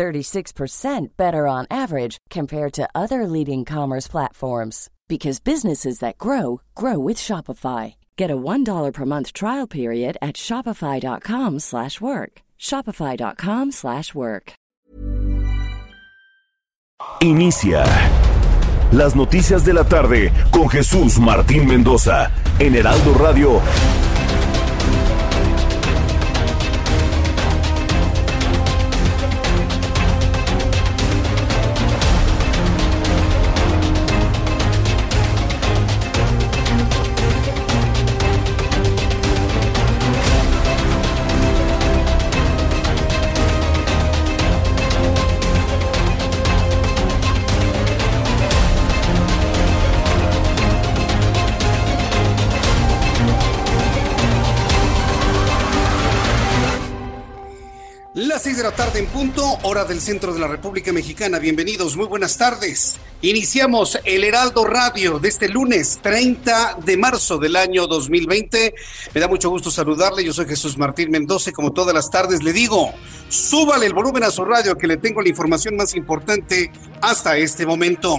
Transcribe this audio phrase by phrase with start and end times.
[0.00, 6.98] 36% better on average compared to other leading commerce platforms because businesses that grow grow
[6.98, 7.94] with Shopify.
[8.16, 12.32] Get a $1 per month trial period at shopify.com/work.
[12.58, 14.52] shopify.com/work.
[17.22, 17.84] Inicia
[18.92, 23.60] Las noticias de la tarde con Jesús Martín Mendoza en Heraldo Radio.
[58.94, 61.38] En punto, hora del centro de la República Mexicana.
[61.38, 62.98] Bienvenidos, muy buenas tardes.
[63.22, 68.74] Iniciamos el Heraldo Radio de este lunes 30 de marzo del año 2020.
[69.14, 70.24] Me da mucho gusto saludarle.
[70.24, 71.52] Yo soy Jesús Martín Mendoza.
[71.52, 72.92] Como todas las tardes le digo,
[73.28, 77.66] súbale el volumen a su radio que le tengo la información más importante hasta este
[77.66, 78.16] momento.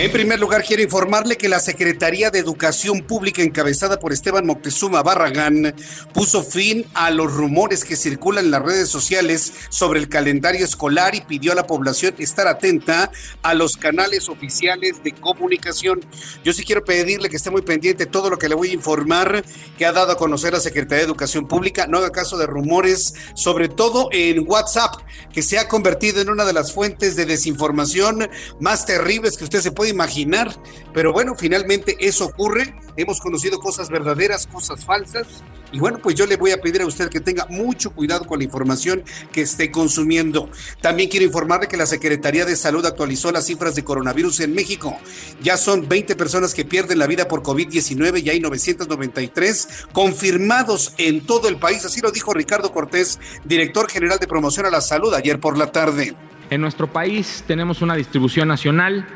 [0.00, 5.02] En primer lugar, quiero informarle que la Secretaría de Educación Pública, encabezada por Esteban Moctezuma
[5.02, 5.74] Barragán,
[6.14, 11.14] puso fin a los rumores que circulan en las redes sociales sobre el calendario escolar
[11.14, 13.12] y pidió a la población estar atenta
[13.42, 16.00] a los canales oficiales de comunicación.
[16.44, 19.44] Yo sí quiero pedirle que esté muy pendiente todo lo que le voy a informar
[19.76, 21.86] que ha dado a conocer la Secretaría de Educación Pública.
[21.86, 24.94] No haga caso de rumores, sobre todo en WhatsApp,
[25.30, 29.60] que se ha convertido en una de las fuentes de desinformación más terribles que usted
[29.60, 30.54] se puede imaginar,
[30.92, 32.74] pero bueno, finalmente eso ocurre.
[32.96, 35.26] Hemos conocido cosas verdaderas, cosas falsas.
[35.72, 38.38] Y bueno, pues yo le voy a pedir a usted que tenga mucho cuidado con
[38.38, 40.50] la información que esté consumiendo.
[40.80, 44.96] También quiero informarle que la Secretaría de Salud actualizó las cifras de coronavirus en México.
[45.40, 51.24] Ya son 20 personas que pierden la vida por COVID-19 y hay 993 confirmados en
[51.24, 51.84] todo el país.
[51.84, 55.70] Así lo dijo Ricardo Cortés, director general de promoción a la salud ayer por la
[55.70, 56.14] tarde.
[56.50, 59.06] En nuestro país tenemos una distribución nacional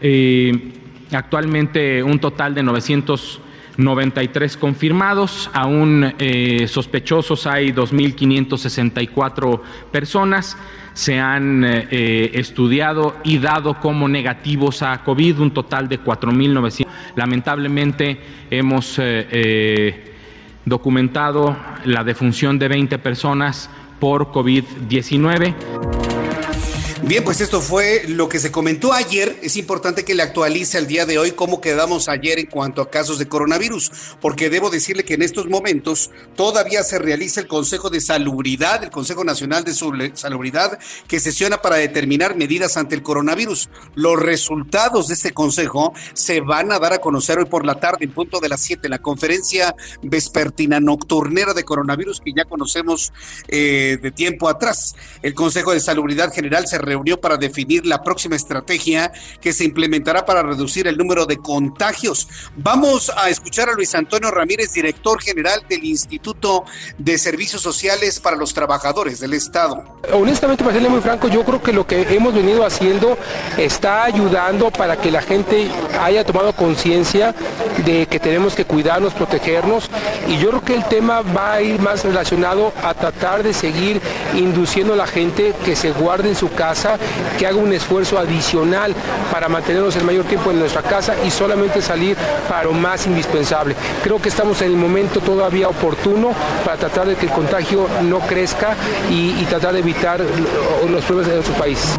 [0.00, 0.72] eh,
[1.12, 9.60] actualmente un total de 993 confirmados, aún eh, sospechosos hay 2.564
[9.90, 10.56] personas.
[10.94, 16.86] Se han eh, estudiado y dado como negativos a COVID un total de 4.900.
[17.14, 18.20] Lamentablemente
[18.50, 19.00] hemos
[20.64, 23.70] documentado la defunción de 20 personas
[24.00, 26.17] por COVID-19.
[27.08, 29.38] Bien, pues esto fue lo que se comentó ayer.
[29.40, 32.90] Es importante que le actualice al día de hoy cómo quedamos ayer en cuanto a
[32.90, 37.88] casos de coronavirus, porque debo decirle que en estos momentos todavía se realiza el Consejo
[37.88, 43.70] de Salubridad, el Consejo Nacional de Salubridad, que sesiona para determinar medidas ante el coronavirus.
[43.94, 48.04] Los resultados de este consejo se van a dar a conocer hoy por la tarde,
[48.04, 53.14] en punto de las 7, la conferencia vespertina nocturnera de coronavirus que ya conocemos
[53.48, 54.94] eh, de tiempo atrás.
[55.22, 60.24] El Consejo de Salubridad General se reunió para definir la próxima estrategia que se implementará
[60.24, 62.28] para reducir el número de contagios.
[62.56, 66.64] Vamos a escuchar a Luis Antonio Ramírez, director general del Instituto
[66.98, 69.84] de Servicios Sociales para los Trabajadores del Estado.
[70.12, 73.16] Honestamente, para serle muy franco, yo creo que lo que hemos venido haciendo
[73.56, 75.70] está ayudando para que la gente
[76.00, 77.34] haya tomado conciencia
[77.84, 79.88] de que tenemos que cuidarnos, protegernos
[80.26, 84.00] y yo creo que el tema va a ir más relacionado a tratar de seguir
[84.34, 86.77] induciendo a la gente que se guarde en su casa
[87.38, 88.94] que haga un esfuerzo adicional
[89.32, 92.16] para mantenernos el mayor tiempo en nuestra casa y solamente salir
[92.48, 93.74] para lo más indispensable.
[94.02, 96.32] Creo que estamos en el momento todavía oportuno
[96.64, 98.76] para tratar de que el contagio no crezca
[99.10, 101.98] y, y tratar de evitar los problemas de nuestro país.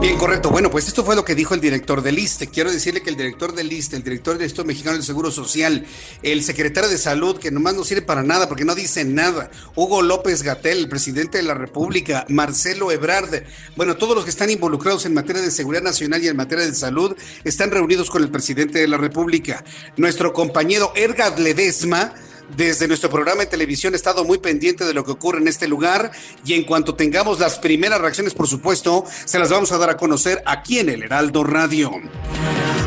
[0.00, 0.48] Bien, correcto.
[0.48, 2.46] Bueno, pues esto fue lo que dijo el director del ISTE.
[2.46, 5.84] Quiero decirle que el director del ISTE, el director del Estado Mexicano del Seguro Social,
[6.22, 10.00] el secretario de Salud, que nomás no sirve para nada porque no dice nada, Hugo
[10.00, 13.42] López Gatel, el presidente de la República, Marcelo Ebrard,
[13.76, 16.74] bueno, todos los que están involucrados en materia de seguridad nacional y en materia de
[16.74, 17.14] salud
[17.44, 19.62] están reunidos con el presidente de la República.
[19.98, 22.14] Nuestro compañero Ergad Ledesma
[22.56, 25.68] desde nuestro programa de televisión he estado muy pendiente de lo que ocurre en este
[25.68, 26.10] lugar
[26.44, 29.96] y en cuanto tengamos las primeras reacciones, por supuesto, se las vamos a dar a
[29.96, 31.90] conocer aquí en el Heraldo Radio.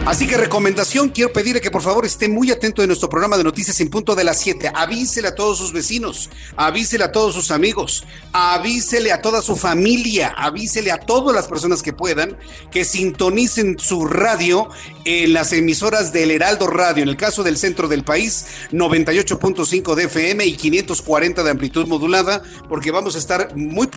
[0.06, 3.44] Así que recomendación, quiero pedirle que por favor esté muy atento de nuestro programa de
[3.46, 4.70] noticias en punto de las 7.
[4.76, 10.34] Avísele a todos sus vecinos, avísele a todos sus amigos, avísele a toda su familia,
[10.36, 12.38] avísele a todas las personas que puedan
[12.70, 14.68] que sintonicen su radio
[15.06, 18.46] en las emisoras del Heraldo Radio, en el caso del centro del país,
[19.54, 23.90] 98.5 de FM y 540 de amplitud modulada, porque vamos a estar muy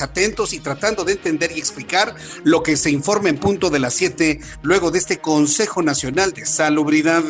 [0.00, 2.14] atentos y tratando de entender y explicar
[2.44, 6.46] lo que se informa en punto de las 7 luego de este Consejo Nacional de
[6.46, 7.22] Salubridad.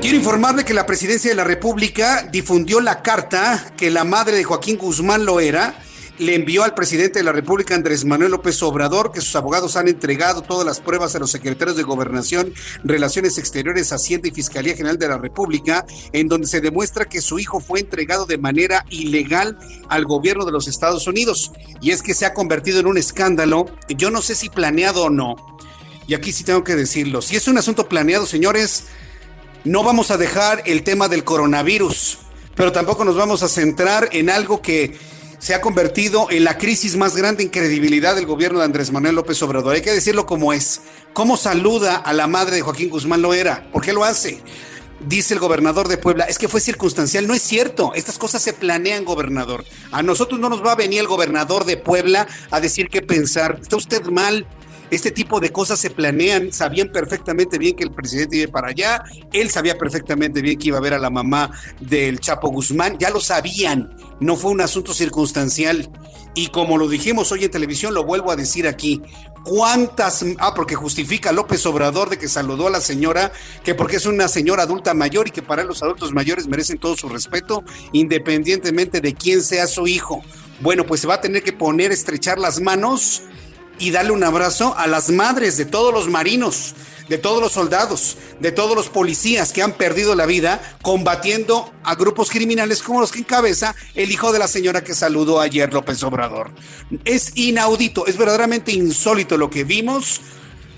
[0.00, 4.44] Quiero informarle que la Presidencia de la República difundió la carta que la madre de
[4.44, 5.74] Joaquín Guzmán Loera
[6.20, 9.88] le envió al presidente de la República, Andrés Manuel López Obrador, que sus abogados han
[9.88, 12.52] entregado todas las pruebas a los secretarios de Gobernación,
[12.84, 17.38] Relaciones Exteriores, Hacienda y Fiscalía General de la República, en donde se demuestra que su
[17.38, 19.58] hijo fue entregado de manera ilegal
[19.88, 21.52] al gobierno de los Estados Unidos.
[21.80, 25.10] Y es que se ha convertido en un escándalo, yo no sé si planeado o
[25.10, 25.36] no,
[26.06, 28.84] y aquí sí tengo que decirlo, si es un asunto planeado, señores,
[29.64, 32.18] no vamos a dejar el tema del coronavirus,
[32.56, 34.98] pero tampoco nos vamos a centrar en algo que
[35.40, 39.14] se ha convertido en la crisis más grande en credibilidad del gobierno de Andrés Manuel
[39.14, 39.74] López Obrador.
[39.74, 40.82] Hay que decirlo como es.
[41.14, 43.66] ¿Cómo saluda a la madre de Joaquín Guzmán Loera?
[43.72, 44.42] ¿Por qué lo hace?
[45.08, 47.26] Dice el gobernador de Puebla, es que fue circunstancial.
[47.26, 49.64] No es cierto, estas cosas se planean, gobernador.
[49.92, 53.58] A nosotros no nos va a venir el gobernador de Puebla a decir qué pensar.
[53.62, 54.46] Está usted mal.
[54.90, 59.04] Este tipo de cosas se planean, sabían perfectamente bien que el presidente iba para allá,
[59.32, 61.50] él sabía perfectamente bien que iba a ver a la mamá
[61.80, 65.88] del Chapo Guzmán, ya lo sabían, no fue un asunto circunstancial.
[66.34, 69.02] Y como lo dijimos hoy en televisión, lo vuelvo a decir aquí,
[69.42, 70.22] ¿Cuántas?
[70.38, 73.32] Ah, porque justifica López Obrador de que saludó a la señora,
[73.64, 76.94] que porque es una señora adulta mayor y que para los adultos mayores merecen todo
[76.96, 80.22] su respeto, independientemente de quién sea su hijo.
[80.60, 83.22] Bueno, pues se va a tener que poner, estrechar las manos
[83.80, 86.74] y darle un abrazo a las madres de todos los marinos,
[87.08, 91.96] de todos los soldados, de todos los policías que han perdido la vida combatiendo a
[91.96, 96.02] grupos criminales como los que encabeza el hijo de la señora que saludó ayer López
[96.04, 96.52] Obrador.
[97.04, 100.20] Es inaudito, es verdaderamente insólito lo que vimos.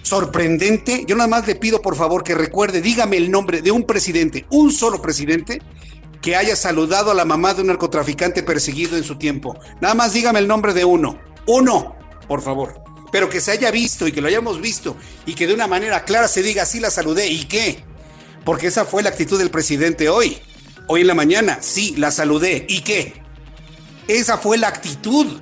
[0.02, 1.04] Sorprendente.
[1.06, 4.46] Yo nada más le pido por favor que recuerde, dígame el nombre de un presidente,
[4.50, 5.60] un solo presidente
[6.20, 9.58] que haya saludado a la mamá de un narcotraficante perseguido en su tiempo.
[9.80, 11.18] Nada más dígame el nombre de uno.
[11.46, 11.96] Uno,
[12.26, 12.81] por favor
[13.12, 16.04] pero que se haya visto y que lo hayamos visto y que de una manera
[16.04, 17.84] clara se diga, sí la saludé, ¿y qué?
[18.44, 20.38] Porque esa fue la actitud del presidente hoy.
[20.88, 23.22] Hoy en la mañana, sí, la saludé, ¿y qué?
[24.08, 25.40] Esa fue la actitud.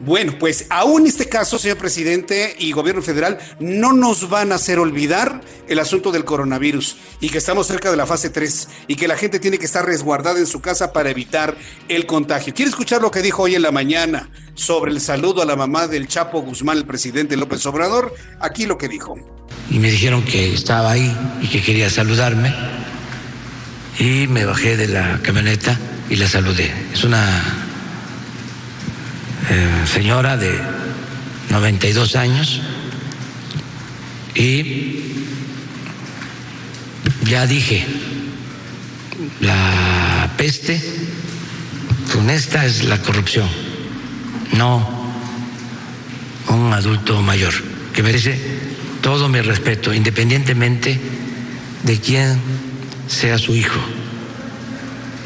[0.00, 4.78] Bueno, pues aún este caso, señor presidente y gobierno federal, no nos van a hacer
[4.78, 9.08] olvidar el asunto del coronavirus y que estamos cerca de la fase 3 y que
[9.08, 11.56] la gente tiene que estar resguardada en su casa para evitar
[11.88, 12.52] el contagio.
[12.52, 15.88] ¿Quiere escuchar lo que dijo hoy en la mañana sobre el saludo a la mamá
[15.88, 18.14] del Chapo Guzmán, el presidente López Obrador?
[18.40, 19.16] Aquí lo que dijo.
[19.70, 22.54] Y me dijeron que estaba ahí y que quería saludarme
[23.98, 25.78] y me bajé de la camioneta
[26.10, 26.70] y la saludé.
[26.92, 27.66] Es una
[29.48, 30.58] eh, señora de
[31.50, 32.60] 92 años
[34.34, 35.12] y
[37.24, 37.86] ya dije,
[39.40, 40.82] la peste
[42.06, 43.48] funesta es la corrupción,
[44.52, 44.96] no
[46.48, 47.54] un adulto mayor,
[47.92, 48.38] que merece
[49.00, 50.98] todo mi respeto, independientemente
[51.84, 52.40] de quién
[53.08, 53.78] sea su hijo.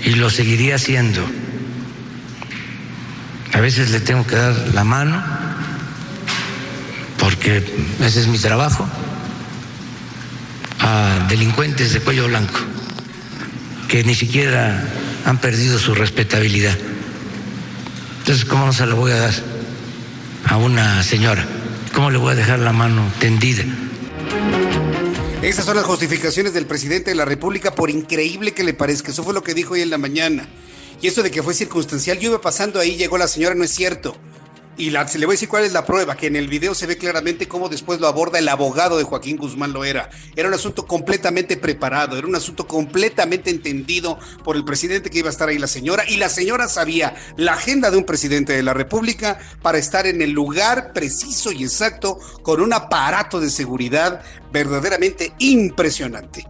[0.05, 1.23] Y lo seguiría haciendo
[3.53, 5.23] a veces le tengo que dar la mano
[7.19, 7.63] porque
[8.01, 8.89] ese es mi trabajo
[10.81, 12.59] a delincuentes de cuello blanco
[13.89, 14.83] que ni siquiera
[15.25, 16.77] han perdido su respetabilidad.
[18.21, 19.35] Entonces, ¿cómo no se la voy a dar
[20.47, 21.45] a una señora?
[21.93, 23.65] ¿Cómo le voy a dejar la mano tendida?
[25.43, 29.11] Esas son las justificaciones del presidente de la República, por increíble que le parezca.
[29.11, 30.47] Eso fue lo que dijo hoy en la mañana.
[31.01, 33.71] Y eso de que fue circunstancial, yo iba pasando ahí, llegó la señora, no es
[33.71, 34.17] cierto.
[34.77, 36.87] Y la, le voy a decir cuál es la prueba, que en el video se
[36.87, 40.09] ve claramente cómo después lo aborda el abogado de Joaquín Guzmán lo era.
[40.37, 45.29] Era un asunto completamente preparado, era un asunto completamente entendido por el presidente que iba
[45.29, 46.05] a estar ahí la señora.
[46.09, 50.23] Y la señora sabía la agenda de un presidente de la República para estar en
[50.23, 56.47] el lugar preciso y exacto con un aparato de seguridad verdaderamente impresionante.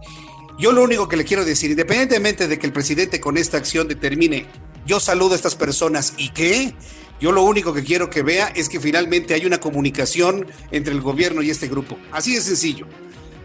[0.57, 3.87] Yo lo único que le quiero decir, independientemente de que el presidente con esta acción
[3.87, 4.45] determine,
[4.85, 6.75] yo saludo a estas personas y qué,
[7.19, 11.01] yo lo único que quiero que vea es que finalmente hay una comunicación entre el
[11.01, 11.97] gobierno y este grupo.
[12.11, 12.87] Así de sencillo.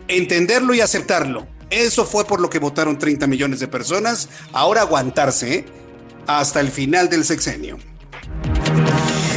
[0.08, 1.46] Entenderlo y aceptarlo.
[1.68, 4.30] Eso fue por lo que votaron 30 millones de personas.
[4.52, 5.64] Ahora aguantarse ¿eh?
[6.26, 7.76] hasta el final del sexenio.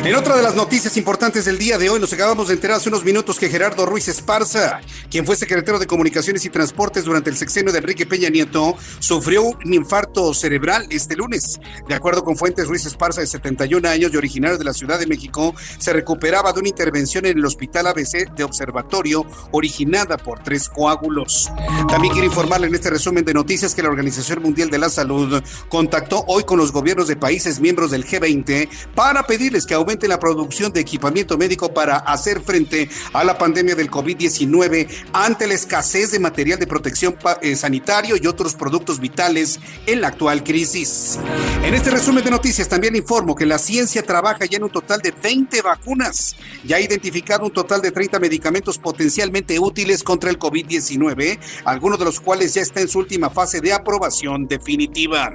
[0.09, 2.89] En otra de las noticias importantes del día de hoy, nos acabamos de enterar hace
[2.89, 7.37] unos minutos que Gerardo Ruiz Esparza, quien fue secretario de Comunicaciones y Transportes durante el
[7.37, 11.59] sexenio de Enrique Peña Nieto, sufrió un infarto cerebral este lunes.
[11.87, 15.05] De acuerdo con fuentes, Ruiz Esparza, de 71 años y originario de la Ciudad de
[15.05, 20.69] México, se recuperaba de una intervención en el Hospital ABC de Observatorio originada por tres
[20.69, 21.51] coágulos.
[21.87, 25.39] También quiero informarle en este resumen de noticias que la Organización Mundial de la Salud
[25.67, 30.19] contactó hoy con los gobiernos de países miembros del G20 para pedirles que aumenten la
[30.19, 36.11] producción de equipamiento médico para hacer frente a la pandemia del COVID-19 ante la escasez
[36.11, 41.19] de material de protección eh, sanitario y otros productos vitales en la actual crisis.
[41.63, 45.01] En este resumen de noticias también informo que la ciencia trabaja ya en un total
[45.01, 46.35] de 20 vacunas.
[46.63, 52.05] Ya ha identificado un total de 30 medicamentos potencialmente útiles contra el COVID-19, algunos de
[52.05, 55.31] los cuales ya está en su última fase de aprobación definitiva.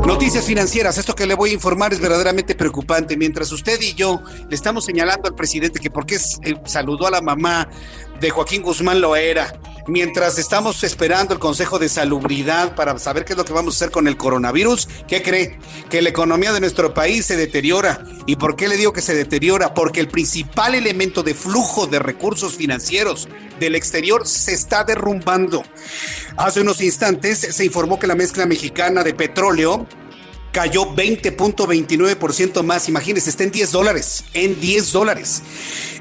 [0.00, 3.16] Noticias financieras, esto que le voy a informar es verdaderamente preocupante.
[3.16, 7.20] Mientras usted y yo le estamos señalando al presidente que porque eh, saludó a la
[7.20, 7.68] mamá
[8.22, 9.52] de Joaquín Guzmán lo era.
[9.88, 13.76] Mientras estamos esperando el Consejo de Salubridad para saber qué es lo que vamos a
[13.78, 15.58] hacer con el coronavirus, ¿qué cree?
[15.90, 18.04] Que la economía de nuestro país se deteriora.
[18.26, 19.74] ¿Y por qué le digo que se deteriora?
[19.74, 25.64] Porque el principal elemento de flujo de recursos financieros del exterior se está derrumbando.
[26.36, 29.88] Hace unos instantes se informó que la mezcla mexicana de petróleo
[30.52, 32.88] cayó 20.29% más.
[32.88, 35.42] Imagínense, está en 10 dólares, en 10 dólares.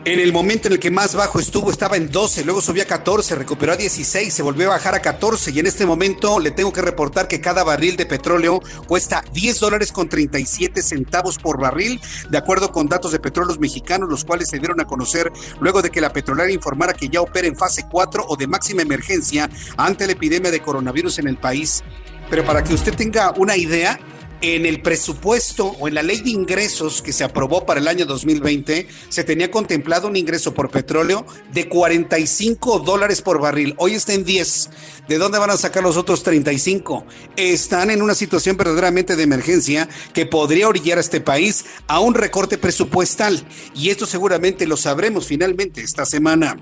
[0.04, 2.88] En el momento en el que más bajo estuvo estaba en 12, luego subió a
[2.88, 6.50] 14, recuperó a 16, se volvió a bajar a 14 y en este momento le
[6.50, 11.60] tengo que reportar que cada barril de petróleo cuesta 10 dólares con 37 centavos por
[11.60, 15.84] barril, de acuerdo con datos de petróleos mexicanos, los cuales se dieron a conocer luego
[15.84, 19.52] de que la petrolera informara que ya opera en fase 4 o de máxima emergencia
[19.78, 21.84] ante la epidemia de coronavirus en el país.
[22.28, 24.00] Pero para que usted tenga una idea,
[24.42, 28.06] en el presupuesto o en la ley de ingresos que se aprobó para el año
[28.06, 33.76] 2020, se tenía contemplado un ingreso por petróleo de 45 dólares por barril.
[33.78, 34.70] Hoy está en 10.
[35.08, 37.06] ¿De dónde van a sacar los otros 35?
[37.36, 42.14] Están en una situación verdaderamente de emergencia que podría orillar a este país a un
[42.14, 43.46] recorte presupuestal.
[43.76, 46.58] Y esto seguramente lo sabremos finalmente esta semana.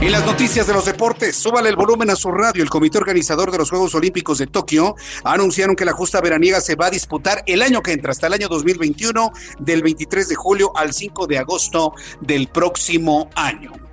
[0.00, 2.62] En las noticias de los deportes, súbale el volumen a su radio.
[2.62, 6.74] El comité organizador de los Juegos Olímpicos de Tokio anunciaron que la justa veraniega se
[6.74, 10.72] va a disputar el año que entra, hasta el año 2021, del 23 de julio
[10.76, 13.85] al 5 de agosto del próximo año.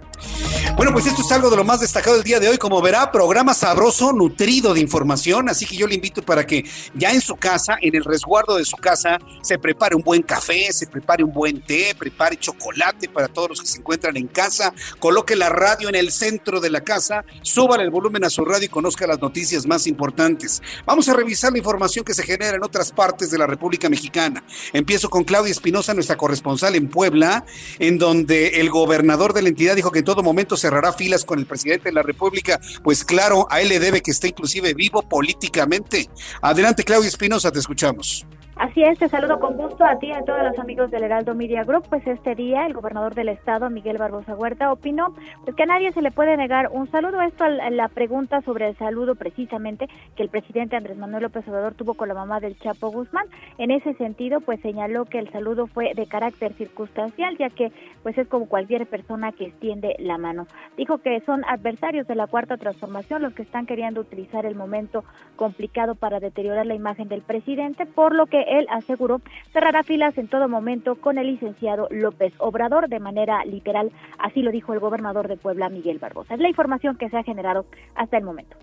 [0.75, 2.58] Bueno, pues esto es algo de lo más destacado del día de hoy.
[2.58, 5.50] Como verá, programa sabroso, nutrido de información.
[5.50, 6.65] Así que yo le invito para que
[6.96, 10.74] ya en su casa, en el resguardo de su casa, se prepare un buen café,
[10.74, 14.74] se prepare un buen té, prepare chocolate para todos los que se encuentran en casa,
[15.00, 18.65] coloque la radio en el centro de la casa, suba el volumen a su radio
[18.65, 20.62] y conozca las noticias más importantes.
[20.86, 24.44] Vamos a revisar la información que se genera en otras partes de la República Mexicana.
[24.74, 27.46] Empiezo con Claudia Espinosa, nuestra corresponsal en Puebla,
[27.80, 31.39] en donde el gobernador de la entidad dijo que en todo momento cerrará filas con
[31.39, 35.01] el presidente de la República, pues claro, a él le debe que esté inclusive vivo
[35.01, 36.08] políticamente.
[36.39, 38.24] Adelante, Claudia Espinosa, te escuchamos.
[38.55, 41.33] Así es, te saludo con gusto a ti y a todos los amigos del Heraldo
[41.33, 41.86] Media Group.
[41.89, 45.91] Pues este día el gobernador del estado, Miguel Barbosa Huerta, opinó pues que a nadie
[45.91, 47.19] se le puede negar un saludo.
[47.22, 51.74] Esto a la pregunta sobre el saludo precisamente que el presidente Andrés Manuel López Obrador
[51.74, 53.25] tuvo con la mamá del Chapo Guzmán.
[53.57, 57.72] En ese sentido, pues señaló que el saludo fue de carácter circunstancial, ya que
[58.03, 60.45] pues es como cualquier persona que extiende la mano.
[60.77, 65.03] Dijo que son adversarios de la cuarta transformación los que están queriendo utilizar el momento
[65.38, 69.22] complicado para deteriorar la imagen del presidente, por lo que él aseguró
[69.52, 74.52] cerrará filas en todo momento con el licenciado López Obrador de manera literal, así lo
[74.52, 76.34] dijo el gobernador de Puebla, Miguel Barbosa.
[76.34, 78.58] Es la información que se ha generado hasta el momento.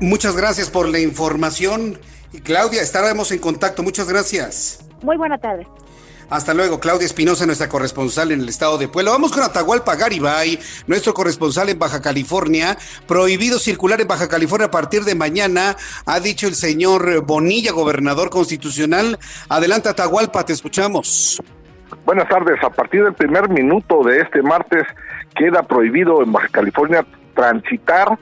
[0.00, 1.98] Muchas gracias por la información.
[2.44, 3.82] Claudia, estaremos en contacto.
[3.82, 4.86] Muchas gracias.
[5.02, 5.66] Muy buena tarde.
[6.30, 9.10] Hasta luego, Claudia Espinosa, nuestra corresponsal en el estado de Puebla.
[9.10, 12.78] Vamos con Atahualpa Garibay, nuestro corresponsal en Baja California.
[13.08, 18.30] Prohibido circular en Baja California a partir de mañana, ha dicho el señor Bonilla, gobernador
[18.30, 19.18] constitucional.
[19.48, 21.42] Adelante, Atahualpa, te escuchamos.
[22.06, 22.62] Buenas tardes.
[22.62, 24.86] A partir del primer minuto de este martes
[25.34, 28.16] queda prohibido en Baja California transitar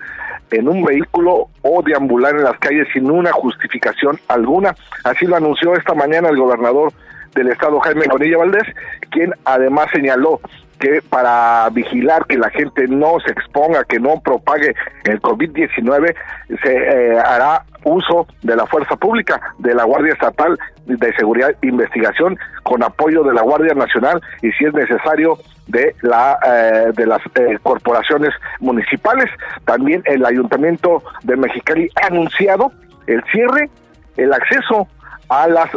[0.51, 4.75] en un vehículo o deambular en las calles sin una justificación alguna.
[5.05, 6.95] Así lo anunció esta mañana el gobernador
[7.39, 8.65] del Estado, Jaime Bonilla Valdés,
[9.11, 10.41] quien además señaló
[10.79, 16.15] que para vigilar que la gente no se exponga, que no propague el COVID-19,
[16.63, 21.67] se eh, hará uso de la fuerza pública, de la Guardia Estatal de Seguridad e
[21.67, 27.07] Investigación, con apoyo de la Guardia Nacional y si es necesario de la eh, de
[27.07, 28.31] las eh, corporaciones
[28.61, 29.31] municipales.
[29.65, 32.73] También el Ayuntamiento de Mexicali ha anunciado
[33.07, 33.69] el cierre,
[34.17, 34.89] el acceso
[35.29, 35.71] a las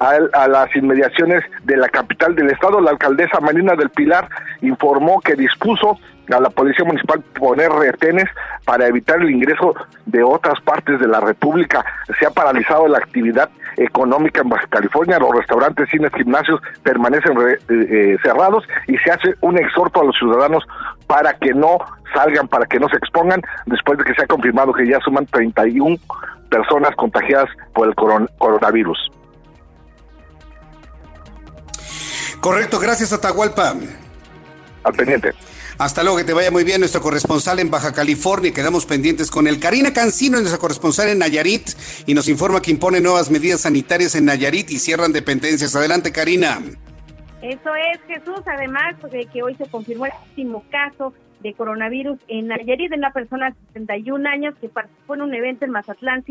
[0.00, 2.80] eh, a, las inmediaciones de la capital del estado.
[2.80, 4.28] La alcaldesa Marina del Pilar
[4.60, 5.98] informó que dispuso
[6.34, 8.24] a la Policía Municipal poner retenes
[8.64, 9.74] para evitar el ingreso
[10.06, 11.84] de otras partes de la República.
[12.18, 17.58] Se ha paralizado la actividad económica en Baja California, los restaurantes, cines, gimnasios permanecen eh,
[17.68, 20.64] eh, cerrados y se hace un exhorto a los ciudadanos
[21.06, 21.78] para que no
[22.14, 25.26] salgan, para que no se expongan, después de que se ha confirmado que ya suman
[25.26, 25.96] 31
[26.50, 29.10] personas contagiadas por el coronavirus.
[32.46, 33.74] Correcto, gracias Atahualpa.
[34.84, 35.32] Al pendiente.
[35.78, 38.54] Hasta luego, que te vaya muy bien nuestro corresponsal en Baja California.
[38.54, 41.70] Quedamos pendientes con el Karina Cancino, nuestra corresponsal en Nayarit,
[42.06, 45.74] y nos informa que impone nuevas medidas sanitarias en Nayarit y cierran dependencias.
[45.74, 46.60] Adelante, Karina.
[47.42, 48.40] Eso es, Jesús.
[48.46, 52.96] Además, pues, de que hoy se confirmó el último caso de coronavirus en Nayarit de
[52.96, 56.24] una persona de 61 años que participó en un evento en Mazatlán,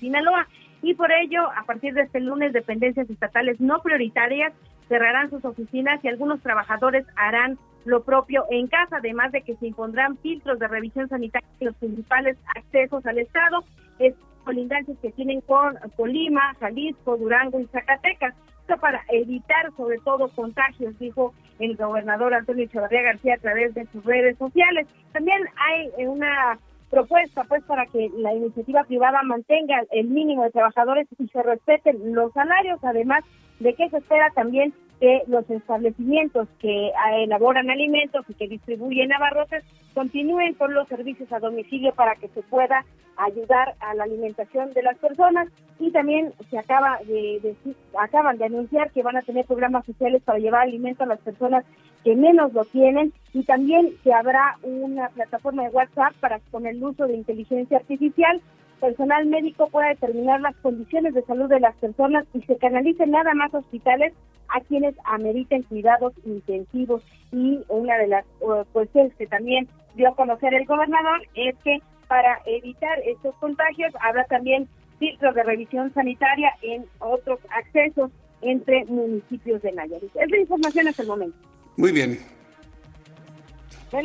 [0.00, 0.48] Sinaloa.
[0.82, 4.52] Y por ello, a partir de este lunes, dependencias estatales no prioritarias
[4.88, 9.68] cerrarán sus oficinas y algunos trabajadores harán lo propio en casa, además de que se
[9.68, 13.64] impondrán filtros de revisión sanitaria en los principales accesos al Estado,
[13.98, 18.34] es colindancias que tienen con Colima, Jalisco, Durango y Zacatecas.
[18.62, 23.86] Esto para evitar sobre todo contagios, dijo el gobernador Antonio Echeverría García a través de
[23.86, 24.86] sus redes sociales.
[25.12, 26.58] También hay una
[26.90, 32.14] propuesta pues para que la iniciativa privada mantenga el mínimo de trabajadores y se respeten
[32.14, 33.24] los salarios, además
[33.60, 39.12] de que se espera también que los establecimientos que eh, elaboran alimentos y que distribuyen
[39.12, 39.64] abarrotes
[39.94, 42.84] continúen con los servicios a domicilio para que se pueda
[43.16, 45.48] ayudar a la alimentación de las personas.
[45.78, 47.54] Y también se acaba de,
[47.98, 51.64] acaban de anunciar que van a tener programas sociales para llevar alimento a las personas
[52.04, 53.12] que menos lo tienen.
[53.32, 58.40] Y también que habrá una plataforma de WhatsApp para con el uso de inteligencia artificial
[58.80, 63.34] personal médico pueda determinar las condiciones de salud de las personas y se canalicen nada
[63.34, 64.12] más hospitales
[64.48, 67.02] a quienes ameriten cuidados intensivos.
[67.32, 68.24] Y una de las
[68.72, 74.24] cuestiones que también dio a conocer el gobernador es que para evitar estos contagios habrá
[74.24, 78.10] también filtros de revisión sanitaria en otros accesos
[78.42, 80.10] entre municipios de Nayarit.
[80.16, 81.36] Es la información hasta el momento.
[81.76, 82.18] Muy bien.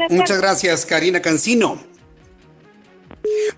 [0.09, 1.94] Muchas gracias, Karina Cancino.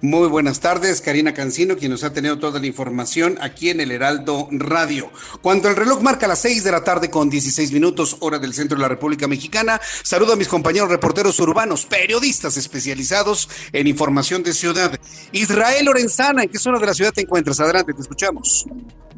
[0.02, 3.92] Muy buenas tardes, Karina Cancino, quien nos ha tenido toda la información aquí en el
[3.92, 5.10] Heraldo Radio.
[5.42, 8.78] Cuando el reloj marca las 6 de la tarde con 16 minutos, hora del centro
[8.78, 14.54] de la República Mexicana, saludo a mis compañeros reporteros urbanos, periodistas especializados en información de
[14.54, 15.00] ciudad.
[15.32, 17.60] Israel Lorenzana, ¿en qué zona de la ciudad te encuentras?
[17.60, 18.66] Adelante, te escuchamos.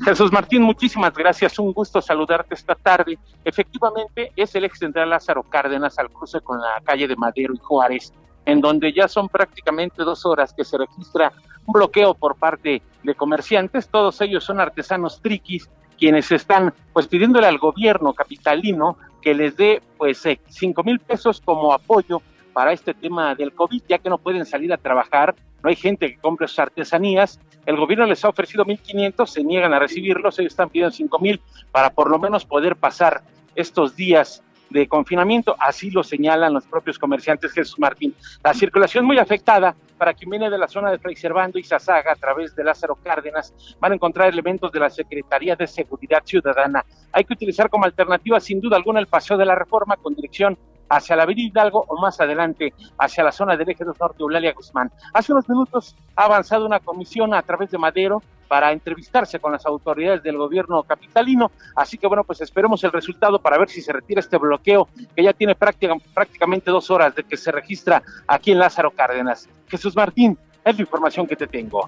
[0.01, 1.59] Jesús Martín, muchísimas gracias.
[1.59, 3.19] Un gusto saludarte esta tarde.
[3.43, 7.57] Efectivamente, es el ex central Lázaro Cárdenas al cruce con la calle de Madero y
[7.57, 8.13] Juárez
[8.51, 11.31] en donde ya son prácticamente dos horas que se registra
[11.65, 17.47] un bloqueo por parte de comerciantes, todos ellos son artesanos triquis, quienes están pues pidiéndole
[17.47, 22.21] al gobierno capitalino que les dé pues eh, cinco mil pesos como apoyo
[22.53, 26.07] para este tema del COVID, ya que no pueden salir a trabajar, no hay gente
[26.07, 30.53] que compre sus artesanías, el gobierno les ha ofrecido 1.500, se niegan a recibirlos, ellos
[30.53, 33.21] están pidiendo cinco mil para por lo menos poder pasar
[33.55, 38.13] estos días de confinamiento, así lo señalan los propios comerciantes Jesús Martín.
[38.43, 42.13] La circulación muy afectada para quien viene de la zona de Fray Servando y Sasaga
[42.13, 46.85] a través de Lázaro Cárdenas, van a encontrar elementos de la Secretaría de Seguridad Ciudadana.
[47.11, 50.57] Hay que utilizar como alternativa, sin duda alguna, el paseo de la reforma con dirección
[50.89, 54.53] hacia la avenida Hidalgo o más adelante hacia la zona del eje 2 norte Eulalia
[54.53, 54.91] Guzmán.
[55.13, 59.65] Hace unos minutos ha avanzado una comisión a través de Madero para entrevistarse con las
[59.65, 61.51] autoridades del gobierno capitalino.
[61.75, 65.23] Así que bueno, pues esperemos el resultado para ver si se retira este bloqueo que
[65.23, 69.47] ya tiene prácticamente dos horas de que se registra aquí en Lázaro Cárdenas.
[69.67, 71.87] Jesús Martín, es la información que te tengo.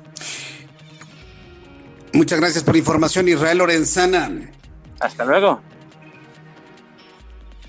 [2.14, 4.30] Muchas gracias por la información, Israel Lorenzana.
[5.00, 5.62] Hasta luego.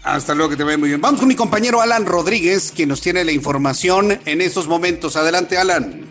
[0.03, 1.01] Hasta luego, que te vaya muy bien.
[1.01, 5.17] Vamos con mi compañero Alan Rodríguez, quien nos tiene la información en estos momentos.
[5.17, 6.11] Adelante, Alan.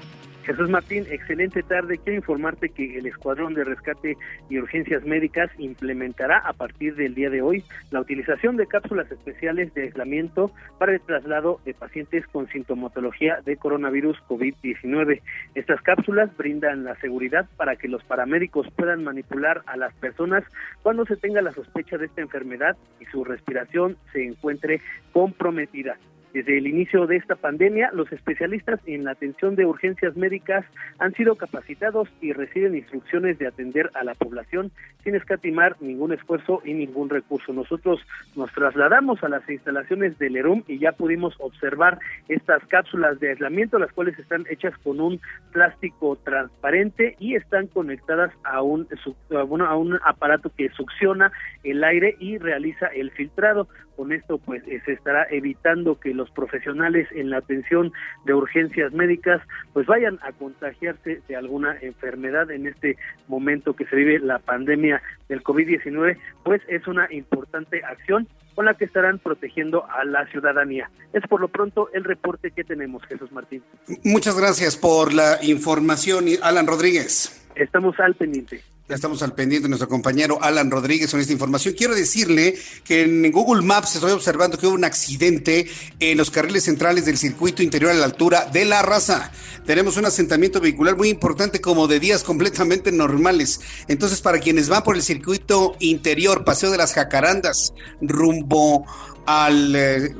[0.52, 1.98] Jesús Martín, excelente tarde.
[1.98, 4.18] Quiero informarte que el Escuadrón de Rescate
[4.50, 9.74] y Urgencias Médicas implementará a partir del día de hoy la utilización de cápsulas especiales
[9.74, 15.22] de aislamiento para el traslado de pacientes con sintomatología de coronavirus COVID-19.
[15.56, 20.44] Estas cápsulas brindan la seguridad para que los paramédicos puedan manipular a las personas
[20.84, 24.82] cuando se tenga la sospecha de esta enfermedad y su respiración se encuentre
[25.14, 25.96] comprometida.
[26.34, 30.66] Desde el inicio de esta pandemia, los especialistas en la atención de urgencias médicas
[30.98, 34.72] han sido capacitados y reciben instrucciones de atender a la población
[35.04, 37.52] sin escatimar ningún esfuerzo y ningún recurso.
[37.52, 38.00] Nosotros
[38.36, 43.78] nos trasladamos a las instalaciones del ERUM y ya pudimos observar estas cápsulas de aislamiento,
[43.78, 45.20] las cuales están hechas con un
[45.52, 48.88] plástico transparente y están conectadas a un,
[49.32, 51.32] a un aparato que succiona
[51.64, 53.68] el aire y realiza el filtrado.
[54.02, 57.94] Con esto, pues, eh, se estará evitando que los profesionales en la atención
[58.26, 63.96] de urgencias médicas, pues, vayan a contagiarse de alguna enfermedad en este momento que se
[63.96, 69.86] vive la pandemia del COVID-19, pues es una importante acción con la que estarán protegiendo
[69.88, 70.90] a la ciudadanía.
[71.14, 73.62] Es por lo pronto el reporte que tenemos, Jesús Martín.
[74.04, 77.48] Muchas gracias por la información, Alan Rodríguez.
[77.54, 78.62] Estamos al pendiente.
[78.96, 81.76] Estamos al pendiente de nuestro compañero Alan Rodríguez con esta información.
[81.78, 85.70] Quiero decirle que en Google Maps estoy observando que hubo un accidente
[86.02, 89.32] en los carriles centrales del circuito interior a la altura de la raza.
[89.66, 93.62] Tenemos un asentamiento vehicular muy importante como de días completamente normales.
[93.88, 98.86] Entonces, para quienes van por el circuito interior, Paseo de las Jacarandas, rumbo
[99.26, 100.16] al, eh,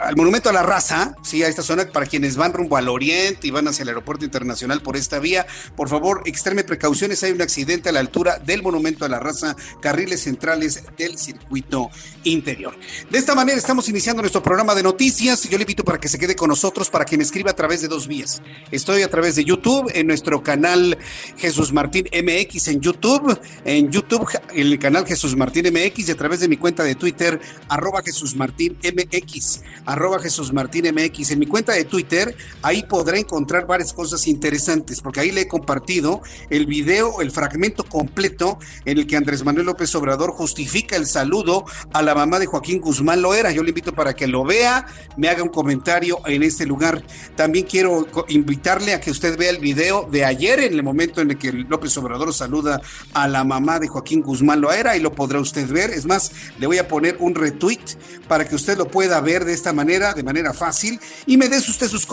[0.00, 3.46] al Monumento a la Raza, sí, a esta zona, para quienes van rumbo al oriente
[3.46, 7.42] y van hacia el aeropuerto internacional por esta vía, por favor, extreme precauciones, hay un
[7.42, 11.90] accidente a la altura del Monumento a la Raza, carriles centrales del circuito
[12.24, 12.76] interior.
[13.10, 16.18] De esta manera estamos iniciando nuestro programa de noticias, yo le invito para que se
[16.18, 18.42] quede con nosotros, para que me escriba a través de dos vías.
[18.70, 20.98] Estoy a través de YouTube, en nuestro canal
[21.36, 26.40] Jesús Martín MX en YouTube, en YouTube, el canal Jesús Martín MX y a través
[26.40, 31.32] de mi cuenta de Twitter, arroba Jesús Martín MX, arroba Jesús Martín MX.
[31.32, 35.48] En mi cuenta de Twitter, ahí podrá encontrar varias cosas interesantes, porque ahí le he
[35.48, 41.06] compartido el video, el fragmento completo en el que Andrés Manuel López Obrador justifica el
[41.06, 43.50] saludo a la mamá de Joaquín Guzmán Loera.
[43.52, 47.02] Yo le invito para que lo vea, me haga un comentario en este lugar.
[47.34, 51.30] También quiero invitarle a que usted vea el video de ayer, en el momento en
[51.30, 52.80] el que López Obrador saluda
[53.14, 55.90] a la mamá de Joaquín Guzmán Loera, y lo podrá usted ver.
[55.90, 57.80] Es más, le voy a poner un retweet
[58.28, 61.68] para que usted lo pueda ver de esta manera, de manera fácil, y me des
[61.68, 62.06] usted sus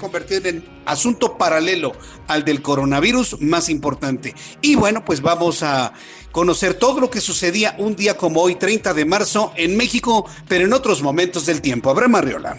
[0.00, 1.92] convertir en asunto paralelo
[2.26, 4.34] al del coronavirus más importante.
[4.62, 5.92] Y bueno, pues vamos a
[6.32, 10.64] conocer todo lo que sucedía un día como hoy, 30 de marzo, en México, pero
[10.64, 11.90] en otros momentos del tiempo.
[11.90, 12.58] Abraham Arriola.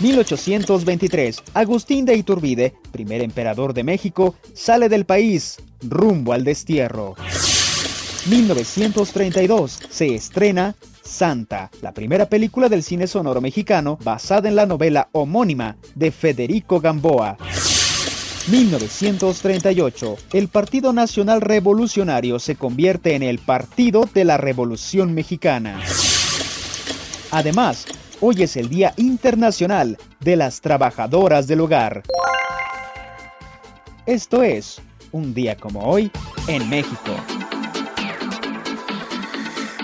[0.00, 7.16] 1823, Agustín de Iturbide, primer emperador de México, sale del país, rumbo al destierro.
[8.28, 15.08] 1932, se estrena Santa, la primera película del cine sonoro mexicano basada en la novela
[15.12, 17.36] homónima de Federico Gamboa.
[18.50, 25.80] 1938, el Partido Nacional Revolucionario se convierte en el Partido de la Revolución Mexicana.
[27.30, 27.86] Además,
[28.20, 32.02] Hoy es el Día Internacional de las Trabajadoras del Hogar.
[34.06, 34.80] Esto es
[35.12, 36.10] un día como hoy
[36.48, 37.14] en México.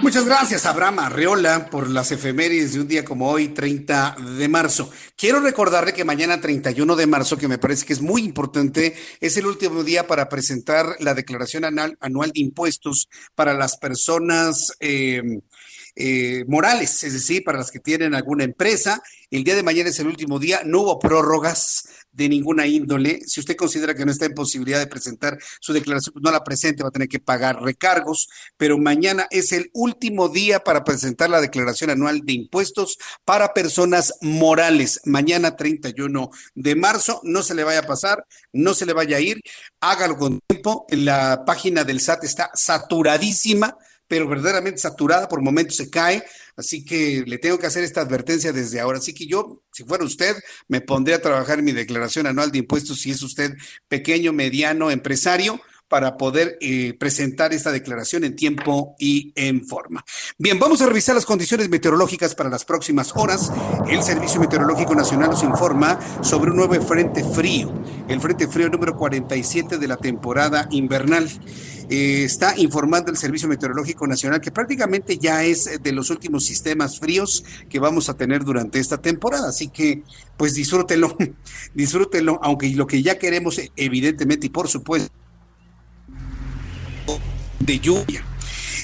[0.03, 4.91] Muchas gracias, Abraham Arreola, por las efemérides de un día como hoy, 30 de marzo.
[5.17, 9.37] Quiero recordarle que mañana, 31 de marzo, que me parece que es muy importante, es
[9.37, 15.23] el último día para presentar la declaración anual, de impuestos para las personas eh,
[15.97, 19.03] eh, morales, es decir, para las que tienen alguna empresa.
[19.31, 23.21] El día de mañana es el último día, no hubo prórrogas de ninguna índole.
[23.27, 26.45] Si usted considera que no está en posibilidad de presentar su declaración, pues no la
[26.45, 31.31] presente, va a tener que pagar recargos, pero mañana es el último día para presentar
[31.31, 35.01] la declaración anual de impuestos para personas morales.
[35.05, 39.21] Mañana 31 de marzo, no se le vaya a pasar, no se le vaya a
[39.21, 39.41] ir,
[39.81, 40.87] hágalo con tiempo.
[40.91, 43.77] La página del SAT está saturadísima
[44.07, 46.25] pero verdaderamente saturada, por momentos se cae,
[46.57, 48.99] así que le tengo que hacer esta advertencia desde ahora.
[48.99, 50.37] Así que yo, si fuera usted,
[50.69, 53.55] me pondré a trabajar en mi declaración anual de impuestos si es usted
[53.89, 55.61] pequeño, mediano, empresario,
[55.95, 60.05] para poder eh, presentar esta declaración en tiempo y en forma.
[60.37, 63.53] Bien, vamos a revisar las condiciones meteorológicas para las próximas horas.
[63.89, 67.73] El Servicio Meteorológico Nacional nos informa sobre un nuevo frente frío,
[68.09, 71.31] el frente frío número 47 de la temporada invernal.
[71.89, 76.99] Eh, está informando el Servicio Meteorológico Nacional que prácticamente ya es de los últimos sistemas
[76.99, 79.51] fríos que vamos a tener durante esta temporada.
[79.51, 80.03] Así que,
[80.37, 81.17] pues disfrútenlo,
[81.73, 85.13] disfrútenlo, aunque lo que ya queremos, evidentemente y por supuesto,
[87.65, 88.34] de lluvia.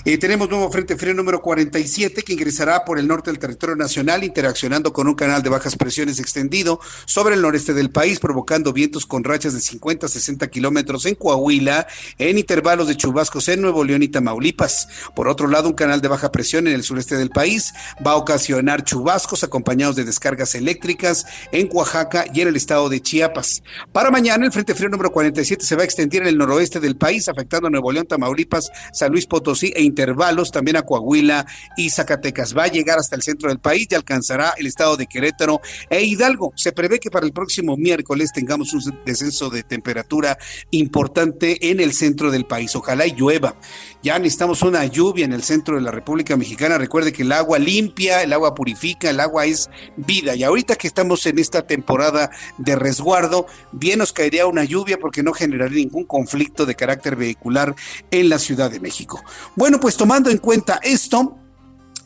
[0.06, 4.24] Eh, tenemos nuevo Frente Frío número 47 que ingresará por el norte del territorio nacional,
[4.24, 9.04] interaccionando con un canal de bajas presiones extendido sobre el noreste del país, provocando vientos
[9.04, 11.86] con rachas de 50 a 60 kilómetros en Coahuila,
[12.16, 14.88] en intervalos de chubascos en Nuevo León y Tamaulipas.
[15.14, 18.16] Por otro lado, un canal de baja presión en el sureste del país va a
[18.16, 23.62] ocasionar chubascos acompañados de descargas eléctricas en Oaxaca y en el estado de Chiapas.
[23.92, 26.96] Para mañana, el Frente Frío número 47 se va a extender en el noroeste del
[26.96, 31.90] país, afectando a Nuevo León, Tamaulipas, San Luis Potosí e intervalos también a Coahuila y
[31.90, 32.56] Zacatecas.
[32.56, 36.02] Va a llegar hasta el centro del país y alcanzará el estado de Querétaro e
[36.02, 36.52] Hidalgo.
[36.56, 40.38] Se prevé que para el próximo miércoles tengamos un descenso de temperatura
[40.70, 42.74] importante en el centro del país.
[42.76, 43.56] Ojalá y llueva.
[44.02, 46.78] Ya necesitamos una lluvia en el centro de la República Mexicana.
[46.78, 50.34] Recuerde que el agua limpia, el agua purifica, el agua es vida.
[50.36, 55.22] Y ahorita que estamos en esta temporada de resguardo, bien nos caería una lluvia porque
[55.22, 57.74] no generaría ningún conflicto de carácter vehicular
[58.10, 59.22] en la Ciudad de México.
[59.56, 61.39] Bueno, pues tomando en cuenta esto,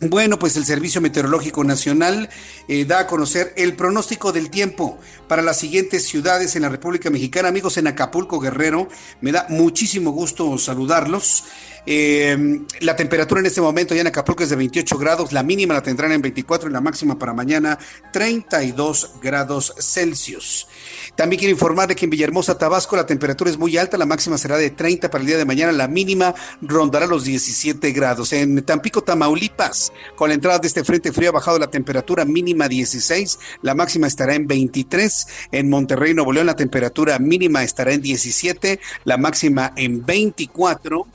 [0.00, 2.28] bueno, pues el Servicio Meteorológico Nacional
[2.68, 7.10] eh, da a conocer el pronóstico del tiempo para las siguientes ciudades en la República
[7.10, 7.48] Mexicana.
[7.48, 8.88] Amigos en Acapulco, Guerrero,
[9.20, 11.44] me da muchísimo gusto saludarlos.
[11.86, 15.74] Eh, la temperatura en este momento ya en Acapulco es de 28 grados, la mínima
[15.74, 17.78] la tendrán en 24 y la máxima para mañana
[18.10, 20.66] 32 grados Celsius.
[21.14, 24.38] También quiero informar de que en Villahermosa, Tabasco, la temperatura es muy alta, la máxima
[24.38, 28.32] será de 30 para el día de mañana, la mínima rondará los 17 grados.
[28.32, 29.83] En Tampico, Tamaulipas,
[30.16, 34.06] con la entrada de este frente frío ha bajado la temperatura mínima 16, la máxima
[34.06, 35.26] estará en 23.
[35.52, 41.06] En Monterrey, Nuevo León, la temperatura mínima estará en 17, la máxima en 24.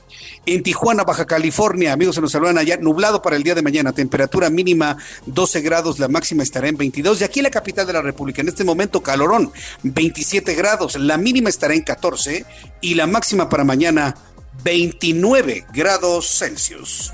[0.46, 3.92] En Tijuana, Baja California, amigos, se nos saludan allá, nublado para el día de mañana,
[3.92, 7.20] temperatura mínima 12 grados, la máxima estará en 22.
[7.20, 9.52] Y aquí en la capital de la República, en este momento, calorón,
[9.82, 12.44] 27 grados, la mínima estará en 14
[12.80, 14.14] y la máxima para mañana
[14.62, 17.12] 29 grados Celsius.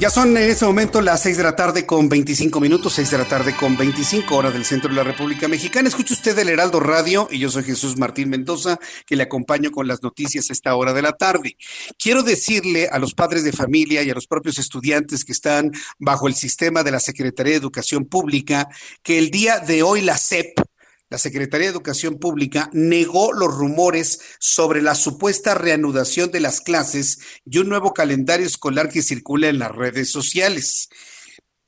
[0.00, 3.18] Ya son en este momento las 6 de la tarde con 25 minutos, 6 de
[3.18, 5.88] la tarde con 25 horas del centro de la República Mexicana.
[5.88, 9.88] Escucha usted el Heraldo Radio y yo soy Jesús Martín Mendoza, que le acompaño con
[9.88, 11.56] las noticias a esta hora de la tarde.
[11.98, 16.28] Quiero decirle a los padres de familia y a los propios estudiantes que están bajo
[16.28, 18.68] el sistema de la Secretaría de Educación Pública
[19.02, 20.60] que el día de hoy la SEP,
[21.10, 27.20] la Secretaría de Educación Pública negó los rumores sobre la supuesta reanudación de las clases
[27.46, 30.88] y un nuevo calendario escolar que circula en las redes sociales.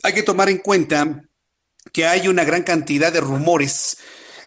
[0.02, 1.22] Hay que tomar en cuenta
[1.92, 3.96] que hay una gran cantidad de rumores,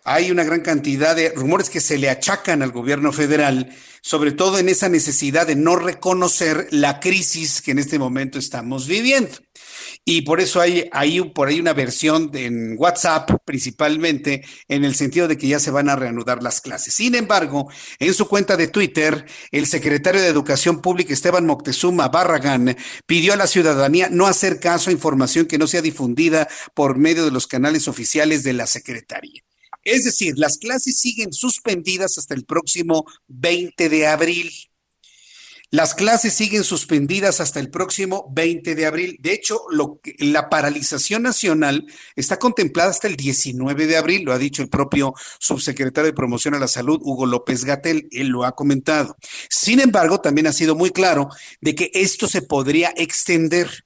[0.04, 4.60] hay una gran cantidad de rumores que se le achacan al gobierno federal, sobre todo
[4.60, 9.32] en esa necesidad de no reconocer la crisis que en este momento estamos viviendo.
[10.06, 10.90] Y por eso hay,
[11.34, 15.88] por ahí una versión en WhatsApp principalmente en el sentido de que ya se van
[15.88, 16.94] a reanudar las clases.
[16.94, 22.76] Sin embargo, en su cuenta de Twitter, el secretario de Educación Pública Esteban Moctezuma Barragán
[23.06, 27.24] pidió a la ciudadanía no hacer caso a información que no sea difundida por medio
[27.24, 29.42] de los canales oficiales de la Secretaría.
[29.84, 34.52] Es decir, las clases siguen suspendidas hasta el próximo 20 de abril.
[35.74, 39.18] Las clases siguen suspendidas hasta el próximo 20 de abril.
[39.20, 44.38] De hecho, lo la paralización nacional está contemplada hasta el 19 de abril, lo ha
[44.38, 48.52] dicho el propio subsecretario de Promoción a la Salud, Hugo López Gatel, él lo ha
[48.52, 49.18] comentado.
[49.50, 53.84] Sin embargo, también ha sido muy claro de que esto se podría extender.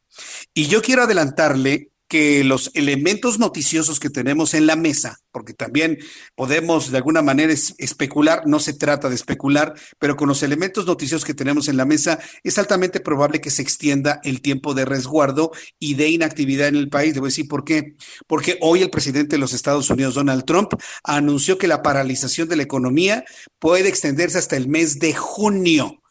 [0.53, 5.99] Y yo quiero adelantarle que los elementos noticiosos que tenemos en la mesa, porque también
[6.35, 11.25] podemos de alguna manera especular, no se trata de especular, pero con los elementos noticiosos
[11.25, 15.51] que tenemos en la mesa es altamente probable que se extienda el tiempo de resguardo
[15.79, 17.13] y de inactividad en el país.
[17.13, 17.95] Debo decir por qué.
[18.25, 22.55] Porque hoy el presidente de los Estados Unidos, Donald Trump, anunció que la paralización de
[22.55, 23.25] la economía
[23.59, 26.01] puede extenderse hasta el mes de junio.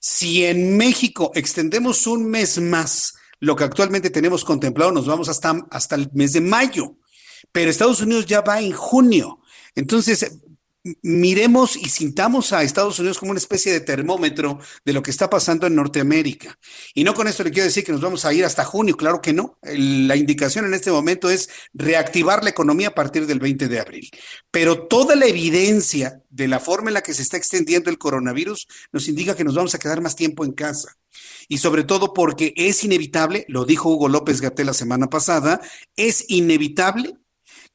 [0.00, 5.66] Si en México extendemos un mes más, lo que actualmente tenemos contemplado, nos vamos hasta,
[5.72, 6.96] hasta el mes de mayo,
[7.50, 9.40] pero Estados Unidos ya va en junio.
[9.74, 10.38] Entonces,
[11.02, 15.28] miremos y sintamos a Estados Unidos como una especie de termómetro de lo que está
[15.28, 16.56] pasando en Norteamérica.
[16.94, 19.20] Y no con esto le quiero decir que nos vamos a ir hasta junio, claro
[19.20, 19.58] que no.
[19.60, 24.08] La indicación en este momento es reactivar la economía a partir del 20 de abril.
[24.52, 28.68] Pero toda la evidencia de la forma en la que se está extendiendo el coronavirus
[28.92, 30.96] nos indica que nos vamos a quedar más tiempo en casa.
[31.52, 35.60] Y sobre todo porque es inevitable, lo dijo Hugo López Gatel la semana pasada,
[35.96, 37.18] es inevitable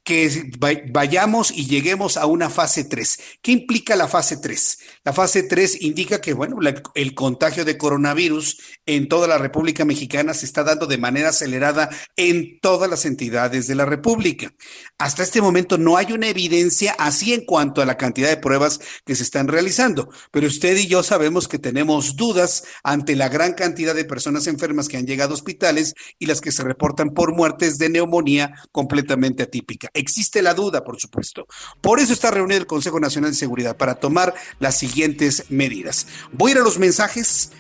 [0.08, 0.50] que
[0.90, 3.20] vayamos y lleguemos a una fase 3.
[3.42, 4.80] ¿Qué implica la fase 3?
[5.04, 6.60] La fase 3 indica que, bueno,
[6.96, 11.90] el contagio de coronavirus en toda la República Mexicana se está dando de manera acelerada
[12.16, 14.54] en todas las entidades de la República.
[14.98, 18.80] Hasta este momento no hay una evidencia así en cuanto a la cantidad de pruebas
[19.06, 23.56] que se están realizando, pero usted y yo sabemos que tenemos dudas ante la gran
[23.56, 27.36] cantidad de personas enfermas que han llegado a hospitales y las que se reportan por
[27.36, 29.90] muertes de neumonía completamente atípica.
[29.98, 31.48] Existe la duda, por supuesto.
[31.82, 36.08] Por eso está reunido el Consejo Nacional de Seguridad para tomar las siguientes medidas.
[36.32, 37.52] Voy a ir a los mensajes.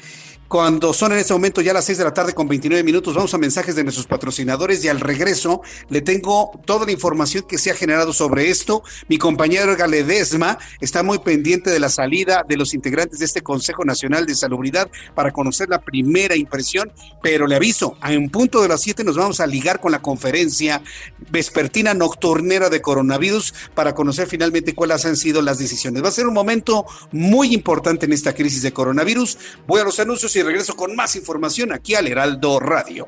[0.48, 3.34] Cuando son en este momento ya las 6 de la tarde con 29 minutos, vamos
[3.34, 7.70] a mensajes de nuestros patrocinadores y al regreso le tengo toda la información que se
[7.70, 8.82] ha generado sobre esto.
[9.10, 13.84] Mi compañero Galedesma está muy pendiente de la salida de los integrantes de este Consejo
[13.84, 18.80] Nacional de Salubridad para conocer la primera impresión, pero le aviso, un punto de las
[18.82, 20.82] 7 nos vamos a ligar con la conferencia
[21.30, 26.02] vespertina nocturnera de coronavirus para conocer finalmente cuáles han sido las decisiones.
[26.02, 29.38] Va a ser un momento muy importante en esta crisis de coronavirus.
[29.68, 33.08] Voy a los anuncios y regreso con más información aquí al Heraldo Radio.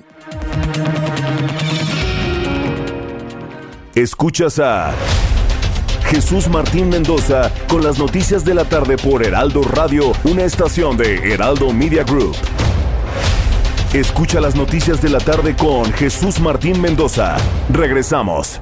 [3.95, 4.93] Escuchas a
[6.09, 11.33] Jesús Martín Mendoza con las noticias de la tarde por Heraldo Radio, una estación de
[11.33, 12.35] Heraldo Media Group.
[13.93, 17.37] Escucha las noticias de la tarde con Jesús Martín Mendoza.
[17.71, 18.61] Regresamos.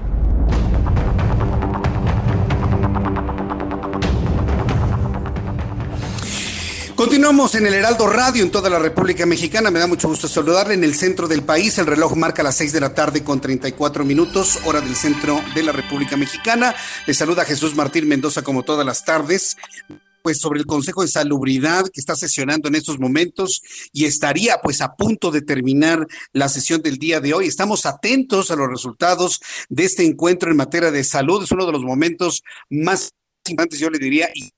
[7.08, 9.72] Continuamos en el Heraldo Radio en toda la República Mexicana.
[9.72, 11.78] Me da mucho gusto saludarle en el centro del país.
[11.78, 15.64] El reloj marca las 6 de la tarde con 34 minutos, hora del centro de
[15.64, 16.76] la República Mexicana.
[17.06, 19.56] Le saluda Jesús Martín Mendoza como todas las tardes
[20.22, 23.62] pues sobre el Consejo de Salubridad que está sesionando en estos momentos
[23.94, 27.48] y estaría pues a punto de terminar la sesión del día de hoy.
[27.48, 29.40] Estamos atentos a los resultados
[29.70, 31.42] de este encuentro en materia de salud.
[31.42, 33.14] Es uno de los momentos más
[33.46, 34.52] importantes, yo le diría, y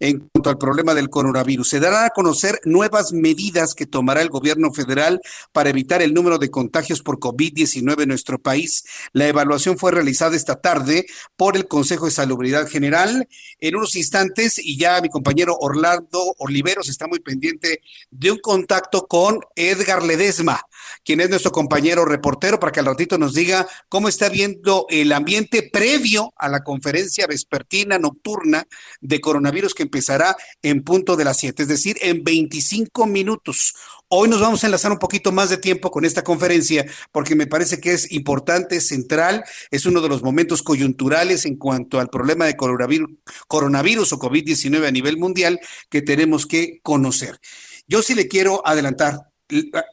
[0.00, 1.68] en cuanto al problema del coronavirus.
[1.68, 5.20] Se dará a conocer nuevas medidas que tomará el gobierno federal
[5.52, 8.84] para evitar el número de contagios por COVID-19 en nuestro país.
[9.12, 13.28] La evaluación fue realizada esta tarde por el Consejo de Salubridad General.
[13.60, 19.06] En unos instantes, y ya mi compañero Orlando Oliveros está muy pendiente de un contacto
[19.06, 20.62] con Edgar Ledesma,
[21.04, 25.12] quien es nuestro compañero reportero, para que al ratito nos diga cómo está viendo el
[25.12, 28.66] ambiente previo a la conferencia vespertina nocturna
[29.00, 33.74] de coronavirus que empezará en punto de las 7, es decir, en 25 minutos.
[34.12, 37.46] Hoy nos vamos a enlazar un poquito más de tiempo con esta conferencia porque me
[37.46, 42.44] parece que es importante, central, es uno de los momentos coyunturales en cuanto al problema
[42.44, 43.08] de coronavirus,
[43.46, 47.38] coronavirus o COVID-19 a nivel mundial que tenemos que conocer.
[47.86, 49.29] Yo sí le quiero adelantar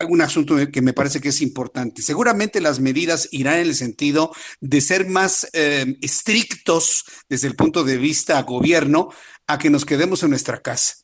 [0.08, 2.02] un asunto que me parece que es importante.
[2.02, 7.84] Seguramente las medidas irán en el sentido de ser más eh, estrictos desde el punto
[7.84, 9.10] de vista gobierno
[9.48, 10.96] a que nos quedemos en nuestra casa.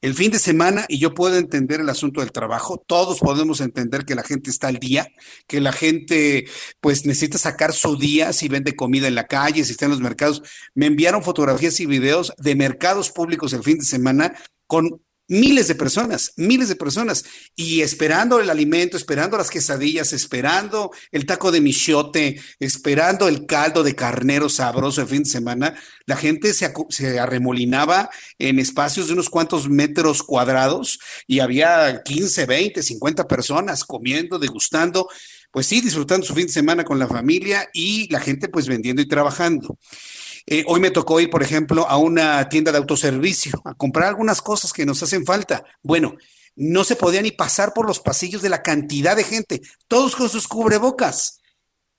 [0.00, 4.04] El fin de semana, y yo puedo entender el asunto del trabajo, todos podemos entender
[4.04, 5.06] que la gente está al día,
[5.46, 6.46] que la gente
[6.80, 10.00] pues necesita sacar su día si vende comida en la calle, si está en los
[10.00, 10.42] mercados.
[10.74, 14.34] Me enviaron fotografías y videos de mercados públicos el fin de semana
[14.66, 17.24] con miles de personas, miles de personas,
[17.56, 23.82] y esperando el alimento, esperando las quesadillas, esperando el taco de michote, esperando el caldo
[23.82, 29.12] de carnero sabroso el fin de semana, la gente se, se arremolinaba en espacios de
[29.12, 35.08] unos cuantos metros cuadrados y había 15, 20, 50 personas comiendo, degustando
[35.52, 39.02] pues sí, disfrutando su fin de semana con la familia y la gente pues vendiendo
[39.02, 39.78] y trabajando.
[40.52, 44.42] Eh, hoy me tocó ir, por ejemplo, a una tienda de autoservicio a comprar algunas
[44.42, 45.64] cosas que nos hacen falta.
[45.80, 46.16] Bueno,
[46.56, 50.28] no se podía ni pasar por los pasillos de la cantidad de gente, todos con
[50.28, 51.36] sus cubrebocas.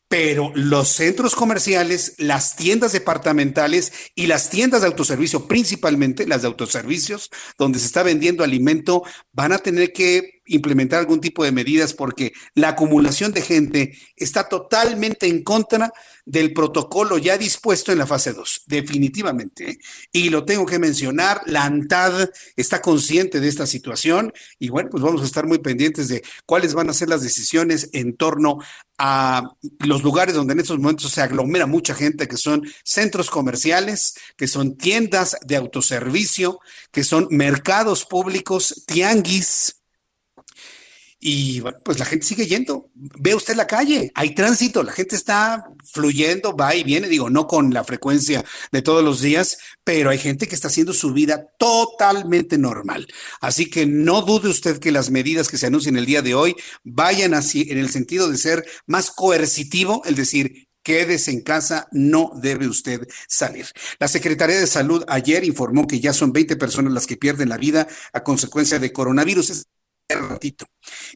[0.07, 6.49] pero los centros comerciales, las tiendas departamentales y las tiendas de autoservicio, principalmente las de
[6.49, 11.93] autoservicios, donde se está vendiendo alimento, van a tener que implementar algún tipo de medidas
[11.93, 15.91] porque la acumulación de gente está totalmente en contra
[16.25, 19.71] del protocolo ya dispuesto en la fase 2, definitivamente.
[19.71, 19.77] ¿eh?
[20.11, 25.03] Y lo tengo que mencionar, la ANTAD está consciente de esta situación y bueno, pues
[25.03, 28.59] vamos a estar muy pendientes de cuáles van a ser las decisiones en torno
[28.97, 29.43] a
[29.79, 34.47] los lugares donde en estos momentos se aglomera mucha gente, que son centros comerciales, que
[34.47, 36.59] son tiendas de autoservicio,
[36.91, 39.80] que son mercados públicos, tianguis,
[41.23, 42.89] y bueno, pues la gente sigue yendo.
[42.95, 47.45] Ve usted la calle, hay tránsito, la gente está fluyendo, va y viene, digo, no
[47.45, 51.45] con la frecuencia de todos los días, pero hay gente que está haciendo su vida
[51.59, 53.07] totalmente normal.
[53.39, 56.55] Así que no dude usted que las medidas que se anuncian el día de hoy
[56.83, 62.31] vayan así en el sentido de ser más coercitivo, el decir, Quédese en casa, no
[62.41, 63.67] debe usted salir.
[63.99, 67.57] La Secretaría de Salud ayer informó que ya son 20 personas las que pierden la
[67.57, 69.67] vida a consecuencia de coronavirus
[70.19, 70.65] ratito,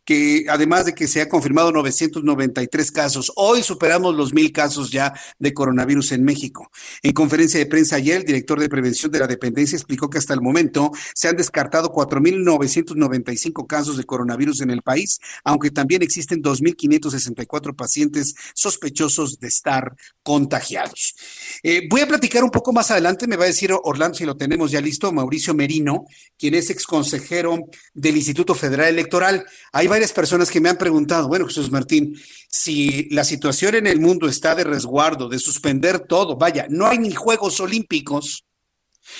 [0.03, 5.13] que además de que se ha confirmado 993 casos, hoy superamos los mil casos ya
[5.39, 6.71] de coronavirus en México.
[7.01, 10.33] En conferencia de prensa ayer, el director de prevención de la dependencia explicó que hasta
[10.33, 16.41] el momento se han descartado 4.995 casos de coronavirus en el país, aunque también existen
[16.41, 21.15] 2.564 pacientes sospechosos de estar contagiados.
[21.63, 24.35] Eh, voy a platicar un poco más adelante, me va a decir Orlando si lo
[24.37, 26.05] tenemos ya listo, Mauricio Merino,
[26.37, 27.57] quien es ex consejero
[27.93, 29.45] del Instituto Federal electoral.
[29.75, 32.17] Hay varias personas que me han preguntado, bueno, Jesús Martín,
[32.47, 36.97] si la situación en el mundo está de resguardo, de suspender todo, vaya, no hay
[36.97, 38.45] ni Juegos Olímpicos.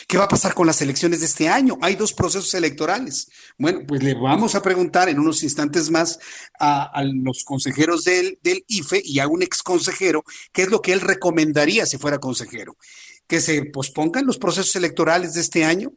[0.08, 1.78] ¿Qué va a pasar con las elecciones de este año?
[1.82, 3.28] Hay dos procesos electorales.
[3.58, 6.20] Bueno, pues le vamos a preguntar en unos instantes más
[6.58, 10.94] a, los consejeros del, del IFE y a un ex consejero qué es lo que
[10.94, 12.78] él recomendaría si fuera consejero.
[13.28, 15.92] Que se pospongan los procesos electorales de este año,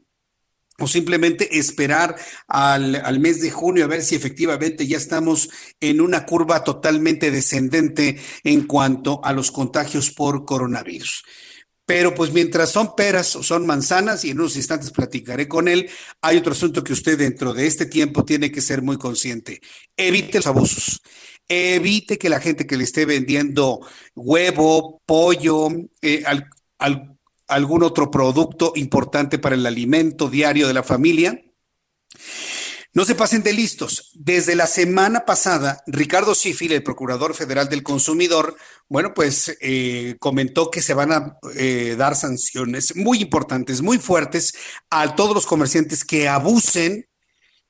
[0.81, 2.17] o simplemente esperar
[2.47, 5.51] al, mes de junio a ver si efectivamente ya estamos
[5.81, 11.25] en una curva totalmente descendente en cuanto a los contagios por coronavirus.
[11.85, 15.89] Pero pues mientras son peras o son manzanas, y en unos instantes platicaré con él,
[16.21, 19.61] hay otro asunto que usted dentro de este tiempo tiene que ser muy consciente.
[19.97, 21.01] Evite los abusos.
[21.49, 23.81] Evite que la gente que le esté vendiendo
[24.15, 25.71] huevo, pollo,
[26.03, 27.18] eh, al, al
[27.49, 31.43] algún otro producto importante para el alimento diario de la familia.
[32.95, 34.11] No se pasen de listos.
[34.15, 38.57] Desde la semana pasada, Ricardo Sifil, el Procurador Federal del Consumidor,
[38.89, 44.55] bueno, pues eh, comentó que se van a eh, dar sanciones muy importantes, muy fuertes
[44.91, 47.09] a todos los comerciantes que abusen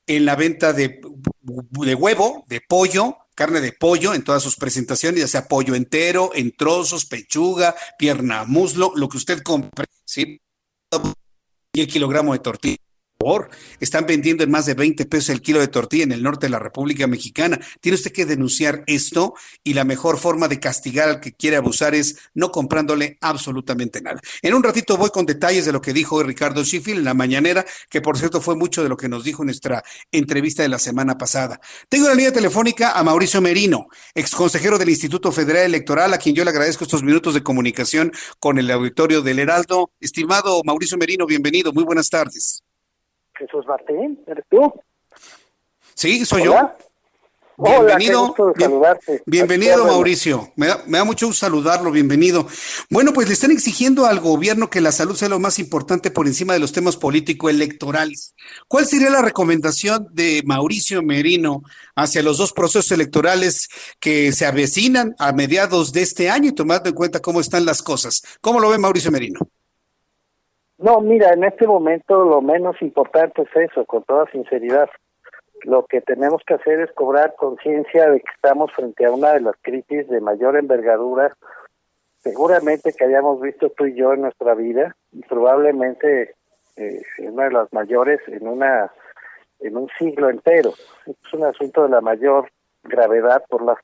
[0.06, 1.00] en la venta de,
[1.42, 6.32] de huevo, de pollo, carne de pollo en todas sus presentaciones, ya sea pollo entero,
[6.34, 10.40] en trozos, pechuga, pierna, muslo, lo que usted compre, ¿sí?
[11.72, 12.87] Y el kilogramo de tortilla.
[13.80, 16.50] Están vendiendo en más de 20 pesos el kilo de tortilla en el norte de
[16.50, 17.58] la República Mexicana.
[17.80, 21.96] Tiene usted que denunciar esto y la mejor forma de castigar al que quiere abusar
[21.96, 24.20] es no comprándole absolutamente nada.
[24.40, 27.66] En un ratito voy con detalles de lo que dijo Ricardo Schiffel en la mañanera,
[27.90, 30.78] que por cierto fue mucho de lo que nos dijo en nuestra entrevista de la
[30.78, 31.60] semana pasada.
[31.88, 36.36] Tengo la línea telefónica a Mauricio Merino, ex consejero del Instituto Federal Electoral, a quien
[36.36, 39.90] yo le agradezco estos minutos de comunicación con el auditorio del Heraldo.
[40.00, 42.62] Estimado Mauricio Merino, bienvenido, muy buenas tardes.
[43.38, 44.72] Jesús Martín, ¿eres tú?
[45.94, 46.54] Sí, soy yo.
[47.60, 48.36] Bienvenido,
[49.26, 50.52] bienvenido Mauricio.
[50.54, 52.46] Me da, me da, mucho gusto saludarlo, bienvenido.
[52.88, 56.28] Bueno, pues le están exigiendo al gobierno que la salud sea lo más importante por
[56.28, 58.36] encima de los temas político-electorales.
[58.68, 61.62] ¿Cuál sería la recomendación de Mauricio Merino
[61.96, 63.68] hacia los dos procesos electorales
[63.98, 67.82] que se avecinan a mediados de este año y tomando en cuenta cómo están las
[67.82, 68.22] cosas?
[68.40, 69.40] ¿Cómo lo ve Mauricio Merino?
[70.78, 74.88] No, mira, en este momento lo menos importante es eso, con toda sinceridad.
[75.64, 79.40] Lo que tenemos que hacer es cobrar conciencia de que estamos frente a una de
[79.40, 81.36] las crisis de mayor envergadura,
[82.18, 86.36] seguramente que hayamos visto tú y yo en nuestra vida, y probablemente
[86.76, 88.92] eh, una de las mayores en una
[89.58, 90.72] en un siglo entero.
[91.06, 92.48] Es un asunto de la mayor
[92.84, 93.76] gravedad por la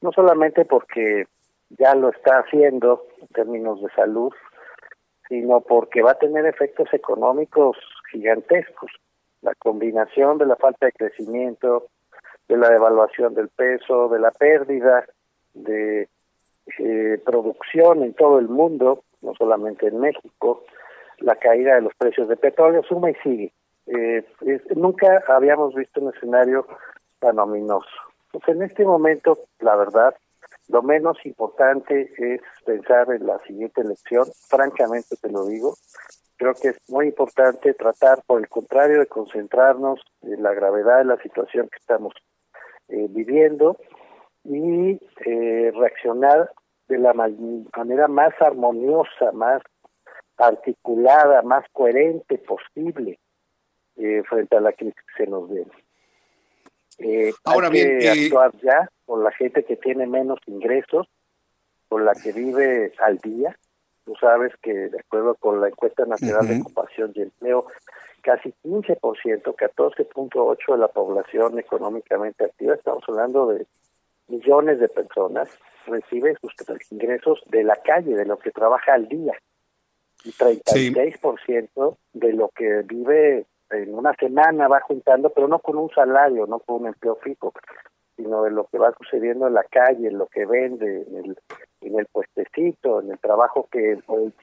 [0.00, 1.26] no solamente porque
[1.70, 4.32] ya lo está haciendo en términos de salud,
[5.28, 7.76] sino porque va a tener efectos económicos
[8.10, 8.90] gigantescos.
[9.42, 11.88] La combinación de la falta de crecimiento,
[12.48, 15.04] de la devaluación del peso, de la pérdida
[15.54, 16.08] de
[16.78, 20.64] eh, producción en todo el mundo, no solamente en México,
[21.18, 23.52] la caída de los precios de petróleo, suma y sigue.
[23.86, 24.24] Eh,
[24.74, 26.66] nunca habíamos visto un escenario
[27.18, 27.88] tan ominoso.
[28.32, 30.14] Pues en este momento, la verdad,
[30.68, 35.74] Lo menos importante es pensar en la siguiente elección, francamente te lo digo.
[36.36, 41.04] Creo que es muy importante tratar, por el contrario, de concentrarnos en la gravedad de
[41.04, 42.12] la situación que estamos
[42.88, 43.76] eh, viviendo
[44.42, 46.50] y eh, reaccionar
[46.88, 49.62] de la manera más armoniosa, más
[50.36, 53.18] articulada, más coherente posible
[53.96, 55.70] eh, frente a la crisis que se nos viene.
[56.98, 61.08] Eh, Ahora hay que eh, actuar ya con la gente que tiene menos ingresos,
[61.88, 63.56] con la que vive al día.
[64.04, 67.66] Tú sabes que de acuerdo con la encuesta nacional de ocupación y empleo,
[68.22, 73.66] casi 15%, 14.8 de la población económicamente activa, estamos hablando de
[74.28, 75.48] millones de personas,
[75.86, 76.54] recibe sus
[76.90, 79.34] ingresos de la calle, de lo que trabaja al día.
[80.24, 85.90] Y 36% de lo que vive en una semana va juntando, pero no con un
[85.90, 87.52] salario, no con un empleo fijo,
[88.16, 91.38] sino de lo que va sucediendo en la calle, en lo que vende, en el,
[91.80, 93.98] en el puestecito, en el trabajo que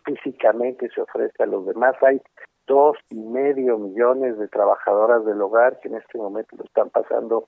[0.05, 1.95] físicamente se ofrece a los demás.
[2.01, 2.21] Hay
[2.67, 7.45] dos y medio millones de trabajadoras del hogar que en este momento lo están pasando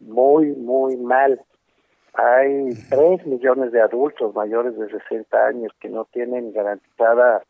[0.00, 1.40] muy, muy mal.
[2.14, 7.42] Hay tres millones de adultos mayores de 60 años que no tienen garantizada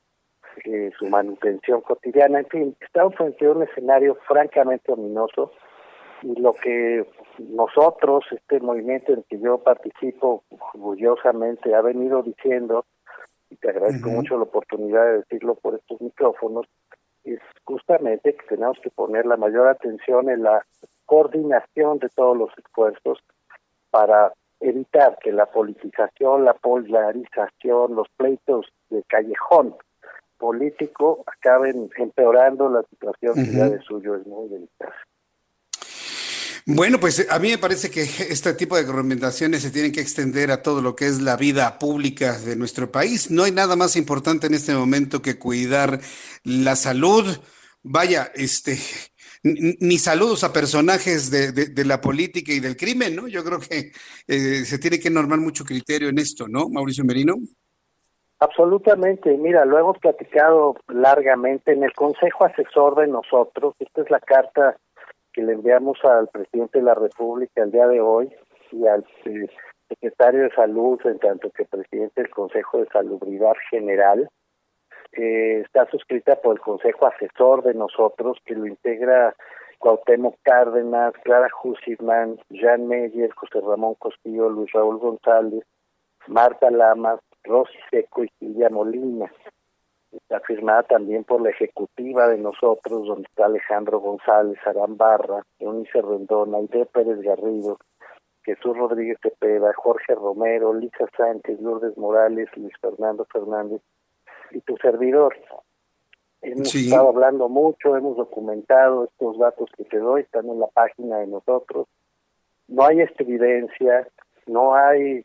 [0.64, 2.40] eh, su manutención cotidiana.
[2.40, 5.52] En fin, estamos frente a un escenario francamente ominoso
[6.22, 7.06] y lo que
[7.38, 10.44] nosotros, este movimiento en el que yo participo
[10.74, 12.86] orgullosamente, ha venido diciendo,
[13.50, 16.66] y te agradezco mucho la oportunidad de decirlo por estos micrófonos,
[17.24, 20.64] es justamente que tenemos que poner la mayor atención en la
[21.04, 23.18] coordinación de todos los esfuerzos
[23.90, 29.76] para evitar que la politización, la polarización, los pleitos de callejón
[30.38, 34.94] político acaben empeorando la situación que ya de suyo es muy delicada.
[36.68, 40.50] Bueno, pues a mí me parece que este tipo de recomendaciones se tienen que extender
[40.50, 43.30] a todo lo que es la vida pública de nuestro país.
[43.30, 46.00] No hay nada más importante en este momento que cuidar
[46.42, 47.24] la salud.
[47.84, 48.80] Vaya, este,
[49.44, 53.28] ni saludos a personajes de, de, la política y del crimen, ¿no?
[53.28, 53.92] Yo creo que
[54.26, 57.36] eh, se tiene que normar mucho criterio en esto, ¿no, Mauricio Merino?
[58.38, 61.72] Absolutamente, mira, lo hemos platicado largamente.
[61.72, 64.76] En el Consejo Asesor de nosotros, esta es la carta
[65.32, 68.30] que le enviamos al presidente de la República el día de hoy
[68.72, 69.48] y al eh,
[69.88, 74.28] secretario de Salud, en tanto que presidente del Consejo de Salubridad General,
[75.12, 79.34] eh, está suscrita por el Consejo Asesor de nosotros, que lo integra
[79.78, 85.64] Cuauhtémoc Cárdenas, Clara Jussidman, Jean Meyer, José Ramón Costillo, Luis Raúl González,
[86.26, 89.32] Marta Lamas, Rosy Seco y Silvia Molina.
[90.12, 96.00] Está firmada también por la ejecutiva de nosotros, donde está Alejandro González, Arán Barra, Eunice
[96.00, 97.78] Rendón, Aide Pérez Garrido,
[98.44, 103.82] Jesús Rodríguez Cepeda, Jorge Romero, Lisa Sánchez, Lourdes Morales, Luis Fernando Fernández
[104.52, 105.36] y tu servidor.
[106.42, 111.18] Hemos estado hablando mucho, hemos documentado estos datos que te doy, están en la página
[111.18, 111.88] de nosotros.
[112.68, 114.08] No hay evidencia,
[114.46, 115.24] no hay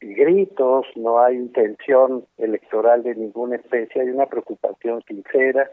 [0.00, 5.70] gritos, no hay intención electoral de ninguna especie, hay una preocupación sincera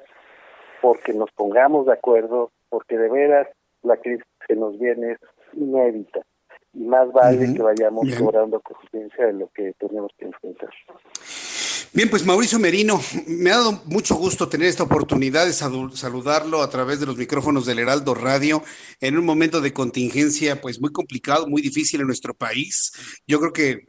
[0.82, 3.47] porque nos pongamos de acuerdo, porque de veras
[3.84, 5.19] la crisis que nos viene es
[5.53, 6.21] inédita.
[6.74, 10.71] Y más vale que vayamos cobrando conciencia de lo que tenemos que enfrentar.
[11.95, 16.69] Bien, pues Mauricio Merino, me ha dado mucho gusto tener esta oportunidad de saludarlo a
[16.71, 18.63] través de los micrófonos del Heraldo Radio
[18.99, 22.93] en un momento de contingencia pues muy complicado, muy difícil en nuestro país.
[23.27, 23.85] Yo creo que eh,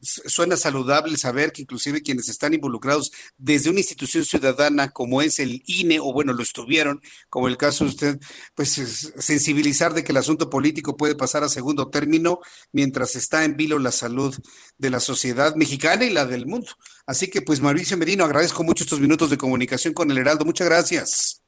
[0.00, 5.62] suena saludable saber que inclusive quienes están involucrados desde una institución ciudadana como es el
[5.66, 7.00] INE, o bueno, lo estuvieron,
[7.30, 8.20] como el caso de usted,
[8.56, 12.40] pues sensibilizar de que el asunto político puede pasar a segundo término
[12.72, 14.36] mientras está en vilo la salud
[14.76, 16.72] de la sociedad mexicana y la del mundo.
[17.06, 20.44] Así que pues Mauricio Merino, agradezco mucho estos minutos de comunicación con el Heraldo.
[20.44, 21.42] Muchas gracias.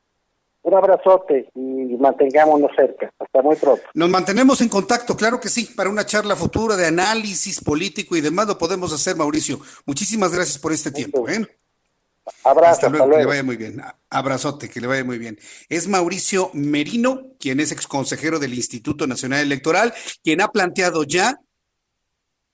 [0.63, 3.13] Un abrazote y mantengámonos cerca.
[3.19, 3.85] Hasta muy pronto.
[3.95, 8.21] Nos mantenemos en contacto, claro que sí, para una charla futura de análisis político y
[8.21, 9.61] demás lo podemos hacer, Mauricio.
[9.87, 11.29] Muchísimas gracias por este tiempo.
[11.29, 11.47] ¿eh?
[12.43, 12.73] Abrazo.
[12.73, 13.81] Hasta luego, que le vaya muy bien.
[14.11, 15.39] Abrazote, que le vaya muy bien.
[15.69, 19.95] Es Mauricio Merino, quien es exconsejero del Instituto Nacional Electoral,
[20.25, 21.39] quien ha planteado ya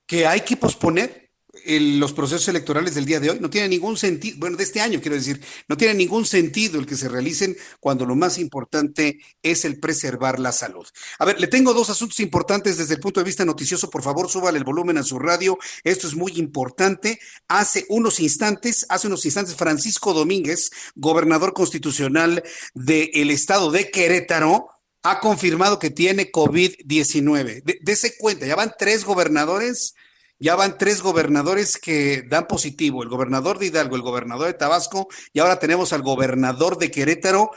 [0.07, 1.22] que hay que posponer
[1.67, 3.39] los procesos electorales del día de hoy.
[3.41, 6.87] No tiene ningún sentido, bueno, de este año quiero decir, no tiene ningún sentido el
[6.87, 10.87] que se realicen cuando lo más importante es el preservar la salud.
[11.19, 13.91] A ver, le tengo dos asuntos importantes desde el punto de vista noticioso.
[13.91, 15.59] Por favor, súbale el volumen a su radio.
[15.85, 17.19] Esto es muy importante.
[17.49, 22.43] Hace unos instantes, hace unos instantes, Francisco Domínguez, gobernador constitucional
[22.75, 24.69] del estado de Querétaro,
[25.03, 27.81] ha confirmado que tiene COVID-19.
[27.83, 29.95] Dese cuenta, ya van tres gobernadores
[30.43, 35.07] Ya van tres gobernadores que dan positivo, el gobernador de Hidalgo, el gobernador de Tabasco
[35.33, 37.53] y ahora tenemos al gobernador de Querétaro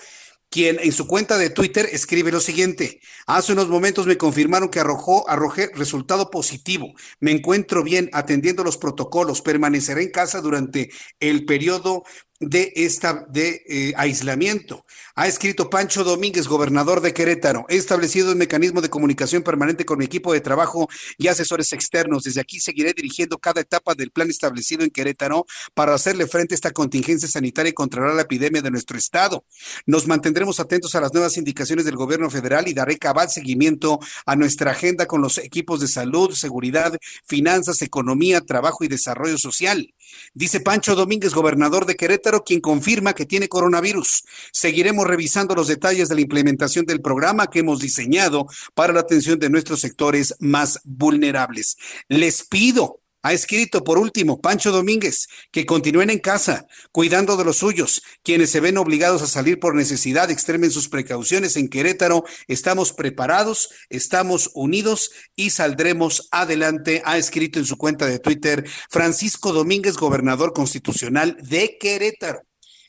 [0.52, 3.02] quien en su cuenta de Twitter escribe lo siguiente.
[3.26, 6.94] Hace unos momentos me confirmaron que arrojó, arrojé resultado positivo.
[7.20, 9.42] Me encuentro bien atendiendo los protocolos.
[9.42, 12.04] Permaneceré en casa durante el periodo
[12.40, 14.86] de esta de eh, aislamiento.
[15.16, 17.66] Ha escrito Pancho Domínguez, gobernador de Querétaro.
[17.70, 22.24] He establecido un mecanismo de comunicación permanente con mi equipo de trabajo y asesores externos.
[22.24, 26.58] Desde aquí seguiré dirigiendo cada etapa del plan establecido en Querétaro para hacerle frente a
[26.58, 29.46] esta contingencia sanitaria y controlar la epidemia de nuestro estado.
[29.86, 34.36] Nos mantendremos atentos a las nuevas indicaciones del gobierno federal y daré cabal seguimiento a
[34.36, 39.94] nuestra agenda con los equipos de salud, seguridad, finanzas, economía, trabajo y desarrollo social.
[40.38, 44.26] Dice Pancho Domínguez, gobernador de Querétaro, quien confirma que tiene coronavirus.
[44.52, 49.40] Seguiremos revisando los detalles de la implementación del programa que hemos diseñado para la atención
[49.40, 51.78] de nuestros sectores más vulnerables.
[52.10, 57.58] Les pido ha escrito por último Pancho Domínguez que continúen en casa, cuidando de los
[57.58, 58.04] suyos.
[58.22, 61.58] Quienes se ven obligados a salir por necesidad, extremen sus precauciones.
[61.58, 67.02] En Querétaro estamos preparados, estamos unidos y saldremos adelante.
[67.04, 72.44] Ha escrito en su cuenta de Twitter Francisco Domínguez, gobernador constitucional de Querétaro.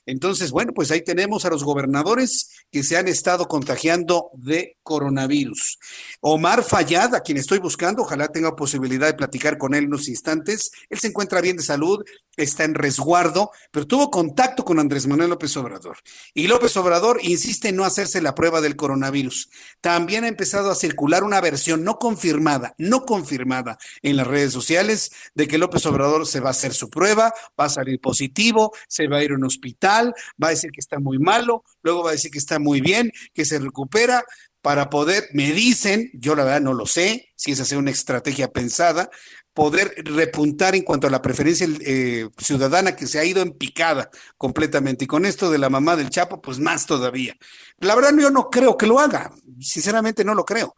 [0.07, 5.79] Entonces, bueno, pues ahí tenemos a los gobernadores que se han estado contagiando de coronavirus.
[6.21, 10.09] Omar Fayad, a quien estoy buscando, ojalá tenga posibilidad de platicar con él en unos
[10.09, 10.71] instantes.
[10.89, 12.05] Él se encuentra bien de salud,
[12.37, 15.99] está en resguardo, pero tuvo contacto con Andrés Manuel López Obrador.
[16.35, 19.51] Y López Obrador insiste en no hacerse la prueba del coronavirus.
[19.81, 25.13] También ha empezado a circular una versión no confirmada, no confirmada en las redes sociales
[25.35, 29.09] de que López Obrador se va a hacer su prueba, va a salir positivo, se
[29.09, 32.11] va a ir a un hospital, va a decir que está muy malo, luego va
[32.11, 34.25] a decir que está muy bien, que se recupera
[34.67, 38.51] para poder, me dicen, yo la verdad no lo sé, si es hacer una estrategia
[38.51, 39.11] pensada,
[39.57, 44.11] poder repuntar en cuanto a la preferencia eh, ciudadana que se ha ido en picada
[44.37, 45.07] completamente.
[45.07, 47.35] Y con esto de la mamá del Chapo, pues más todavía.
[47.79, 50.77] La verdad yo no creo que lo haga, sinceramente no lo creo.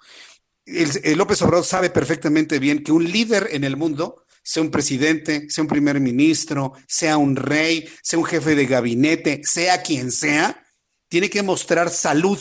[0.65, 5.51] El, López Obrador sabe perfectamente bien que un líder en el mundo, sea un presidente,
[5.51, 10.65] sea un primer ministro, sea un rey, sea un jefe de gabinete, sea quien sea,
[11.09, 12.39] tiene que mostrar salud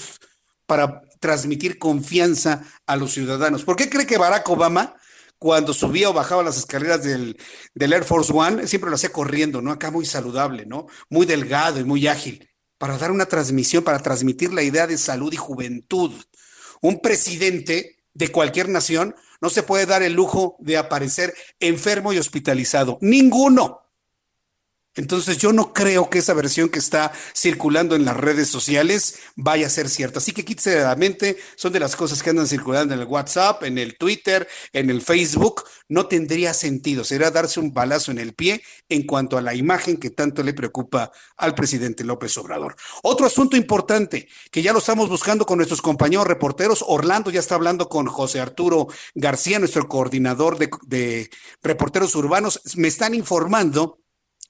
[0.67, 3.63] para transmitir confianza a los ciudadanos.
[3.63, 4.97] ¿Por qué cree que Barack Obama
[5.39, 7.37] cuando subía o bajaba las escaleras del,
[7.75, 9.71] Air Force One, siempre lo hacía corriendo, ¿no?
[9.71, 10.87] Acá muy saludable, ¿no?
[11.09, 15.31] Muy delgado y muy ágil, para dar una transmisión, para transmitir la idea de salud
[15.31, 16.11] y juventud.
[16.81, 22.17] Un presidente de cualquier nación no se puede dar el lujo de aparecer enfermo y
[22.17, 22.97] hospitalizado.
[23.01, 23.86] Ninguno.
[24.97, 29.67] Entonces yo no creo que esa versión que está circulando en las redes sociales vaya
[29.67, 30.19] a ser cierta.
[30.19, 33.05] Así que quítese de la mente, son de las cosas que andan circulando en el
[33.05, 35.63] WhatsApp, en el Twitter, en el Facebook.
[35.87, 39.97] No tendría sentido, sería darse un balazo en el pie en cuanto a la imagen
[39.97, 42.75] que tanto le preocupa al presidente López Obrador.
[43.03, 46.83] Otro asunto importante que ya lo estamos buscando con nuestros compañeros reporteros.
[46.87, 51.29] Orlando ya está hablando con José Arturo García, nuestro coordinador de
[51.61, 52.61] reporteros urbanos.
[52.75, 53.99] Me están informando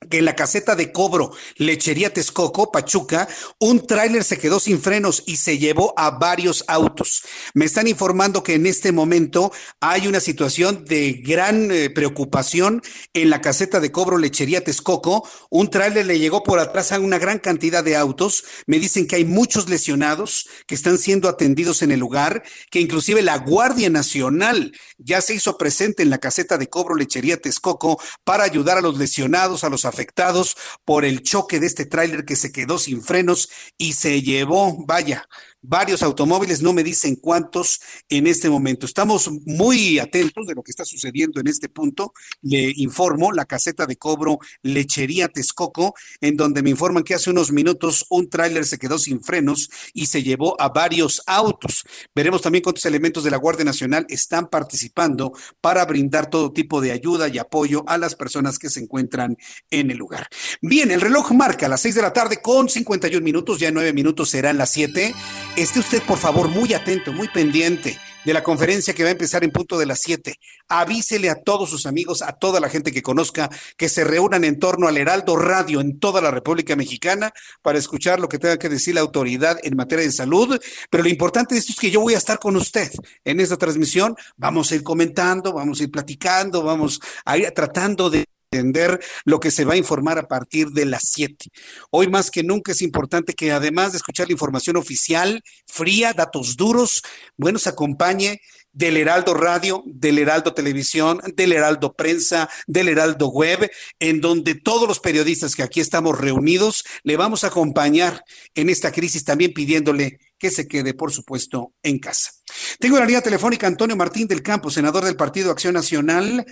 [0.09, 3.27] que en la caseta de cobro Lechería Texcoco, Pachuca,
[3.59, 7.23] un tráiler se quedó sin frenos y se llevó a varios autos.
[7.55, 12.83] Me están informando que en este momento hay una situación de gran eh, preocupación
[13.13, 15.27] en la caseta de cobro Lechería Texcoco.
[15.49, 18.45] Un tráiler le llegó por atrás a una gran cantidad de autos.
[18.67, 23.23] Me dicen que hay muchos lesionados que están siendo atendidos en el lugar, que inclusive
[23.23, 28.43] la Guardia Nacional ya se hizo presente en la caseta de cobro Lechería Texcoco para
[28.43, 32.51] ayudar a los lesionados, a los afectados por el choque de este tráiler que se
[32.51, 35.27] quedó sin frenos y se llevó, vaya,
[35.62, 38.86] varios automóviles, no me dicen cuántos en este momento.
[38.86, 42.14] Estamos muy atentos de lo que está sucediendo en este punto.
[42.41, 47.51] Le informo la caseta de cobro Lechería Texcoco, en donde me informan que hace unos
[47.51, 51.84] minutos un tráiler se quedó sin frenos y se llevó a varios autos.
[52.16, 56.91] Veremos también cuántos elementos de la Guardia Nacional están participando para brindar todo tipo de
[56.91, 59.38] ayuda y apoyo a las personas que se encuentran
[59.70, 60.28] en el lugar.
[60.62, 64.30] Bien, el reloj marca las seis de la tarde con 51 minutos, ya nueve minutos
[64.30, 65.14] serán las siete.
[65.58, 69.43] Esté usted, por favor, muy atento, muy pendiente de la conferencia que va a empezar
[69.43, 70.36] en punto de las 7.
[70.68, 74.60] Avísele a todos sus amigos, a toda la gente que conozca, que se reúnan en
[74.60, 77.32] torno al Heraldo Radio en toda la República Mexicana
[77.64, 80.60] para escuchar lo que tenga que decir la autoridad en materia de salud.
[80.91, 82.91] Pero lo importante de esto es que yo voy a estar con usted
[83.26, 84.16] en esta transmisión.
[84.36, 89.39] Vamos a ir comentando, vamos a ir platicando, vamos a ir tratando de entender lo
[89.39, 91.49] que se va a informar a partir de las 7.
[91.91, 96.55] Hoy más que nunca es importante que además de escuchar la información oficial, fría, datos
[96.55, 97.01] duros,
[97.35, 98.39] bueno, se acompañe
[98.71, 103.69] del Heraldo Radio, del Heraldo Televisión, del Heraldo Prensa, del Heraldo Web,
[103.99, 108.23] en donde todos los periodistas que aquí estamos reunidos le vamos a acompañar
[108.53, 112.31] en esta crisis también pidiéndole que se quede, por supuesto, en casa.
[112.79, 116.45] Tengo en la línea telefónica Antonio Martín del Campo, senador del Partido Acción Nacional.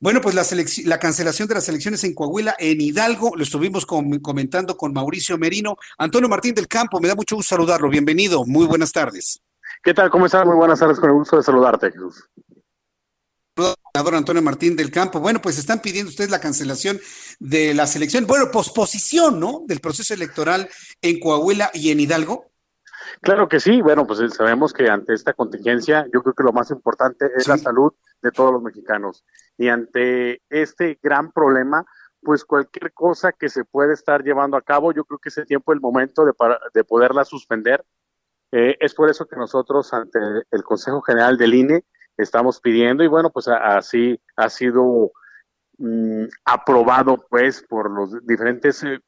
[0.00, 0.44] Bueno, pues la,
[0.84, 5.76] la, cancelación de las elecciones en Coahuila, en Hidalgo, lo estuvimos comentando con Mauricio Merino.
[5.98, 7.88] Antonio Martín del Campo, me da mucho gusto saludarlo.
[7.88, 9.40] Bienvenido, muy buenas tardes.
[9.82, 10.10] ¿Qué tal?
[10.10, 10.44] ¿Cómo estás?
[10.46, 12.28] Muy buenas tardes, con el gusto de saludarte, Jesús.
[13.94, 15.20] Antonio Martín del Campo.
[15.20, 16.98] Bueno, pues están pidiendo ustedes la cancelación
[17.38, 19.62] de las elecciones, bueno, posposición, ¿no?
[19.66, 20.68] Del proceso electoral
[21.00, 22.50] en Coahuila y en Hidalgo.
[23.20, 26.70] Claro que sí, bueno, pues sabemos que ante esta contingencia, yo creo que lo más
[26.70, 27.92] importante es la salud
[28.24, 29.24] de todos los mexicanos.
[29.58, 31.84] Y ante este gran problema,
[32.22, 35.46] pues cualquier cosa que se puede estar llevando a cabo, yo creo que es el
[35.46, 36.32] tiempo, el momento de,
[36.72, 37.84] de poderla suspender.
[38.50, 40.18] Eh, es por eso que nosotros ante
[40.50, 41.84] el Consejo General del INE
[42.16, 45.12] estamos pidiendo y bueno, pues así ha sido
[45.78, 49.00] mm, aprobado pues por los diferentes eh,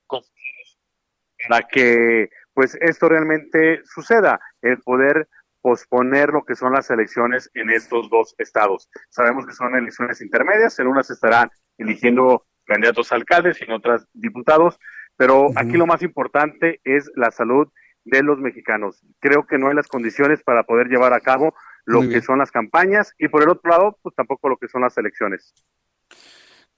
[1.49, 5.29] para que pues esto realmente suceda, el poder
[5.67, 8.89] posponer lo que son las elecciones en estos dos estados.
[9.11, 14.07] Sabemos que son elecciones intermedias, en unas estarán eligiendo candidatos a alcaldes y en otras
[14.13, 14.79] diputados,
[15.17, 17.67] pero aquí lo más importante es la salud
[18.05, 19.05] de los mexicanos.
[19.19, 21.53] Creo que no hay las condiciones para poder llevar a cabo
[21.85, 24.83] lo que son las campañas y por el otro lado, pues tampoco lo que son
[24.83, 25.53] las elecciones.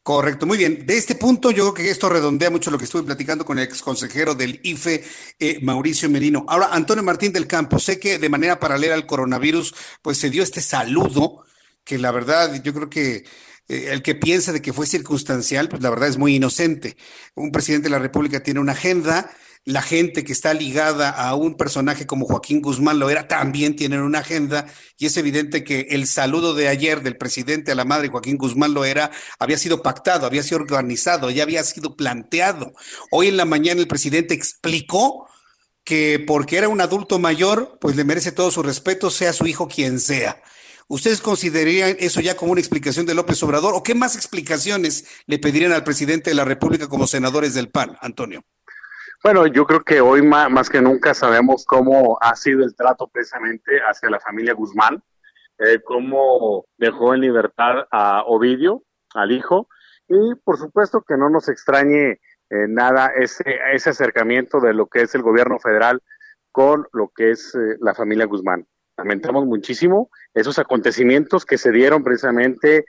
[0.08, 0.86] Correcto, muy bien.
[0.86, 3.64] De este punto, yo creo que esto redondea mucho lo que estuve platicando con el
[3.64, 5.04] ex consejero del IFE,
[5.38, 6.46] eh, Mauricio Merino.
[6.48, 10.42] Ahora, Antonio Martín del Campo, sé que de manera paralela al coronavirus, pues se dio
[10.42, 11.44] este saludo,
[11.84, 13.26] que la verdad, yo creo que
[13.68, 16.96] eh, el que piensa de que fue circunstancial, pues la verdad es muy inocente.
[17.34, 19.30] Un presidente de la República tiene una agenda
[19.68, 24.20] la gente que está ligada a un personaje como Joaquín Guzmán Loera también tienen una
[24.20, 24.64] agenda
[24.96, 28.72] y es evidente que el saludo de ayer del presidente a la madre Joaquín Guzmán
[28.72, 32.72] Loera había sido pactado, había sido organizado, ya había sido planteado.
[33.10, 35.28] Hoy en la mañana el presidente explicó
[35.84, 39.68] que porque era un adulto mayor, pues le merece todo su respeto, sea su hijo
[39.68, 40.42] quien sea.
[40.86, 45.38] ¿Ustedes considerarían eso ya como una explicación de López Obrador o qué más explicaciones le
[45.38, 48.46] pedirían al presidente de la República como senadores del PAN, Antonio?
[49.20, 53.80] Bueno, yo creo que hoy más, que nunca sabemos cómo ha sido el trato precisamente
[53.80, 55.02] hacia la familia Guzmán,
[55.58, 59.68] eh, cómo dejó en libertad a Ovidio, al hijo,
[60.06, 62.20] y por supuesto que no nos extrañe eh,
[62.68, 66.00] nada ese, ese acercamiento de lo que es el gobierno federal
[66.52, 68.68] con lo que es eh, la familia Guzmán.
[68.96, 72.84] Lamentamos muchísimo esos acontecimientos que se dieron precisamente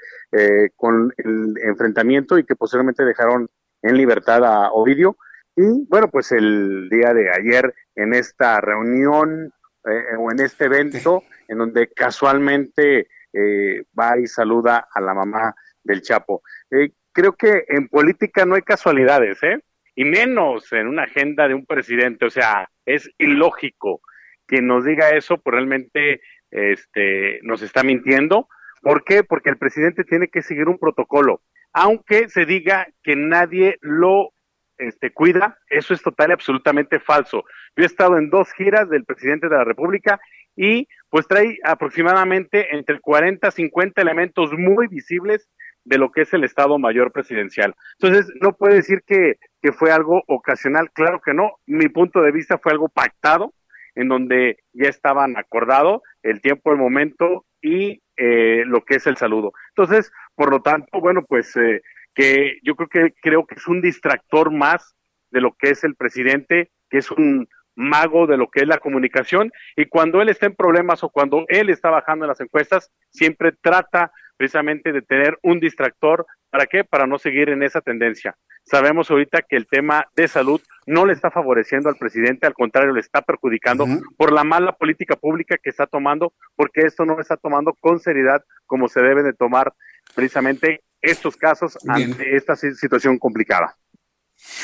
[0.75, 3.47] con el enfrentamiento y que posteriormente dejaron
[3.83, 5.17] en libertad a Ovidio
[5.59, 9.51] y bueno, pues el día de ayer en esta reunión
[9.85, 15.53] eh, o en este evento, en donde casualmente eh, va y saluda a la mamá
[15.83, 16.43] del Chapo.
[16.71, 19.59] Eh, creo que en política no hay casualidades, ¿eh?
[19.95, 22.25] Y menos en una agenda de un presidente.
[22.25, 23.99] O sea, es ilógico
[24.47, 28.47] que nos diga eso, pues realmente este, nos está mintiendo.
[28.81, 29.25] ¿Por qué?
[29.25, 31.41] Porque el presidente tiene que seguir un protocolo,
[31.73, 34.31] aunque se diga que nadie lo
[34.79, 37.43] este, cuida, eso es total y absolutamente falso.
[37.75, 40.19] Yo he estado en dos giras del presidente de la República
[40.55, 45.47] y pues trae aproximadamente entre 40 a 50 elementos muy visibles
[45.85, 47.75] de lo que es el Estado Mayor Presidencial.
[47.99, 51.53] Entonces, no puede decir que, que fue algo ocasional, claro que no.
[51.65, 53.53] Mi punto de vista fue algo pactado,
[53.95, 59.17] en donde ya estaban acordado el tiempo, el momento y eh, lo que es el
[59.17, 59.53] saludo.
[59.69, 61.81] Entonces, por lo tanto, bueno, pues eh,
[62.13, 64.95] que yo creo que creo que es un distractor más
[65.31, 68.79] de lo que es el presidente, que es un mago de lo que es la
[68.79, 72.91] comunicación y cuando él está en problemas o cuando él está bajando en las encuestas,
[73.09, 76.25] siempre trata precisamente de tener un distractor.
[76.49, 76.83] ¿Para qué?
[76.83, 78.35] Para no seguir en esa tendencia.
[78.63, 82.93] Sabemos ahorita que el tema de salud no le está favoreciendo al presidente, al contrario,
[82.93, 83.85] le está perjudicando
[84.17, 88.43] por la mala política pública que está tomando, porque esto no está tomando con seriedad
[88.65, 89.73] como se debe de tomar
[90.15, 93.75] precisamente estos casos ante esta situación complicada.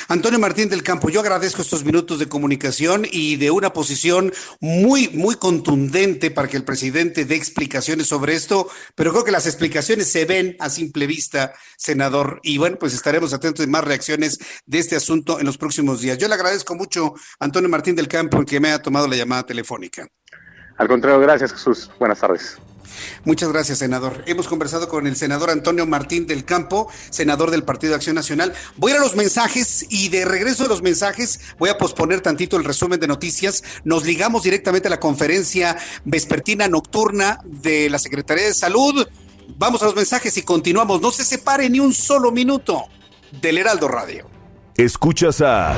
[0.08, 4.32] Antonio Martín del Campo, yo agradezco estos minutos de comunicación y de una posición
[4.62, 9.46] muy, muy contundente para que el presidente dé explicaciones sobre esto, pero creo que las
[9.46, 14.40] explicaciones se ven a simple vista, senador, y bueno, pues estaremos atentos de más reacciones
[14.66, 16.18] de este asunto en los próximos días.
[16.18, 20.08] Yo le agradezco mucho, Antonio Martín del Campo, que me haya tomado la llamada telefónica.
[20.78, 21.90] Al contrario, gracias Jesús.
[22.00, 22.58] Buenas tardes.
[23.24, 24.24] Muchas gracias, senador.
[24.26, 28.54] Hemos conversado con el senador Antonio Martín del Campo, senador del Partido Acción Nacional.
[28.78, 32.58] Voy a a los mensajes y de regreso de los mensajes voy a posponer tantito
[32.58, 33.64] el resumen de noticias.
[33.84, 39.08] Nos ligamos directamente a la conferencia vespertina nocturna de la Secretaría de Salud.
[39.58, 41.02] Vamos a los mensajes y continuamos.
[41.02, 42.86] No se separe ni un solo minuto
[43.42, 44.30] del Heraldo Radio.
[44.76, 45.76] Escuchas a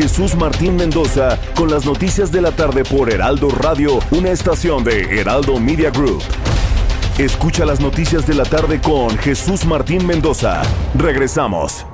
[0.00, 5.20] Jesús Martín Mendoza con las noticias de la tarde por Heraldo Radio, una estación de
[5.20, 6.22] Heraldo Media Group.
[7.18, 10.62] Escucha las noticias de la tarde con Jesús Martín Mendoza.
[10.94, 11.84] Regresamos.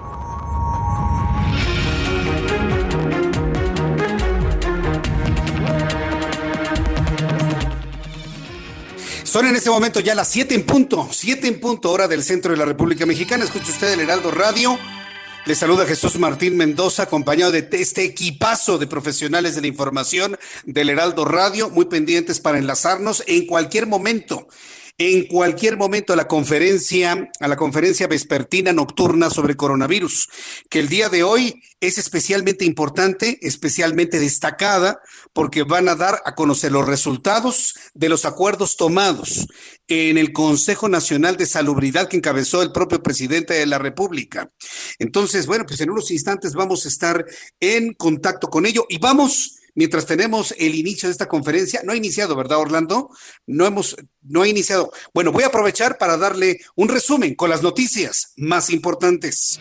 [9.25, 12.53] Son en este momento ya las 7 en punto, 7 en punto hora del centro
[12.53, 13.43] de la República Mexicana.
[13.43, 14.79] Escucha usted el Heraldo Radio.
[15.47, 20.91] Le saluda Jesús Martín Mendoza, acompañado de este equipazo de profesionales de la información del
[20.91, 24.49] Heraldo Radio, muy pendientes para enlazarnos en cualquier momento
[24.99, 30.29] en cualquier momento a la conferencia, a la conferencia vespertina nocturna sobre coronavirus,
[30.71, 35.01] que el día de hoy es especialmente importante, especialmente destacada,
[35.35, 39.47] porque van a dar a conocer los resultados de los acuerdos tomados
[39.87, 44.51] en el Consejo Nacional de Salubridad que encabezó el propio presidente de la República.
[44.99, 47.25] Entonces, bueno, pues en unos instantes vamos a estar
[47.61, 51.83] en contacto con ello y vamos mientras tenemos el inicio de esta conferencia.
[51.85, 53.11] No ha iniciado, ¿verdad, Orlando?
[53.47, 54.91] No hemos, no ha iniciado.
[55.15, 59.61] Bueno, voy a aprovechar para darle un resumen con las noticias más importantes.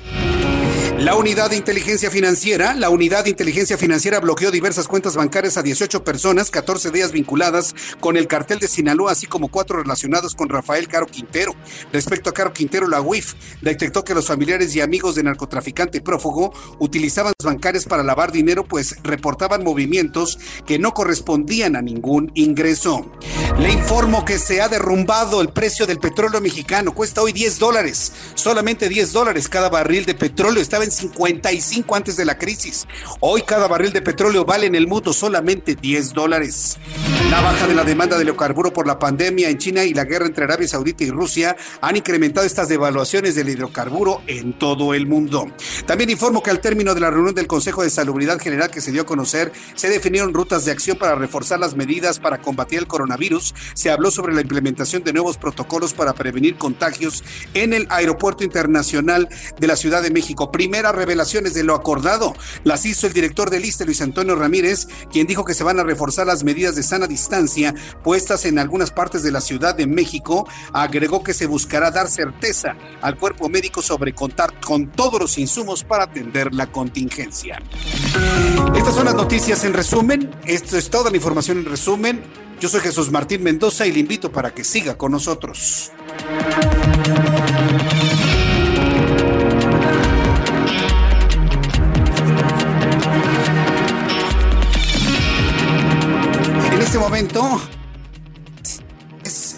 [0.98, 5.62] La unidad de inteligencia financiera, la unidad de inteligencia financiera bloqueó diversas cuentas bancarias a
[5.62, 10.48] 18 personas, 14 días vinculadas con el cartel de Sinaloa, así como cuatro relacionados con
[10.48, 11.54] Rafael Caro Quintero.
[11.91, 16.54] Respecto a Caro Quintero, la UIF detectó que los familiares y amigos del narcotraficante prófugo
[16.80, 23.12] utilizaban bancarias para lavar dinero, pues reportaban movimientos que no correspondían a ningún ingreso.
[23.60, 28.14] Le informo que se ha derrumbado el precio del petróleo mexicano, cuesta hoy 10 dólares,
[28.36, 32.88] solamente 10 dólares cada barril de petróleo, estaba en 55 antes de la crisis.
[33.19, 36.77] Hoy cada barril de petróleo vale en el mundo solamente 10 dólares.
[37.29, 40.27] La baja de la demanda de hidrocarburo por la pandemia en China y la guerra
[40.27, 45.47] entre Arabia Saudita y Rusia han incrementado estas devaluaciones del hidrocarburo en todo el mundo.
[45.88, 48.91] También informo que al término de la reunión del Consejo de Salubridad General que se
[48.91, 52.88] dio a conocer, se definieron rutas de acción para reforzar las medidas para combatir el
[52.88, 53.55] coronavirus.
[53.73, 57.23] Se habló sobre la implementación de nuevos protocolos para prevenir contagios
[57.55, 59.27] en el Aeropuerto Internacional
[59.59, 60.51] de la Ciudad de México.
[60.76, 62.34] Primeras revelaciones de lo acordado
[62.65, 65.84] las hizo el director del ISTE, Luis Antonio Ramírez, quien dijo que se van a
[65.84, 67.73] reforzar las medidas de sana distancia
[68.03, 72.76] puestas en algunas partes de la Ciudad de México, agregó que se buscará dar certeza
[73.01, 77.63] al cuerpo médico sobre contar con todos los insumos para atender la contingencia.
[78.76, 80.30] Estas son las noticias en resumen.
[80.43, 82.21] Esto es toda la información en resumen.
[82.59, 85.93] Yo soy Jesús Martín Mendoza y le invito para que siga con nosotros.
[97.16, 97.61] Momento
[99.24, 99.55] es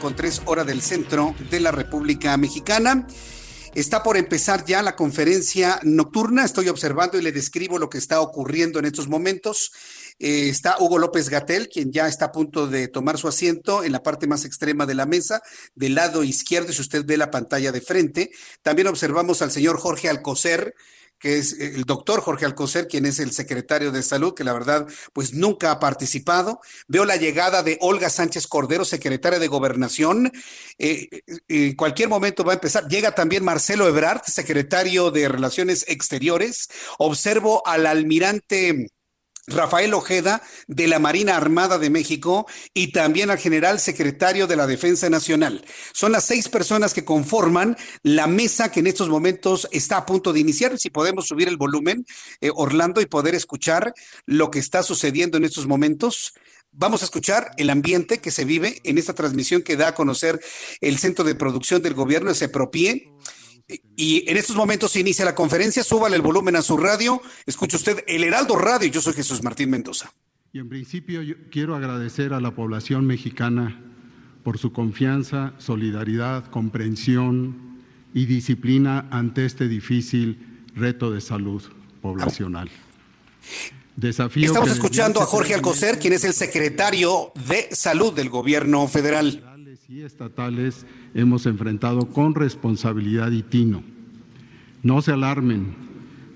[0.00, 3.06] con tres horas del centro de la República Mexicana.
[3.74, 6.42] Está por empezar ya la conferencia nocturna.
[6.42, 9.72] Estoy observando y le describo lo que está ocurriendo en estos momentos.
[10.18, 13.92] Eh, está Hugo López Gatel, quien ya está a punto de tomar su asiento en
[13.92, 15.42] la parte más extrema de la mesa,
[15.74, 18.30] del lado izquierdo, si usted ve la pantalla de frente.
[18.62, 20.74] También observamos al señor Jorge Alcocer,
[21.18, 24.86] que es el doctor Jorge Alcocer, quien es el secretario de salud, que la verdad,
[25.12, 26.60] pues nunca ha participado.
[26.88, 30.32] Veo la llegada de Olga Sánchez Cordero, secretaria de Gobernación.
[30.78, 31.08] Eh,
[31.48, 32.88] en cualquier momento va a empezar.
[32.88, 36.68] Llega también Marcelo Ebrard, secretario de Relaciones Exteriores.
[36.98, 38.88] Observo al almirante.
[39.46, 44.66] Rafael Ojeda de la Marina Armada de México y también al general secretario de la
[44.66, 45.64] Defensa Nacional.
[45.92, 50.32] Son las seis personas que conforman la mesa que en estos momentos está a punto
[50.32, 50.78] de iniciar.
[50.78, 52.04] Si podemos subir el volumen,
[52.40, 53.94] eh, Orlando, y poder escuchar
[54.24, 56.34] lo que está sucediendo en estos momentos.
[56.72, 60.40] Vamos a escuchar el ambiente que se vive en esta transmisión que da a conocer
[60.80, 63.12] el Centro de Producción del Gobierno, ese Propie.
[63.96, 65.82] Y en estos momentos se inicia la conferencia.
[65.82, 67.20] Súbale el volumen a su radio.
[67.46, 68.88] Escuche usted el Heraldo Radio.
[68.88, 70.12] Yo soy Jesús Martín Mendoza.
[70.52, 73.82] Y en principio yo quiero agradecer a la población mexicana
[74.42, 77.82] por su confianza, solidaridad, comprensión
[78.14, 81.62] y disciplina ante este difícil reto de salud
[82.00, 82.70] poblacional.
[83.96, 89.42] Desafío Estamos escuchando a Jorge Alcocer, quien es el secretario de Salud del Gobierno Federal
[89.88, 90.84] y estatales
[91.16, 93.82] hemos enfrentado con responsabilidad y tino.
[94.82, 95.74] No se alarmen,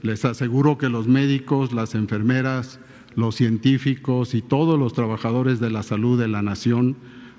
[0.03, 2.81] les aseguro que los médicos, las enfermeras,
[3.15, 6.97] los científicos y todos los trabajadores de la salud de la nación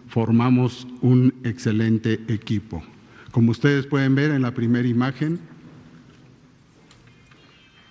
[0.08, 2.84] formamos un excelente equipo.
[3.32, 5.40] Como ustedes pueden ver en la primera imagen,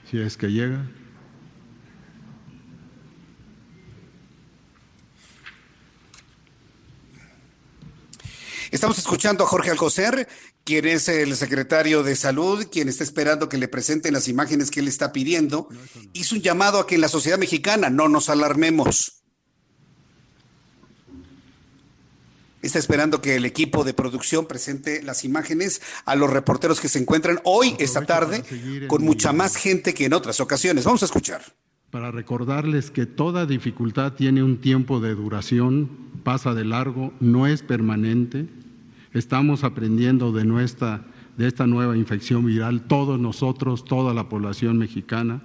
[0.09, 0.84] si es que llega.
[8.71, 10.29] Estamos escuchando a Jorge Alcocer,
[10.62, 14.79] quien es el secretario de Salud, quien está esperando que le presenten las imágenes que
[14.79, 15.68] él está pidiendo.
[16.12, 19.23] Hizo un llamado a que en la sociedad mexicana no nos alarmemos.
[22.62, 27.01] Está esperando que el equipo de producción presente las imágenes a los reporteros que se
[27.01, 28.45] encuentran hoy, esta tarde,
[28.87, 30.85] con mucha más gente que en otras ocasiones.
[30.85, 31.43] Vamos a escuchar.
[31.91, 35.91] Para recordarles que toda dificultad tiene un tiempo de duración,
[36.23, 38.47] pasa de largo, no es permanente
[39.13, 41.03] Estamos aprendiendo de, nuestra,
[41.37, 45.43] de esta nueva infección viral, todos nosotros, toda la población mexicana,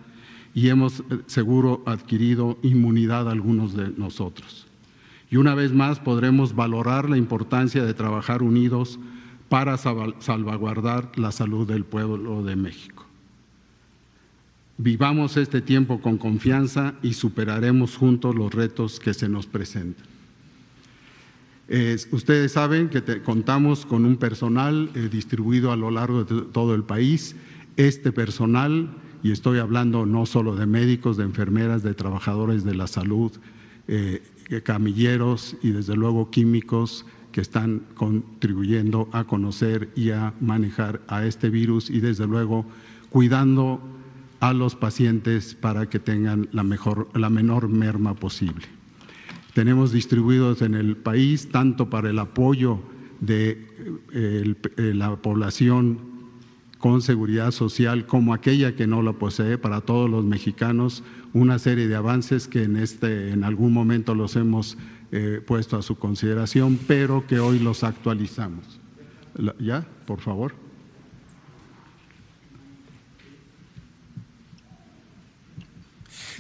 [0.54, 4.68] y hemos eh, seguro adquirido inmunidad algunos de nosotros.
[5.32, 9.00] Y una vez más podremos valorar la importancia de trabajar unidos
[9.50, 13.06] para salvaguardar la salud del pueblo de México.
[14.78, 20.15] Vivamos este tiempo con confianza y superaremos juntos los retos que se nos presentan
[22.12, 26.84] ustedes saben que contamos con un personal eh, distribuido a lo largo de todo el
[26.84, 27.36] país.
[27.76, 32.88] Este personal, y estoy hablando no solo de médicos, de enfermeras, de trabajadores de la
[32.88, 33.32] salud,
[33.88, 34.22] eh,
[34.64, 41.50] camilleros y desde luego químicos que están contribuyendo a conocer y a manejar a este
[41.50, 42.66] virus y desde luego
[43.10, 43.82] cuidando
[44.40, 48.75] a los pacientes para que tengan la, mejor, la menor merma posible.
[49.56, 52.80] Tenemos distribuidos en el país tanto para el apoyo
[53.22, 53.66] de
[54.12, 55.98] eh, eh, la población
[56.78, 61.88] con seguridad social como aquella que no la posee para todos los mexicanos una serie
[61.88, 64.78] de avances que en este en algún momento los hemos
[65.14, 68.82] eh, puesto a su consideración pero que hoy los actualizamos.
[69.58, 70.65] Ya por favor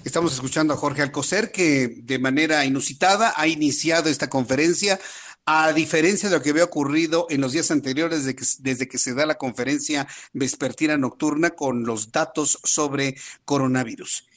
[0.05, 4.99] Estamos escuchando a Jorge Alcocer, que de manera inusitada ha iniciado esta conferencia,
[5.47, 9.25] a diferencia de lo que había ocurrido en los días anteriores, desde que se da
[9.25, 14.27] la conferencia vespertina nocturna con los datos sobre coronavirus.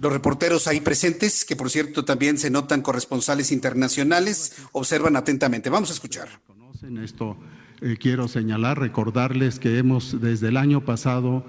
[0.00, 5.70] Los reporteros ahí presentes, que por cierto también se notan corresponsales internacionales, observan atentamente.
[5.70, 6.40] Vamos a escuchar.
[6.44, 7.36] Conocen esto,
[7.80, 11.44] eh, quiero señalar, recordarles que hemos desde el año pasado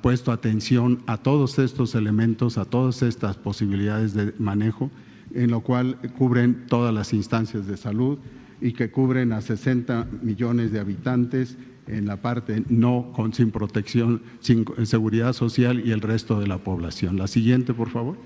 [0.00, 4.90] puesto atención a todos estos elementos, a todas estas posibilidades de manejo,
[5.34, 8.18] en lo cual cubren todas las instancias de salud
[8.60, 14.22] y que cubren a 60 millones de habitantes en la parte no con sin protección,
[14.40, 17.16] sin seguridad social y el resto de la población.
[17.16, 18.16] La siguiente, por favor.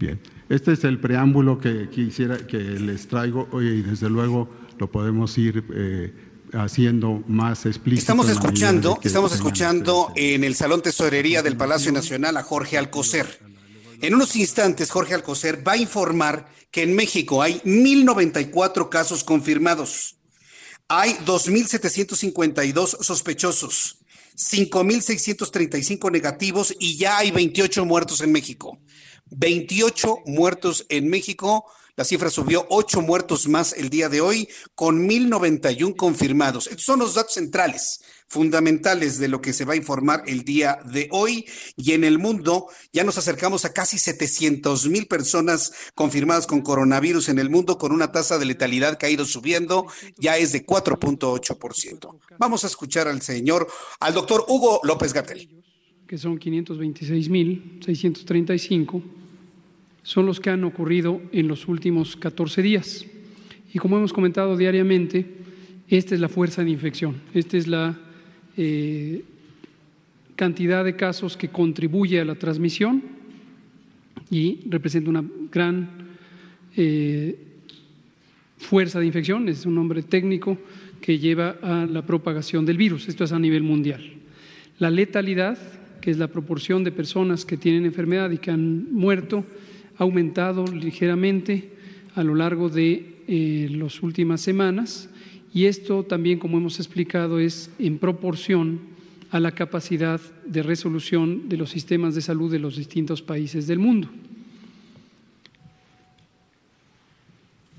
[0.00, 0.18] Bien.
[0.48, 4.48] Este es el preámbulo que quisiera que les traigo y desde luego
[4.78, 6.12] lo podemos ir eh,
[6.54, 8.00] haciendo más explícito.
[8.00, 13.40] Estamos escuchando, estamos escuchando en el Salón Tesorería del Palacio Nacional a Jorge Alcocer.
[14.00, 20.16] En unos instantes, Jorge Alcocer va a informar que en México hay 1.094 casos confirmados.
[20.88, 23.98] Hay 2.752 sospechosos,
[24.34, 28.78] 5.635 negativos y ya hay 28 muertos en México.
[29.30, 31.64] 28 muertos en México.
[31.96, 36.66] La cifra subió 8 muertos más el día de hoy, con 1.091 confirmados.
[36.68, 40.78] Estos son los datos centrales, fundamentales de lo que se va a informar el día
[40.90, 41.44] de hoy.
[41.76, 47.28] Y en el mundo ya nos acercamos a casi 700 mil personas confirmadas con coronavirus
[47.28, 50.64] en el mundo, con una tasa de letalidad que ha ido subiendo, ya es de
[50.64, 52.18] 4.8%.
[52.38, 53.68] Vamos a escuchar al señor,
[53.98, 55.50] al doctor Hugo López Gatel.
[56.06, 59.19] Que son 526 mil 635
[60.02, 63.06] son los que han ocurrido en los últimos 14 días.
[63.72, 65.26] Y como hemos comentado diariamente,
[65.88, 67.98] esta es la fuerza de infección, esta es la
[68.56, 69.24] eh,
[70.36, 73.02] cantidad de casos que contribuye a la transmisión
[74.30, 75.88] y representa una gran
[76.76, 77.36] eh,
[78.56, 80.58] fuerza de infección, es un nombre técnico
[81.00, 84.02] que lleva a la propagación del virus, esto es a nivel mundial.
[84.78, 85.58] La letalidad,
[86.00, 89.44] que es la proporción de personas que tienen enfermedad y que han muerto,
[90.00, 91.70] aumentado ligeramente
[92.14, 95.10] a lo largo de eh, las últimas semanas
[95.52, 98.80] y esto también, como hemos explicado, es en proporción
[99.30, 103.78] a la capacidad de resolución de los sistemas de salud de los distintos países del
[103.78, 104.08] mundo.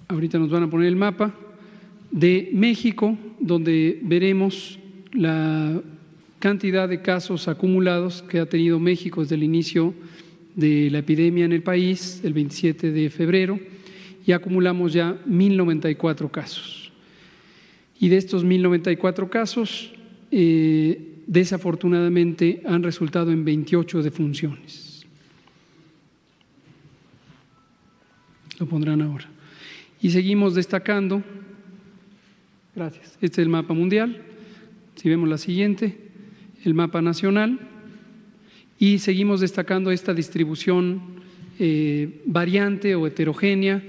[0.08, 1.34] Ahorita nos van a poner el mapa
[2.12, 4.78] de México, donde veremos
[5.14, 5.82] la
[6.40, 9.94] cantidad de casos acumulados que ha tenido México desde el inicio
[10.56, 13.60] de la epidemia en el país, el 27 de febrero,
[14.26, 16.92] y acumulamos ya 1.094 casos.
[18.00, 19.94] Y de estos 1.094 casos,
[20.32, 25.06] eh, desafortunadamente han resultado en 28 defunciones.
[28.60, 29.30] Lo pondrán ahora.
[30.02, 31.24] Y seguimos destacando,
[32.76, 34.24] gracias, este es el mapa mundial,
[34.96, 35.98] si vemos la siguiente,
[36.64, 37.71] el mapa nacional,
[38.82, 41.02] y seguimos destacando esta distribución
[41.60, 43.80] eh, variante o heterogénea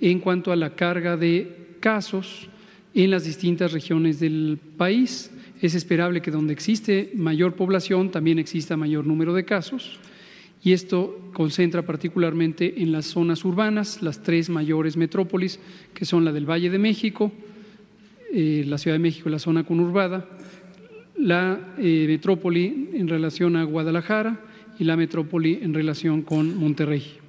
[0.00, 2.48] en cuanto a la carga de casos
[2.92, 5.30] en las distintas regiones del país.
[5.62, 10.00] Es esperable que donde existe mayor población también exista mayor número de casos
[10.64, 15.60] y esto concentra particularmente en las zonas urbanas, las tres mayores metrópolis,
[15.94, 17.30] que son la del Valle de México,
[18.34, 20.28] eh, la Ciudad de México y la zona conurbada,
[21.20, 24.40] la eh, metrópoli en relación a Guadalajara
[24.78, 27.19] y la metrópoli en relación con Monterrey.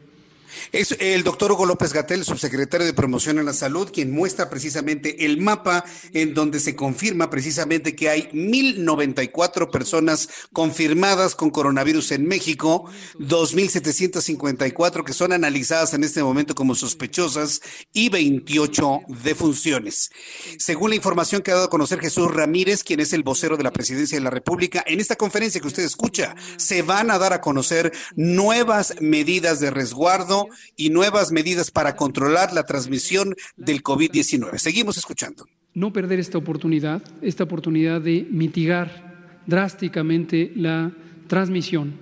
[0.71, 5.25] Es el doctor Hugo López Gatel, subsecretario de Promoción a la Salud, quien muestra precisamente
[5.25, 12.25] el mapa en donde se confirma precisamente que hay 1.094 personas confirmadas con coronavirus en
[12.25, 12.85] México,
[13.19, 17.61] 2.754 que son analizadas en este momento como sospechosas
[17.93, 20.11] y 28 defunciones.
[20.57, 23.63] Según la información que ha dado a conocer Jesús Ramírez, quien es el vocero de
[23.63, 27.33] la Presidencia de la República, en esta conferencia que usted escucha, se van a dar
[27.33, 30.40] a conocer nuevas medidas de resguardo
[30.75, 34.57] y nuevas medidas para controlar la transmisión del COVID-19.
[34.57, 35.45] Seguimos escuchando.
[35.73, 40.91] No perder esta oportunidad, esta oportunidad de mitigar drásticamente la
[41.27, 41.93] transmisión.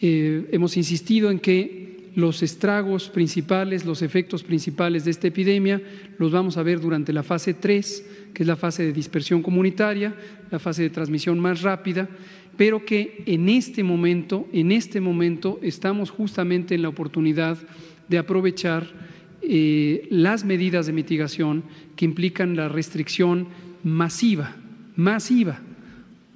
[0.00, 1.84] Eh, hemos insistido en que
[2.14, 5.82] los estragos principales, los efectos principales de esta epidemia
[6.18, 10.14] los vamos a ver durante la fase 3, que es la fase de dispersión comunitaria,
[10.50, 12.08] la fase de transmisión más rápida,
[12.56, 17.58] pero que en este momento, en este momento estamos justamente en la oportunidad
[18.08, 18.86] de aprovechar
[19.42, 21.64] eh, las medidas de mitigación
[21.96, 23.48] que implican la restricción
[23.82, 24.56] masiva,
[24.96, 25.60] masiva,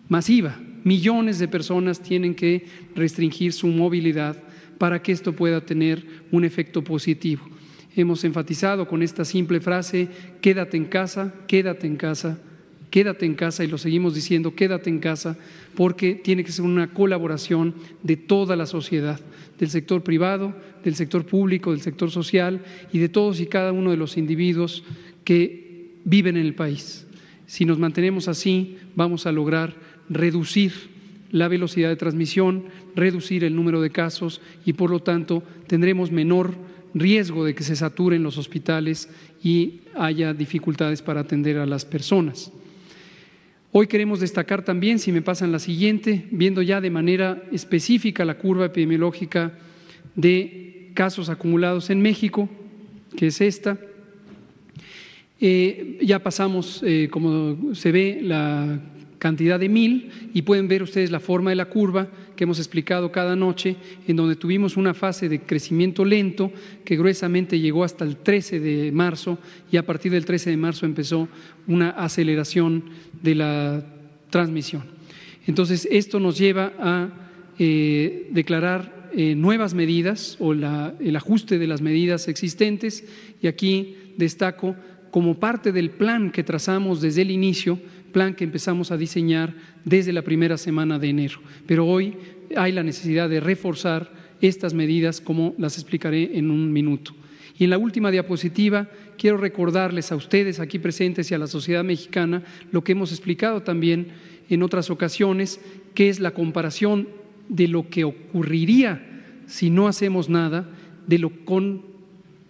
[0.08, 0.56] masiva.
[0.84, 4.42] Millones de personas tienen que restringir su movilidad
[4.78, 7.42] para que esto pueda tener un efecto positivo.
[7.96, 10.08] Hemos enfatizado con esta simple frase,
[10.40, 12.38] quédate en casa, quédate en casa,
[12.90, 15.36] quédate en casa y lo seguimos diciendo, quédate en casa,
[15.74, 19.20] porque tiene que ser una colaboración de toda la sociedad,
[19.58, 22.62] del sector privado, del sector público, del sector social
[22.92, 24.84] y de todos y cada uno de los individuos
[25.24, 27.06] que viven en el país.
[27.46, 29.74] Si nos mantenemos así, vamos a lograr
[30.08, 30.72] reducir
[31.30, 32.64] la velocidad de transmisión,
[32.94, 36.54] reducir el número de casos y, por lo tanto, tendremos menor
[36.94, 39.08] riesgo de que se saturen los hospitales
[39.42, 42.52] y haya dificultades para atender a las personas.
[43.70, 48.38] Hoy queremos destacar también, si me pasan la siguiente, viendo ya de manera específica la
[48.38, 49.52] curva epidemiológica
[50.14, 52.48] de casos acumulados en México,
[53.14, 53.78] que es esta.
[55.38, 58.80] Eh, ya pasamos, eh, como se ve, la
[59.18, 63.10] cantidad de mil y pueden ver ustedes la forma de la curva que hemos explicado
[63.10, 66.52] cada noche, en donde tuvimos una fase de crecimiento lento
[66.84, 69.38] que gruesamente llegó hasta el 13 de marzo
[69.70, 71.28] y a partir del 13 de marzo empezó
[71.66, 72.84] una aceleración
[73.22, 73.84] de la
[74.30, 74.84] transmisión.
[75.46, 77.08] Entonces, esto nos lleva a
[77.58, 83.04] eh, declarar eh, nuevas medidas o el ajuste de las medidas existentes
[83.40, 84.76] y aquí destaco
[85.10, 87.78] como parte del plan que trazamos desde el inicio,
[88.18, 89.54] plan que empezamos a diseñar
[89.84, 91.38] desde la primera semana de enero.
[91.68, 92.16] Pero hoy
[92.56, 94.10] hay la necesidad de reforzar
[94.40, 97.14] estas medidas, como las explicaré en un minuto.
[97.56, 101.84] Y en la última diapositiva quiero recordarles a ustedes aquí presentes y a la sociedad
[101.84, 102.42] mexicana
[102.72, 104.08] lo que hemos explicado también
[104.50, 105.60] en otras ocasiones,
[105.94, 107.06] que es la comparación
[107.48, 109.00] de lo que ocurriría
[109.46, 110.68] si no hacemos nada,
[111.06, 111.82] de lo con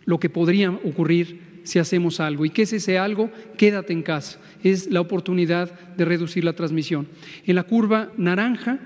[0.06, 2.46] lo que podría ocurrir si hacemos algo.
[2.46, 3.30] ¿Y qué es ese algo?
[3.58, 4.40] Quédate en casa.
[4.64, 7.08] Es la oportunidad de reducir la transmisión.
[7.44, 8.78] En la curva naranja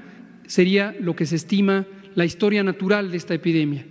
[0.48, 3.86] sería lo que se estima la historia natural de esta epidemia.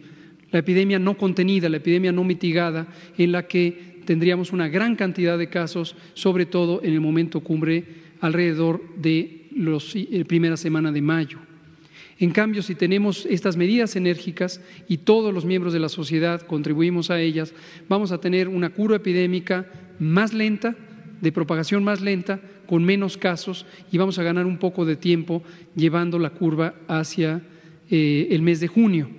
[0.51, 2.87] La epidemia no contenida, la epidemia no mitigada,
[3.17, 7.85] en la que tendríamos una gran cantidad de casos, sobre todo en el momento cumbre,
[8.19, 11.39] alrededor de la eh, primera semana de mayo.
[12.22, 17.09] En cambio, si tenemos estas medidas enérgicas y todos los miembros de la sociedad contribuimos
[17.09, 17.51] a ellas,
[17.89, 19.65] vamos a tener una curva epidémica
[19.97, 20.76] más lenta,
[21.19, 25.41] de propagación más lenta, con menos casos y vamos a ganar un poco de tiempo
[25.76, 27.41] llevando la curva hacia
[27.89, 29.09] eh, el mes de junio.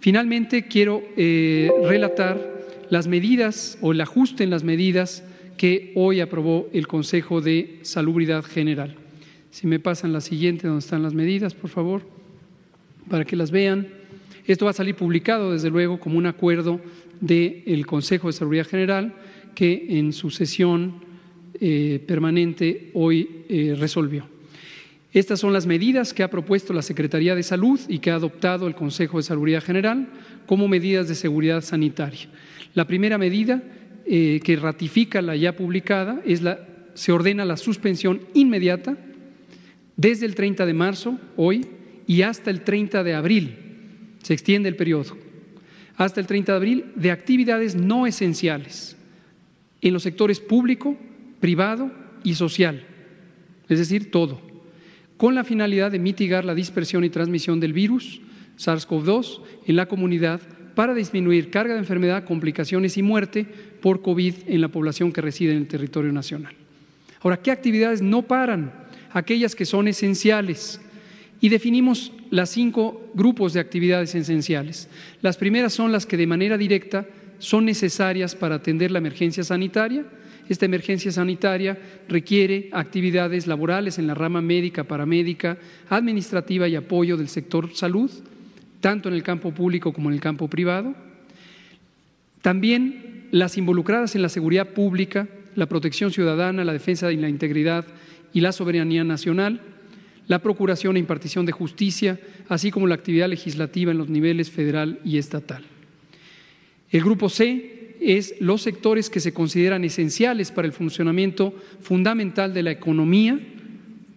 [0.00, 5.22] Finalmente, quiero eh, relatar las medidas o el ajuste en las medidas
[5.56, 9.01] que hoy aprobó el Consejo de Salubridad General.
[9.52, 12.00] Si me pasan la siguiente, donde están las medidas, por favor,
[13.10, 13.86] para que las vean.
[14.46, 16.80] Esto va a salir publicado, desde luego, como un acuerdo
[17.20, 19.14] del Consejo de Seguridad General
[19.54, 21.04] que en su sesión
[21.60, 24.26] eh, permanente hoy eh, resolvió.
[25.12, 28.66] Estas son las medidas que ha propuesto la Secretaría de Salud y que ha adoptado
[28.66, 30.08] el Consejo de Seguridad General
[30.46, 32.30] como medidas de seguridad sanitaria.
[32.72, 33.62] La primera medida
[34.06, 38.96] eh, que ratifica la ya publicada es la se ordena la suspensión inmediata
[39.96, 41.66] desde el 30 de marzo, hoy,
[42.06, 43.56] y hasta el 30 de abril.
[44.22, 45.16] Se extiende el periodo.
[45.96, 48.96] Hasta el 30 de abril de actividades no esenciales
[49.80, 50.96] en los sectores público,
[51.40, 51.90] privado
[52.22, 52.84] y social,
[53.68, 54.40] es decir, todo,
[55.16, 58.20] con la finalidad de mitigar la dispersión y transmisión del virus
[58.58, 60.40] SARS-CoV-2 en la comunidad
[60.74, 63.46] para disminuir carga de enfermedad, complicaciones y muerte
[63.80, 66.54] por COVID en la población que reside en el territorio nacional.
[67.20, 68.81] Ahora, ¿qué actividades no paran?
[69.12, 70.80] Aquellas que son esenciales.
[71.40, 74.88] Y definimos las cinco grupos de actividades esenciales.
[75.20, 77.06] Las primeras son las que de manera directa
[77.38, 80.04] son necesarias para atender la emergencia sanitaria.
[80.48, 81.78] Esta emergencia sanitaria
[82.08, 85.58] requiere actividades laborales en la rama médica, paramédica,
[85.88, 88.10] administrativa y apoyo del sector salud,
[88.80, 90.94] tanto en el campo público como en el campo privado.
[92.42, 97.84] También las involucradas en la seguridad pública, la protección ciudadana, la defensa de la integridad
[98.32, 99.60] y la soberanía nacional,
[100.26, 102.18] la procuración e impartición de justicia,
[102.48, 105.64] así como la actividad legislativa en los niveles federal y estatal.
[106.90, 112.62] El grupo C es los sectores que se consideran esenciales para el funcionamiento fundamental de
[112.62, 113.38] la economía.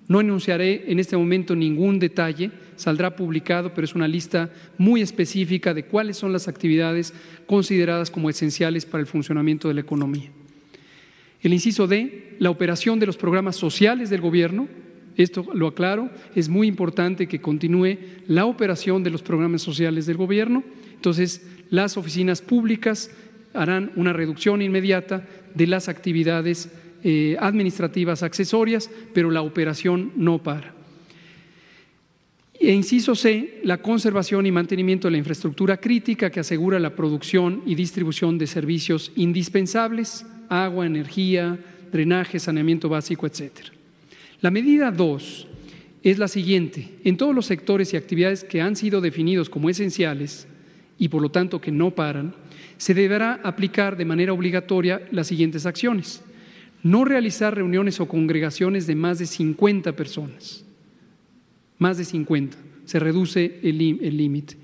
[0.08, 5.74] No enunciaré en este momento ningún detalle, saldrá publicado, pero es una lista muy específica
[5.74, 7.14] de cuáles son las actividades
[7.46, 10.32] consideradas como esenciales para el funcionamiento de la economía.
[11.46, 14.68] El inciso D, la operación de los programas sociales del gobierno.
[15.16, 20.18] Esto lo aclaro, es muy importante que continúe la operación de los programas sociales del
[20.18, 20.64] gobierno.
[20.96, 23.12] Entonces, las oficinas públicas
[23.54, 25.24] harán una reducción inmediata
[25.54, 26.72] de las actividades
[27.04, 30.74] eh, administrativas accesorias, pero la operación no para.
[32.60, 37.62] E inciso C, la conservación y mantenimiento de la infraestructura crítica que asegura la producción
[37.68, 41.58] y distribución de servicios indispensables agua, energía,
[41.92, 43.70] drenaje, saneamiento básico, etcétera.
[44.42, 45.48] La medida 2
[46.04, 46.90] es la siguiente.
[47.04, 50.48] En todos los sectores y actividades que han sido definidos como esenciales
[51.00, 52.36] y por lo tanto que no paran,
[52.78, 56.22] se deberá aplicar de manera obligatoria las siguientes acciones.
[56.84, 60.64] No realizar reuniones o congregaciones de más de 50 personas.
[61.80, 62.58] Más de 50.
[62.86, 63.78] Se reduce el
[64.18, 64.58] límite.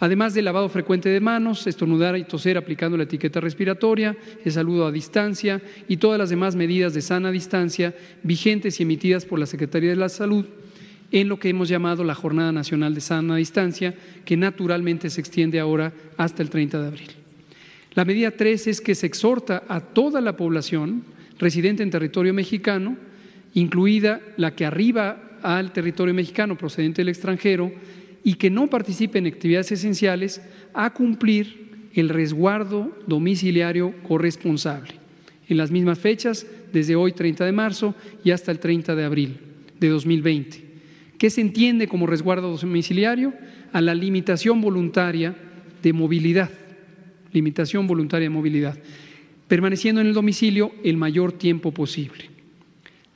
[0.00, 4.86] Además del lavado frecuente de manos, estornudar y toser aplicando la etiqueta respiratoria, el saludo
[4.86, 9.46] a distancia y todas las demás medidas de sana distancia vigentes y emitidas por la
[9.46, 10.46] Secretaría de la Salud
[11.12, 13.94] en lo que hemos llamado la Jornada Nacional de Sana Distancia,
[14.24, 17.10] que naturalmente se extiende ahora hasta el 30 de abril.
[17.94, 21.04] La medida 3 es que se exhorta a toda la población
[21.38, 22.96] residente en territorio mexicano,
[23.54, 27.70] incluida la que arriba al territorio mexicano procedente del extranjero,
[28.24, 30.40] y que no participe en actividades esenciales
[30.72, 34.94] a cumplir el resguardo domiciliario corresponsable
[35.48, 37.94] en las mismas fechas, desde hoy 30 de marzo
[38.24, 39.36] y hasta el 30 de abril
[39.78, 40.64] de 2020.
[41.18, 43.34] ¿Qué se entiende como resguardo domiciliario?
[43.72, 45.36] A la limitación voluntaria
[45.82, 46.50] de movilidad,
[47.32, 48.78] limitación voluntaria de movilidad,
[49.46, 52.30] permaneciendo en el domicilio el mayor tiempo posible.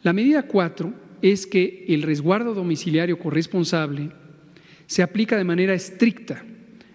[0.03, 4.11] La medida 4 es que el resguardo domiciliario corresponsable
[4.89, 6.43] se aplica de manera estricta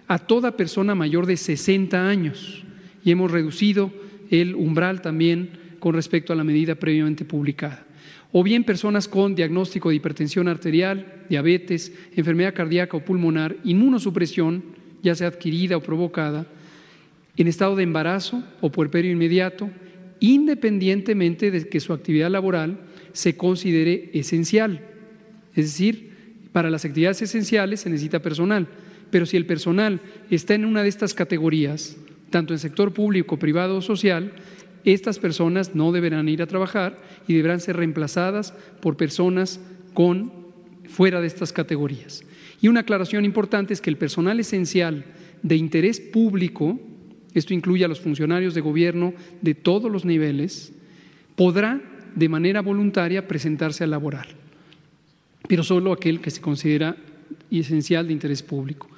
[0.07, 2.64] a toda persona mayor de 60 años
[3.06, 3.94] y hemos reducido
[4.32, 7.86] el umbral también con respecto a la medida previamente publicada.
[8.32, 14.64] O bien personas con diagnóstico de hipertensión arterial, diabetes, enfermedad cardíaca o pulmonar, inmunosupresión,
[15.03, 16.48] ya sea adquirida o provocada,
[17.38, 19.70] en estado de embarazo o puerperio inmediato,
[20.20, 22.80] independientemente de que su actividad laboral
[23.11, 24.82] se considere esencial.
[25.53, 26.12] Es decir,
[26.54, 28.68] para las actividades esenciales se necesita personal,
[29.10, 30.00] pero si el personal
[30.30, 31.98] está en una de estas categorías,
[32.30, 34.32] tanto en sector público, privado o social,
[34.86, 39.60] estas personas no deberán ir a trabajar y deberán ser reemplazadas por personas
[39.94, 40.32] con
[40.88, 42.24] fuera de estas categorías.
[42.62, 45.06] Y una aclaración importante es que el personal esencial
[45.42, 46.80] de interés público,
[47.34, 50.74] esto incluye a los funcionarios de gobierno de todos los niveles,
[51.36, 51.82] podrá
[52.16, 54.43] de manera voluntaria presentarse a laborar
[55.48, 56.95] pero solo aquel que se considera
[57.52, 58.90] esencial de interés público.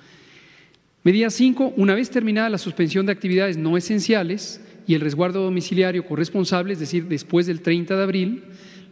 [1.04, 1.74] Medida 5.
[1.78, 6.80] Una vez terminada la suspensión de actividades no esenciales y el resguardo domiciliario corresponsable, es
[6.80, 8.44] decir, después del 30 de abril,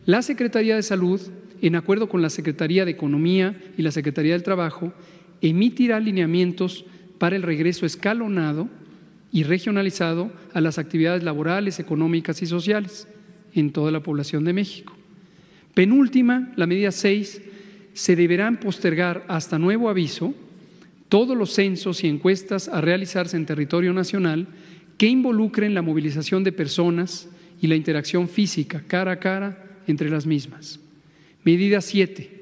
[0.06, 1.22] la Secretaría de Salud,
[1.62, 4.94] en acuerdo con la Secretaría de Economía y la Secretaría del Trabajo,
[5.42, 6.86] emitirá lineamientos
[7.18, 8.70] para el regreso escalonado
[9.32, 13.08] y regionalizado a las actividades laborales, económicas y sociales
[13.54, 14.93] en toda la población de México.
[15.74, 17.42] Penúltima, la medida 6,
[17.94, 20.34] se deberán postergar hasta nuevo aviso
[21.10, 24.48] todos los censos y encuestas a realizarse en territorio nacional
[24.98, 27.30] que involucren la movilización de personas
[27.62, 30.80] y la interacción física cara a cara entre las mismas.
[31.44, 32.42] Medida 7.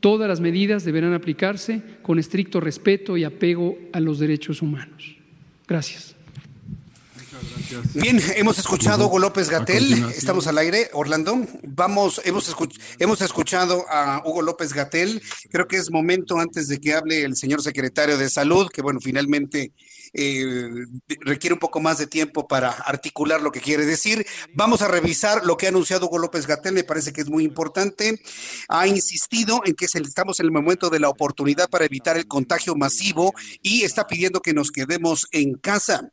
[0.00, 5.16] Todas las medidas deberán aplicarse con estricto respeto y apego a los derechos humanos.
[5.68, 6.16] Gracias.
[7.94, 11.46] Bien, hemos escuchado a Hugo López Gatel, estamos al aire, Orlando.
[11.62, 12.54] Vamos, hemos,
[12.98, 15.22] hemos escuchado a Hugo López Gatel.
[15.50, 19.00] Creo que es momento antes de que hable el señor secretario de Salud, que bueno,
[19.00, 19.72] finalmente
[20.14, 20.68] eh,
[21.20, 24.26] requiere un poco más de tiempo para articular lo que quiere decir.
[24.54, 27.44] Vamos a revisar lo que ha anunciado Hugo López Gatel, me parece que es muy
[27.44, 28.20] importante.
[28.68, 32.74] Ha insistido en que estamos en el momento de la oportunidad para evitar el contagio
[32.74, 33.32] masivo
[33.62, 36.10] y está pidiendo que nos quedemos en casa.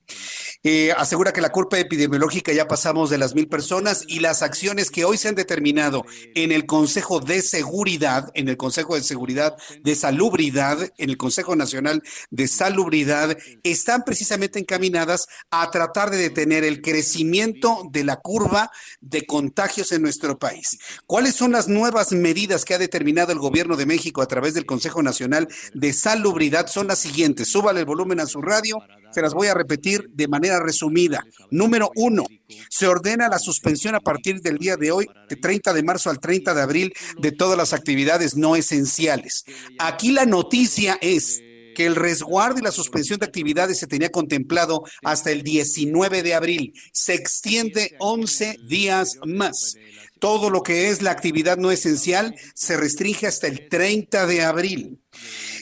[0.63, 4.91] Eh, asegura que la culpa epidemiológica ya pasamos de las mil personas y las acciones
[4.91, 6.05] que hoy se han determinado
[6.35, 11.55] en el Consejo de Seguridad, en el Consejo de Seguridad de Salubridad, en el Consejo
[11.55, 18.17] Nacional de Salubridad, están están precisamente encaminadas a tratar de detener el crecimiento de la
[18.17, 18.69] curva
[19.01, 20.77] de contagios en nuestro país.
[21.07, 24.67] ¿Cuáles son las nuevas medidas que ha determinado el gobierno de México a través del
[24.67, 26.67] Consejo Nacional de Salubridad?
[26.67, 27.47] Son las siguientes.
[27.47, 28.77] Súbale el volumen a su radio.
[29.11, 31.25] Se las voy a repetir de manera resumida.
[31.49, 32.25] Número uno,
[32.69, 36.19] se ordena la suspensión a partir del día de hoy, de 30 de marzo al
[36.19, 39.45] 30 de abril, de todas las actividades no esenciales.
[39.79, 41.41] Aquí la noticia es
[41.75, 46.33] que el resguardo y la suspensión de actividades se tenía contemplado hasta el 19 de
[46.33, 46.73] abril.
[46.93, 49.75] Se extiende 11 días más.
[50.19, 54.99] Todo lo que es la actividad no esencial se restringe hasta el 30 de abril.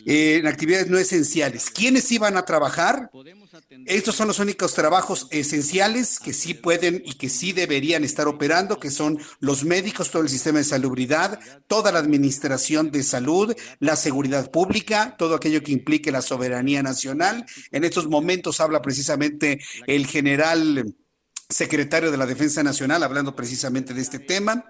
[0.05, 1.69] Eh, en actividades no esenciales.
[1.69, 3.09] ¿Quiénes iban a trabajar?
[3.85, 8.79] Estos son los únicos trabajos esenciales que sí pueden y que sí deberían estar operando,
[8.79, 11.37] que son los médicos, todo el sistema de salubridad,
[11.67, 17.45] toda la administración de salud, la seguridad pública, todo aquello que implique la soberanía nacional.
[17.71, 20.95] En estos momentos habla precisamente el general
[21.49, 24.65] secretario de la Defensa Nacional hablando precisamente de este tema.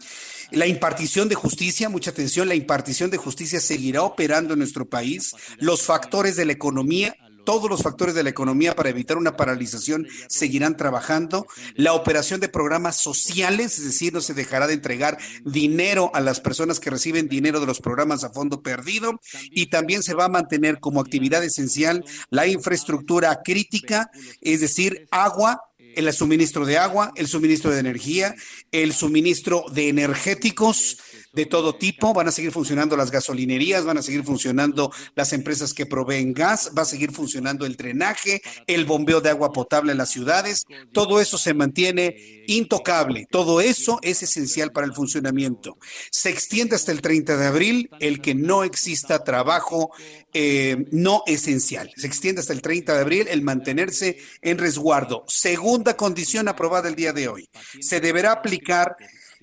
[0.51, 5.33] La impartición de justicia, mucha atención, la impartición de justicia seguirá operando en nuestro país.
[5.59, 7.15] Los factores de la economía
[7.47, 11.47] todos los factores de la economía para evitar una paralización seguirán trabajando.
[11.75, 16.41] La operación de programas sociales, es decir, no se dejará de entregar dinero a las
[16.41, 20.29] personas que reciben dinero de los programas a fondo perdido y también se va a
[20.29, 24.11] mantener como actividad esencial la infraestructura crítica,
[24.41, 25.61] es decir, agua,
[25.95, 28.35] el suministro de agua, el suministro de energía,
[28.73, 30.97] el suministro de energéticos,
[31.37, 35.71] de todo tipo, van a seguir funcionando las gasolinerías, van a seguir funcionando las empresas
[35.71, 39.99] que proveen gas, va a seguir funcionando el drenaje, el bombeo de agua potable en
[39.99, 45.77] las ciudades, todo eso se mantiene intocable, todo eso es esencial para el funcionamiento.
[46.09, 49.91] Se extiende hasta el 30 de abril el que no exista trabajo
[50.33, 51.91] eh, no esencial.
[51.95, 55.23] Se extiende hasta el 30 de abril el mantenerse en resguardo.
[55.27, 57.47] Segunda condición aprobada el día de hoy.
[57.79, 58.95] Se deberá aplicar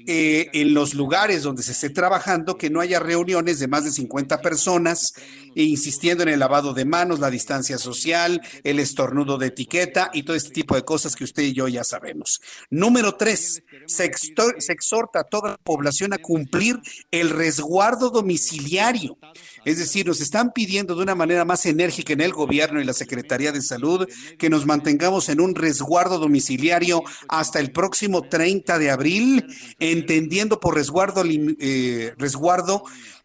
[0.07, 3.91] eh, en los lugares donde se esté trabajando que no haya reuniones de más de
[3.91, 5.15] 50 personas,
[5.55, 10.37] insistiendo en el lavado de manos, la distancia social, el estornudo de etiqueta y todo
[10.37, 12.41] este tipo de cosas que usted y yo ya sabemos.
[12.71, 14.11] Número tres, se,
[14.59, 16.81] se exhorta a toda la población a cumplir
[17.11, 19.17] el resguardo domiciliario.
[19.65, 22.93] Es decir, nos están pidiendo de una manera más enérgica en el gobierno y la
[22.93, 24.09] Secretaría de Salud
[24.39, 29.47] que nos mantengamos en un resguardo domiciliario hasta el próximo 30 de abril,
[29.93, 32.85] entendiendo por resguardo, eh, resguardo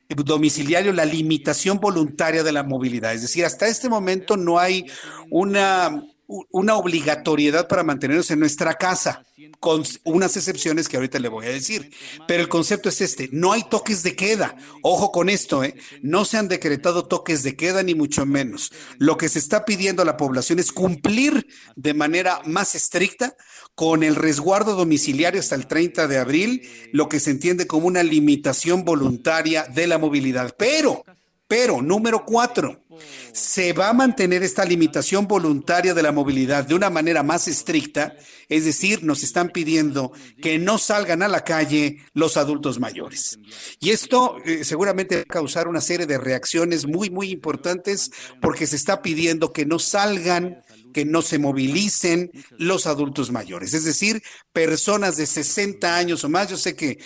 [0.09, 3.13] domiciliario la limitación voluntaria de la movilidad.
[3.13, 4.85] Es decir, hasta este momento no hay
[5.29, 9.25] una una obligatoriedad para mantenernos en nuestra casa,
[9.59, 11.91] con unas excepciones que ahorita le voy a decir.
[12.27, 14.55] Pero el concepto es este, no hay toques de queda.
[14.83, 15.75] Ojo con esto, ¿eh?
[16.03, 18.71] No se han decretado toques de queda, ni mucho menos.
[18.99, 23.35] Lo que se está pidiendo a la población es cumplir de manera más estricta
[23.73, 28.03] con el resguardo domiciliario hasta el 30 de abril, lo que se entiende como una
[28.03, 30.53] limitación voluntaria de la movilidad.
[30.57, 31.03] Pero
[31.49, 32.85] pero, número cuatro,
[33.31, 38.15] se va a mantener esta limitación voluntaria de la movilidad de una manera más estricta,
[38.49, 40.11] es decir, nos están pidiendo
[40.43, 43.39] que no salgan a la calle los adultos mayores.
[43.79, 48.11] Y esto eh, seguramente va a causar una serie de reacciones muy, muy importantes
[48.41, 50.61] porque se está pidiendo que no salgan
[50.93, 54.21] que no se movilicen los adultos mayores, es decir,
[54.53, 56.49] personas de 60 años o más.
[56.49, 56.97] Yo sé que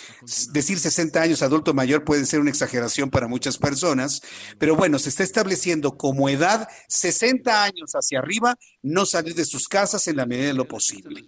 [0.52, 4.22] decir 60 años adulto mayor puede ser una exageración para muchas personas,
[4.58, 9.68] pero bueno, se está estableciendo como edad 60 años hacia arriba, no salir de sus
[9.68, 11.24] casas en la medida de lo posible.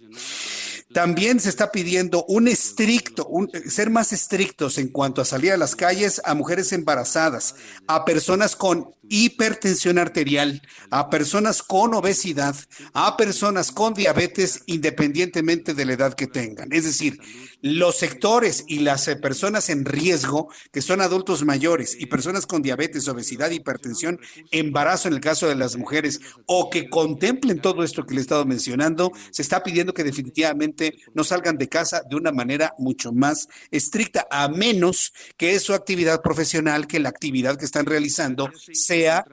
[0.93, 3.29] También se está pidiendo un estricto,
[3.67, 7.55] ser más estrictos en cuanto a salir a las calles a mujeres embarazadas,
[7.87, 12.55] a personas con hipertensión arterial, a personas con obesidad,
[12.93, 16.71] a personas con diabetes, independientemente de la edad que tengan.
[16.71, 17.19] Es decir,
[17.61, 22.61] los sectores y las eh, personas en riesgo, que son adultos mayores y personas con
[22.61, 24.19] diabetes, obesidad, hipertensión,
[24.51, 28.23] embarazo en el caso de las mujeres, o que contemplen todo esto que le he
[28.23, 30.76] estado mencionando, se está pidiendo que definitivamente
[31.13, 35.73] no salgan de casa de una manera mucho más estricta, a menos que es su
[35.73, 39.25] actividad profesional, que la actividad que están realizando sea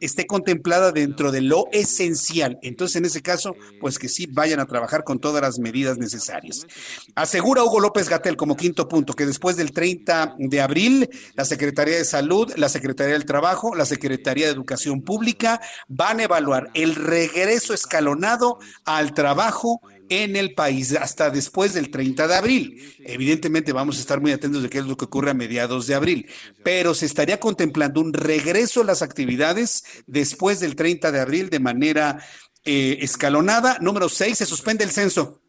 [0.00, 2.58] esté contemplada dentro de lo esencial.
[2.62, 6.66] Entonces, en ese caso, pues que sí vayan a trabajar con todas las medidas necesarias.
[7.14, 11.96] Asegura Hugo López Gatel como quinto punto que después del 30 de abril, la Secretaría
[11.96, 16.94] de Salud, la Secretaría del Trabajo, la Secretaría de Educación Pública van a evaluar el
[16.94, 19.80] regreso escalonado al trabajo
[20.10, 22.94] en el país hasta después del 30 de abril.
[22.98, 25.94] Evidentemente vamos a estar muy atentos de qué es lo que ocurre a mediados de
[25.94, 26.28] abril,
[26.62, 31.60] pero se estaría contemplando un regreso a las actividades después del 30 de abril de
[31.60, 32.22] manera
[32.64, 33.78] eh, escalonada.
[33.80, 35.40] Número 6, se suspende el censo.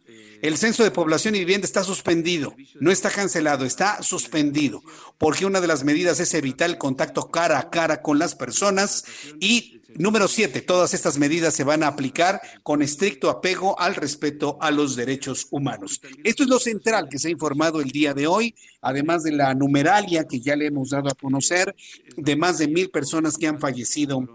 [0.42, 4.82] El censo de población y vivienda está suspendido, no está cancelado, está suspendido,
[5.20, 9.06] porque una de las medidas es evitar el contacto cara a cara con las personas
[9.40, 14.57] y Número siete, todas estas medidas se van a aplicar con estricto apego al respeto
[14.61, 16.01] a los derechos humanos.
[16.23, 19.53] Esto es lo central que se ha informado el día de hoy, además de la
[19.53, 21.76] numeralia que ya le hemos dado a conocer
[22.15, 24.26] de más de mil personas que han fallecido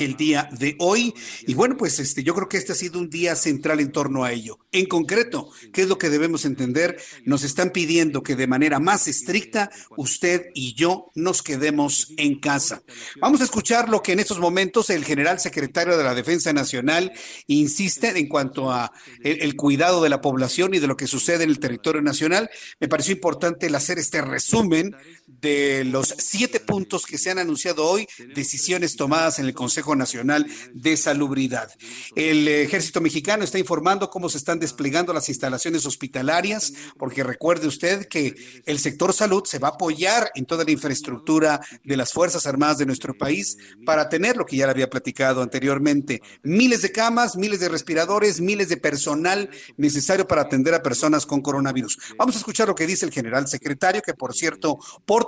[0.00, 1.14] el día de hoy.
[1.46, 4.24] Y bueno, pues este, yo creo que este ha sido un día central en torno
[4.24, 4.58] a ello.
[4.72, 6.98] En concreto, ¿qué es lo que debemos entender?
[7.24, 12.82] Nos están pidiendo que de manera más estricta usted y yo nos quedemos en casa.
[13.20, 17.12] Vamos a escuchar lo que en estos momentos el general secretario de la Defensa Nacional
[17.46, 21.50] insiste en cuanto a el, cuidado de la población y de lo que sucede en
[21.50, 22.50] el territorio nacional.
[22.78, 24.94] Me pareció importante el hacer este resumen
[25.40, 30.46] de los siete puntos que se han anunciado hoy, decisiones tomadas en el Consejo Nacional
[30.72, 31.70] de Salubridad.
[32.14, 38.06] El ejército mexicano está informando cómo se están desplegando las instalaciones hospitalarias, porque recuerde usted
[38.06, 38.34] que
[38.66, 42.78] el sector salud se va a apoyar en toda la infraestructura de las Fuerzas Armadas
[42.78, 47.36] de nuestro país para tener lo que ya le había platicado anteriormente, miles de camas,
[47.36, 51.98] miles de respiradores, miles de personal necesario para atender a personas con coronavirus.
[52.16, 54.78] Vamos a escuchar lo que dice el general secretario, que por cierto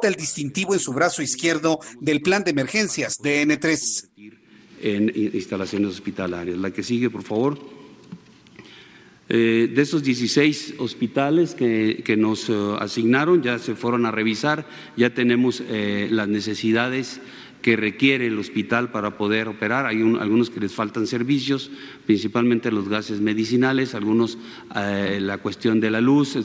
[0.08, 4.08] el distintivo en su brazo izquierdo del plan de emergencias de N3.
[4.82, 6.58] En instalaciones hospitalarias.
[6.58, 7.58] La que sigue, por favor.
[9.34, 15.14] Eh, de esos 16 hospitales que, nos eh, asignaron, ya se fueron a revisar, ya
[15.14, 17.18] tenemos eh, las necesidades
[17.62, 19.86] que requiere el hospital para poder operar.
[19.86, 21.70] Hay algunos que les faltan servicios,
[22.04, 24.36] principalmente los gases medicinales, algunos
[24.74, 26.36] la cuestión de la luz,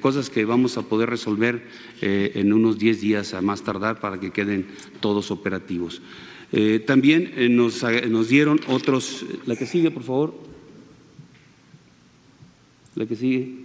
[0.00, 1.62] cosas que vamos a poder resolver
[2.00, 4.66] en unos 10 días a más tardar para que queden
[5.00, 6.02] todos operativos.
[6.86, 10.34] también nos, nos dieron otros, la que sigue, por favor.
[12.94, 13.61] La que sigue.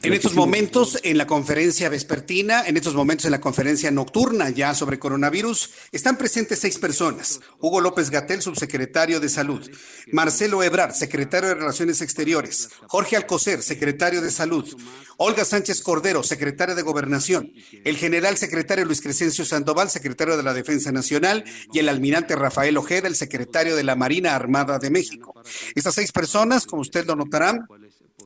[0.00, 4.72] En estos momentos, en la conferencia vespertina, en estos momentos en la conferencia nocturna ya
[4.72, 7.40] sobre coronavirus, están presentes seis personas.
[7.58, 9.68] Hugo López Gatel, subsecretario de Salud.
[10.12, 12.68] Marcelo Ebrard, secretario de Relaciones Exteriores.
[12.86, 14.72] Jorge Alcocer, secretario de Salud.
[15.16, 17.52] Olga Sánchez Cordero, secretaria de Gobernación.
[17.84, 21.42] El general secretario Luis Crescencio Sandoval, secretario de la Defensa Nacional.
[21.72, 25.34] Y el almirante Rafael Ojeda, el secretario de la Marina Armada de México.
[25.74, 27.66] Estas seis personas, como usted lo notará,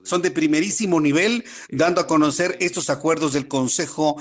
[0.02, 4.16] son de primerísimo nivel, dando a conocer estos acuerdos del Consejo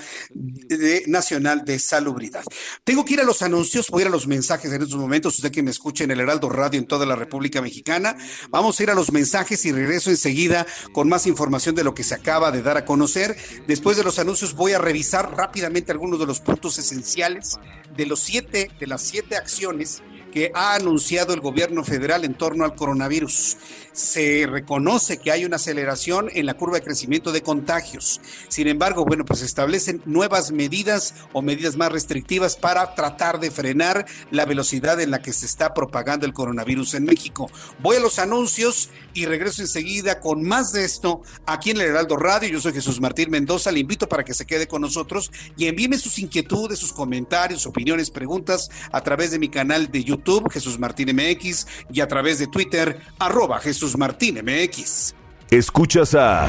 [1.07, 2.43] Nacional de Salubridad.
[2.83, 5.35] Tengo que ir a los anuncios, voy a ir a los mensajes en estos momentos,
[5.35, 8.15] usted que me escucha en el Heraldo Radio en toda la República Mexicana.
[8.49, 12.03] Vamos a ir a los mensajes y regreso enseguida con más información de lo que
[12.03, 13.37] se acaba de dar a conocer.
[13.67, 17.59] Después de los anuncios voy a revisar rápidamente algunos de los puntos esenciales
[17.95, 20.01] de los siete, de las siete acciones
[20.31, 23.57] que ha anunciado el gobierno federal en torno al coronavirus.
[23.91, 28.21] Se reconoce que hay una aceleración en la curva de crecimiento de contagios.
[28.47, 34.05] Sin embargo, bueno, pues establecen nuevas medidas o medidas más restrictivas para tratar de frenar
[34.31, 37.51] la velocidad en la que se está propagando el coronavirus en México.
[37.79, 42.17] Voy a los anuncios y regreso enseguida con más de esto aquí en el Heraldo
[42.17, 42.49] Radio.
[42.49, 43.71] Yo soy Jesús Martín Mendoza.
[43.71, 48.09] Le invito para que se quede con nosotros y envíeme sus inquietudes, sus comentarios, opiniones,
[48.09, 52.47] preguntas a través de mi canal de YouTube, Jesús Martín MX, y a través de
[52.47, 55.13] Twitter, arroba Jesús Martín MX.
[55.49, 56.47] Escuchas a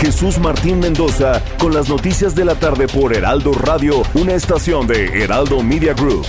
[0.00, 5.22] Jesús Martín Mendoza con las noticias de la tarde por Heraldo Radio, una estación de
[5.22, 6.26] Heraldo Media Group.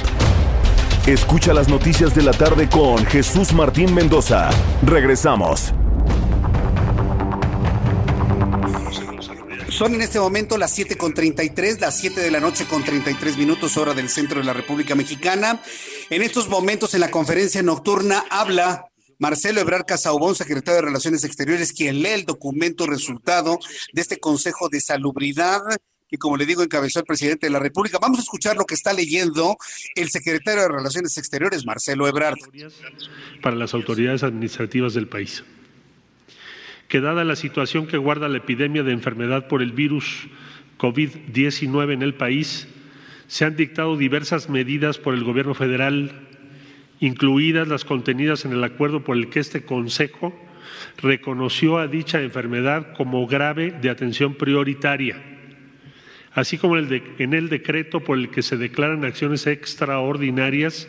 [1.08, 4.50] Escucha las noticias de la tarde con Jesús Martín Mendoza.
[4.84, 5.72] Regresamos.
[9.70, 13.38] Son en este momento las 7 con 33, las 7 de la noche con 33
[13.38, 15.62] minutos hora del centro de la República Mexicana.
[16.10, 18.84] En estos momentos en la conferencia nocturna habla
[19.18, 23.60] Marcelo Ebrard Casaubón, secretario de Relaciones Exteriores, quien lee el documento resultado
[23.94, 25.62] de este Consejo de Salubridad
[26.08, 28.00] que, como le digo, encabezó el presidente de la República.
[28.02, 29.58] Vamos a escuchar lo que está leyendo
[29.96, 32.38] el secretario de Relaciones Exteriores, Marcelo Ebrard.
[33.42, 35.44] Para las autoridades administrativas del país
[36.88, 40.28] que dada la situación que guarda la epidemia de enfermedad por el virus
[40.78, 42.68] COVID-19 en el país,
[43.28, 46.12] se han dictado diversas medidas por el Gobierno federal,
[47.00, 50.34] incluidas las contenidas en el acuerdo por el que este Consejo
[50.98, 55.22] reconoció a dicha enfermedad como grave de atención prioritaria,
[56.38, 60.88] así como en el decreto por el que se declaran acciones extraordinarias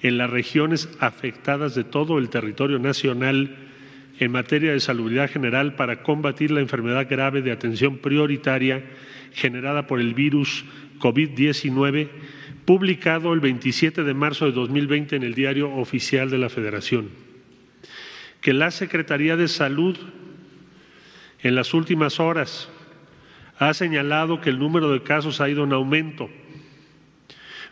[0.00, 3.54] en las regiones afectadas de todo el territorio nacional
[4.18, 8.82] en materia de salubridad general para combatir la enfermedad grave de atención prioritaria
[9.34, 10.64] generada por el virus
[11.00, 12.08] COVID-19,
[12.64, 17.10] publicado el 27 de marzo de 2020 en el Diario Oficial de la Federación.
[18.40, 19.98] Que la Secretaría de Salud
[21.42, 22.70] en las últimas horas
[23.58, 26.30] ha señalado que el número de casos ha ido en aumento,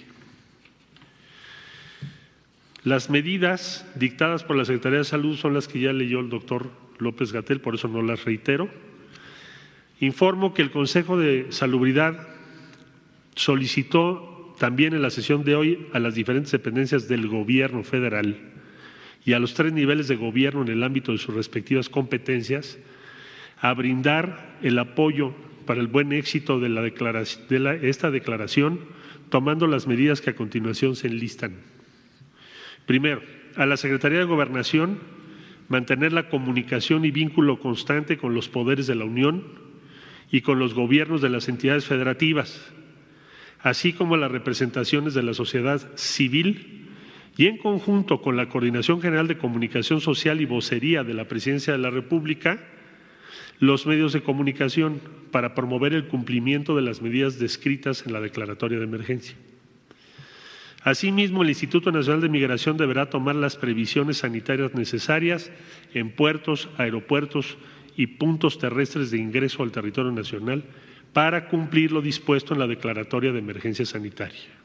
[2.84, 6.70] Las medidas dictadas por la Secretaría de Salud son las que ya leyó el doctor
[7.00, 8.70] López Gatel, por eso no las reitero.
[10.02, 12.28] Informo que el Consejo de Salubridad
[13.36, 18.54] solicitó también en la sesión de hoy a las diferentes dependencias del Gobierno federal
[19.26, 22.78] y a los tres niveles de gobierno en el ámbito de sus respectivas competencias
[23.60, 25.34] a brindar el apoyo
[25.66, 28.82] para el buen éxito de, la declaración, de esta declaración,
[29.30, 31.54] tomando las medidas que a continuación se enlistan.
[32.86, 33.22] Primero,
[33.56, 35.00] a la Secretaría de Gobernación
[35.70, 39.44] mantener la comunicación y vínculo constante con los poderes de la Unión
[40.32, 42.74] y con los gobiernos de las entidades federativas,
[43.62, 46.83] así como las representaciones de la sociedad civil
[47.38, 51.74] y en conjunto con la Coordinación General de Comunicación Social y Vocería de la Presidencia
[51.74, 52.60] de la República,
[53.60, 55.02] los medios de comunicación
[55.32, 59.36] para promover el cumplimiento de las medidas descritas en la declaratoria de emergencia.
[60.84, 65.50] Asimismo, el Instituto Nacional de Migración deberá tomar las previsiones sanitarias necesarias
[65.94, 67.58] en puertos, aeropuertos
[67.96, 70.66] y puntos terrestres de ingreso al territorio nacional
[71.14, 74.63] para cumplir lo dispuesto en la declaratoria de emergencia sanitaria.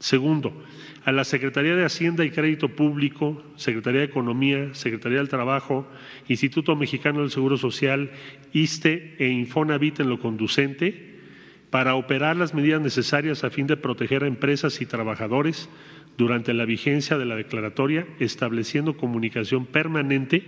[0.00, 0.64] Segundo,
[1.04, 5.86] a la Secretaría de Hacienda y Crédito Público, Secretaría de Economía, Secretaría del Trabajo,
[6.26, 8.10] Instituto Mexicano del Seguro Social,
[8.54, 11.20] ISTE e Infonavit en lo conducente,
[11.68, 15.68] para operar las medidas necesarias a fin de proteger a empresas y trabajadores
[16.16, 20.42] durante la vigencia de la declaratoria, estableciendo comunicación permanente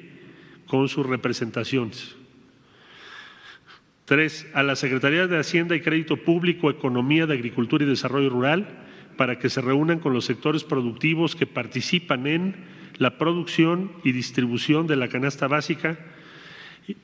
[0.67, 2.17] con sus representaciones.
[4.07, 8.67] Tres, a la Secretaría de Hacienda y Crédito Público, Economía de Agricultura y Desarrollo Rural,
[9.17, 12.57] para que se reúnan con los sectores productivos que participan en
[12.99, 15.99] la producción y distribución de la canasta básica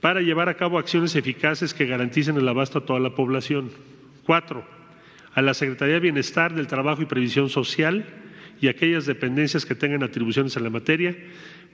[0.01, 3.70] para llevar a cabo acciones eficaces que garanticen el abasto a toda la población.
[4.24, 4.66] Cuatro,
[5.35, 8.05] a la Secretaría de Bienestar del Trabajo y Previsión Social
[8.60, 11.16] y aquellas dependencias que tengan atribuciones en la materia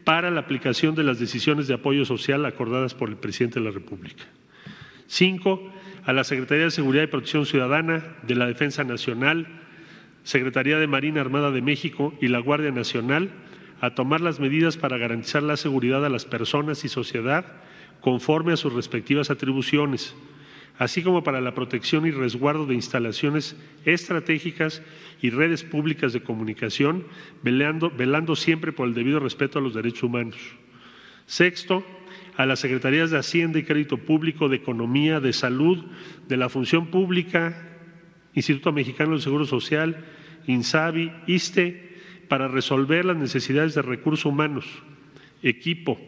[0.05, 3.73] para la aplicación de las decisiones de apoyo social acordadas por el presidente de la
[3.73, 4.25] República.
[5.07, 5.73] Cinco,
[6.05, 9.47] a la Secretaría de Seguridad y Protección Ciudadana, de la Defensa Nacional,
[10.25, 13.31] Secretaría de Marina Armada de México y la Guardia Nacional
[13.81, 17.45] a tomar las medidas para garantizar la seguridad a las personas y sociedad
[18.01, 20.17] conforme a sus respectivas atribuciones
[20.79, 24.83] así como para la protección y resguardo de instalaciones estratégicas
[25.23, 27.05] y redes públicas de comunicación,
[27.43, 30.37] velando, siempre por el debido respeto a los derechos humanos.
[31.27, 31.85] Sexto,
[32.37, 35.85] a las Secretarías de Hacienda y Crédito Público, de Economía, de Salud,
[36.29, 37.74] de la Función Pública,
[38.35, 40.05] Instituto Mexicano del Seguro Social,
[40.47, 41.95] INSABI, ISTE,
[42.29, 44.67] para resolver las necesidades de recursos humanos,
[45.43, 46.01] equipo,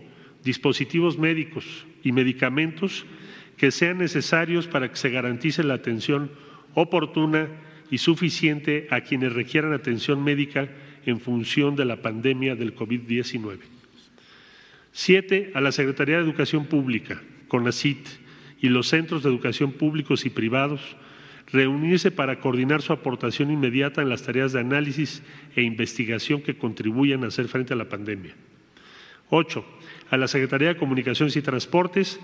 [0.42, 3.06] dispositivos médicos y medicamentos
[3.56, 6.30] que sean necesarios para que se garantice la atención
[6.74, 7.48] oportuna
[7.90, 10.68] y suficiente a quienes requieran atención médica
[11.06, 13.58] en función de la pandemia del COVID-19.
[14.92, 18.06] Siete, a la Secretaría de Educación Pública, CONACIT,
[18.60, 20.96] y los centros de educación públicos y privados,
[21.52, 25.22] reunirse para coordinar su aportación inmediata en las tareas de análisis
[25.54, 28.34] e investigación que contribuyan a hacer frente a la pandemia.
[29.28, 29.64] Ocho,
[30.10, 32.20] a la Secretaría de Comunicaciones y Transportes,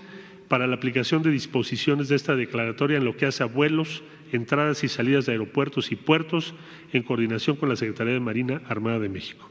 [0.48, 4.84] para la aplicación de disposiciones de esta declaratoria en lo que hace a vuelos, entradas
[4.84, 6.54] y salidas de aeropuertos y puertos
[6.92, 9.48] en coordinación con la Secretaría de Marina Armada de México.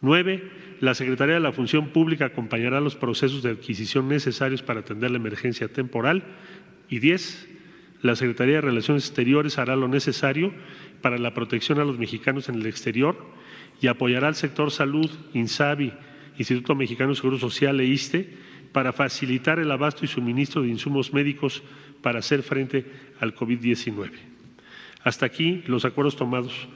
[0.00, 0.50] Nueve,
[0.80, 5.16] la Secretaría de la Función Pública acompañará los procesos de adquisición necesarios para atender la
[5.16, 6.24] emergencia temporal.
[6.88, 7.48] Y diez,
[8.02, 10.52] la Secretaría de Relaciones Exteriores hará lo necesario
[11.00, 13.16] para la protección a los mexicanos en el exterior
[13.80, 15.92] y apoyará al sector salud, INSABI,
[16.38, 18.28] Instituto Mexicano de Seguro Social e ISTE
[18.72, 21.62] para facilitar el abasto y suministro de insumos médicos
[22.02, 22.84] para hacer frente
[23.20, 24.10] al COVID-19.
[25.02, 26.68] Hasta aquí los acuerdos tomados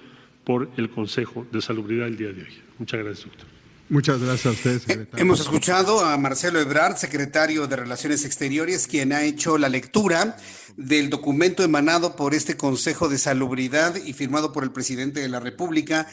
[0.44, 2.52] por el Consejo de Salubridad el día de hoy.
[2.78, 3.60] Muchas gracias, doctor.
[3.91, 5.23] Muchas gracias a ustedes, secretario.
[5.23, 10.37] Hemos escuchado a Marcelo Ebrard, secretario de Relaciones Exteriores, quien ha hecho la lectura
[10.77, 15.41] del documento emanado por este Consejo de Salubridad y firmado por el presidente de la
[15.41, 16.07] República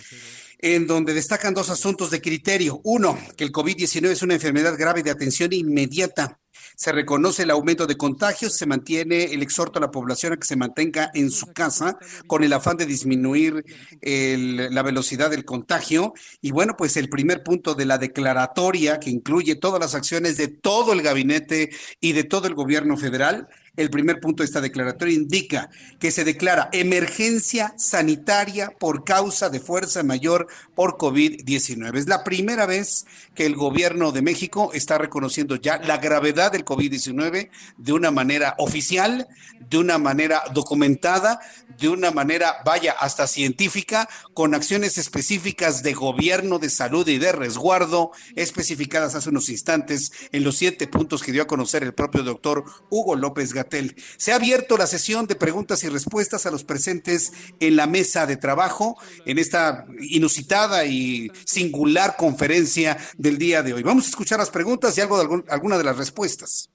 [0.59, 2.81] en donde destacan dos asuntos de criterio.
[2.83, 6.39] Uno, que el COVID-19 es una enfermedad grave de atención inmediata.
[6.77, 10.45] Se reconoce el aumento de contagios, se mantiene el exhorto a la población a que
[10.45, 11.97] se mantenga en su casa
[12.27, 13.65] con el afán de disminuir
[13.99, 16.13] la velocidad del contagio.
[16.39, 20.49] Y bueno, pues el primer punto de la declaratoria que incluye todas las acciones de
[20.49, 23.47] todo el gabinete y de todo el gobierno federal
[23.77, 29.59] el primer punto de esta declaratoria indica que se declara emergencia sanitaria por causa de
[29.59, 31.95] fuerza mayor por COVID-19.
[31.95, 33.05] Es la primera vez
[33.37, 38.55] que el gobierno de México está reconociendo ya la gravedad del COVID-19 de una manera
[38.57, 39.27] oficial,
[39.69, 41.39] de una manera documentada,
[41.77, 47.31] de una manera, vaya, hasta científica, con acciones específicas de gobierno, de salud y de
[47.31, 52.23] resguardo, especificadas hace unos instantes en los siete puntos que dio a conocer el propio
[52.23, 53.95] doctor Hugo López Gatel.
[54.17, 58.25] Se ha abierto la sesión de preguntas y respuestas a los presentes en la mesa
[58.25, 58.97] de trabajo,
[59.27, 62.97] en esta inusitada y singular conferencia
[63.27, 63.83] del día de hoy.
[63.83, 66.69] Vamos a escuchar las preguntas y algo de alguna de las respuestas.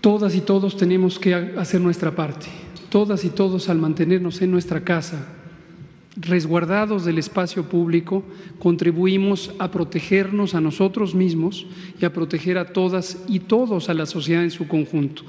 [0.00, 2.46] Todas y todos tenemos que hacer nuestra parte
[2.88, 5.26] todas y todos al mantenernos en nuestra casa,
[6.16, 8.24] resguardados del espacio público,
[8.58, 11.66] contribuimos a protegernos a nosotros mismos
[12.00, 15.22] y a proteger a todas y todos a la sociedad en su conjunto.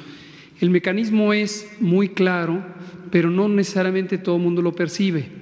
[0.60, 2.64] El mecanismo es muy claro,
[3.12, 5.39] pero no necesariamente todo el mundo lo percibe.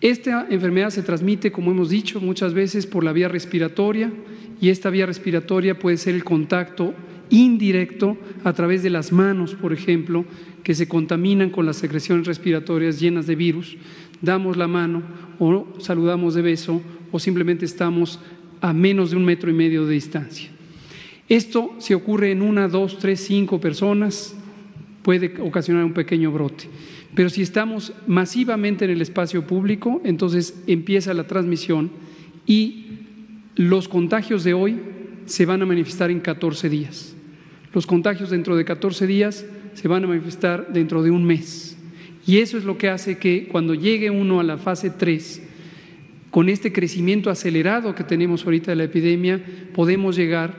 [0.00, 4.10] Esta enfermedad se transmite, como hemos dicho muchas veces, por la vía respiratoria
[4.60, 6.94] y esta vía respiratoria puede ser el contacto
[7.28, 10.24] indirecto a través de las manos, por ejemplo,
[10.64, 13.76] que se contaminan con las secreciones respiratorias llenas de virus,
[14.22, 15.02] damos la mano
[15.38, 16.80] o saludamos de beso
[17.12, 18.20] o simplemente estamos
[18.60, 20.50] a menos de un metro y medio de distancia.
[21.28, 24.34] Esto, si ocurre en una, dos, tres, cinco personas,
[25.02, 26.68] puede ocasionar un pequeño brote.
[27.14, 31.90] Pero si estamos masivamente en el espacio público, entonces empieza la transmisión
[32.46, 32.86] y
[33.56, 34.78] los contagios de hoy
[35.26, 37.14] se van a manifestar en 14 días.
[37.72, 41.76] Los contagios dentro de 14 días se van a manifestar dentro de un mes.
[42.26, 45.42] Y eso es lo que hace que cuando llegue uno a la fase 3,
[46.30, 49.42] con este crecimiento acelerado que tenemos ahorita de la epidemia,
[49.74, 50.54] podemos llegar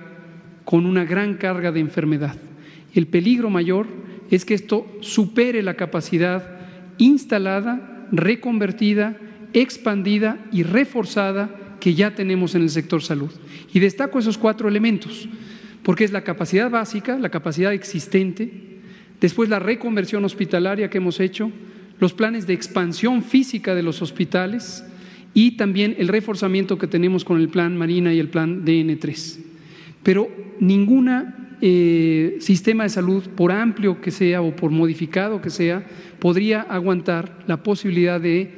[0.65, 2.35] con una gran carga de enfermedad.
[2.93, 3.87] El peligro mayor
[4.31, 6.43] es que esto supere la capacidad
[6.97, 9.17] instalada, reconvertida,
[9.53, 13.31] expandida y reforzada que ya tenemos en el sector salud.
[13.73, 15.27] Y destaco esos cuatro elementos,
[15.83, 18.79] porque es la capacidad básica, la capacidad existente,
[19.19, 21.51] después la reconversión hospitalaria que hemos hecho,
[21.99, 24.85] los planes de expansión física de los hospitales
[25.33, 29.39] y también el reforzamiento que tenemos con el plan Marina y el plan DN3.
[30.03, 30.29] Pero
[30.59, 35.85] ninguna eh, sistema de salud, por amplio que sea o por modificado que sea,
[36.19, 38.51] podría aguantar la posibilidad de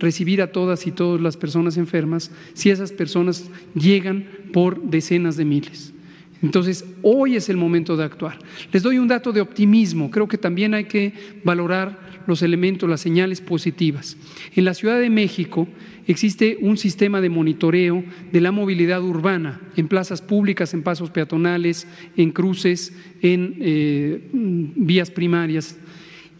[0.00, 5.44] recibir a todas y todas las personas enfermas si esas personas llegan por decenas de
[5.44, 5.92] miles.
[6.42, 8.38] Entonces, hoy es el momento de actuar.
[8.72, 10.10] Les doy un dato de optimismo.
[10.10, 11.12] Creo que también hay que
[11.44, 14.16] valorar los elementos, las señales positivas.
[14.56, 15.68] En la Ciudad de México
[16.10, 21.86] existe un sistema de monitoreo de la movilidad urbana en plazas públicas, en pasos peatonales,
[22.16, 22.92] en cruces,
[23.22, 25.78] en eh, vías primarias.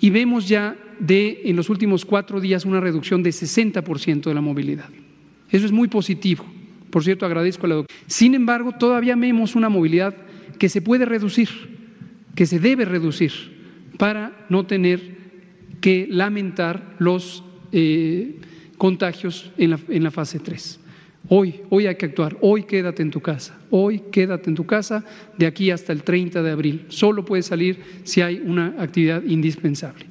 [0.00, 4.40] Y vemos ya de en los últimos cuatro días una reducción de 60% de la
[4.40, 4.88] movilidad.
[5.50, 6.44] Eso es muy positivo.
[6.90, 8.00] Por cierto, agradezco a la doctora.
[8.06, 10.16] Sin embargo, todavía vemos una movilidad
[10.58, 11.48] que se puede reducir,
[12.34, 13.32] que se debe reducir
[13.98, 15.18] para no tener
[15.80, 18.36] que lamentar los eh,
[18.80, 20.80] contagios en la, fase 3.
[21.28, 25.04] Hoy, hoy hay que actuar, hoy quédate en tu casa, hoy quédate en tu casa
[25.36, 26.86] de aquí hasta el 30 de abril.
[26.88, 30.06] Solo puedes salir si hay una actividad indispensable.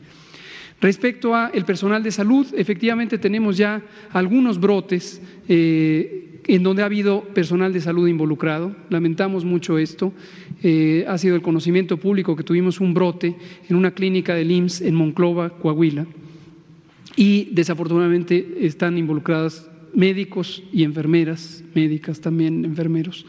[0.79, 3.81] Respecto a el personal de salud, efectivamente tenemos ya
[4.11, 8.75] algunos brotes eh, en donde ha habido personal de salud involucrado.
[8.91, 10.13] Lamentamos mucho esto.
[10.61, 13.35] Eh, ha sido el conocimiento público que tuvimos un brote
[13.67, 16.05] en una clínica del IMSS en Monclova, Coahuila,
[17.19, 23.25] y desafortunadamente están involucradas médicos y enfermeras, médicas también, enfermeros.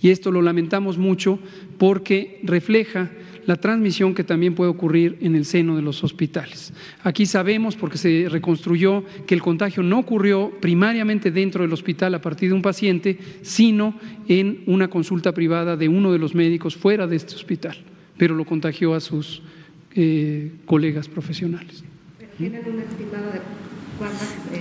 [0.00, 1.40] Y esto lo lamentamos mucho
[1.76, 3.10] porque refleja
[3.44, 6.72] la transmisión que también puede ocurrir en el seno de los hospitales.
[7.02, 12.22] Aquí sabemos, porque se reconstruyó, que el contagio no ocurrió primariamente dentro del hospital a
[12.22, 13.98] partir de un paciente, sino
[14.28, 17.76] en una consulta privada de uno de los médicos fuera de este hospital,
[18.16, 19.42] pero lo contagió a sus
[19.96, 21.82] eh, colegas profesionales.
[22.42, 23.40] ¿Tienen un estimado de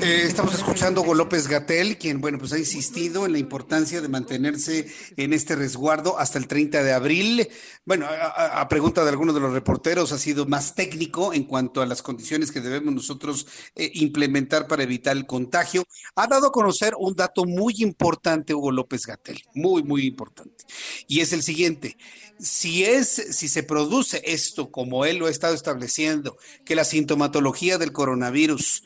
[0.01, 4.01] eh, estamos escuchando a Hugo López Gatel, quien, bueno, pues ha insistido en la importancia
[4.01, 4.87] de mantenerse
[5.17, 7.47] en este resguardo hasta el 30 de abril.
[7.85, 11.87] Bueno, a, pregunta de algunos de los reporteros, ha sido más técnico en cuanto a
[11.87, 15.85] las condiciones que debemos nosotros eh, implementar para evitar el contagio.
[16.15, 20.65] Ha dado a conocer un dato muy importante, Hugo López Gatel, muy, muy importante.
[21.07, 21.97] Y es el siguiente.
[22.41, 27.77] Si es, si se produce esto como él lo ha estado estableciendo, que la sintomatología
[27.77, 28.83] del coronavirus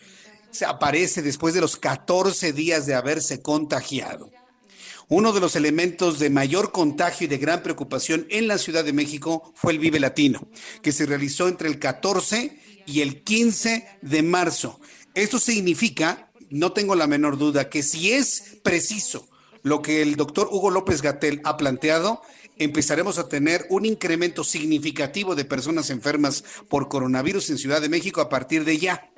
[0.52, 4.30] se aparece después de los 14 días de haberse contagiado.
[5.08, 8.92] Uno de los elementos de mayor contagio y de gran preocupación en la Ciudad de
[8.92, 10.48] México fue el Vive Latino,
[10.82, 14.80] que se realizó entre el 14 y el 15 de marzo.
[15.14, 19.30] Esto significa, no tengo la menor duda, que si es preciso
[19.62, 22.22] lo que el doctor Hugo López Gatel ha planteado,
[22.58, 28.22] empezaremos a tener un incremento significativo de personas enfermas por coronavirus en Ciudad de México
[28.22, 29.10] a partir de ya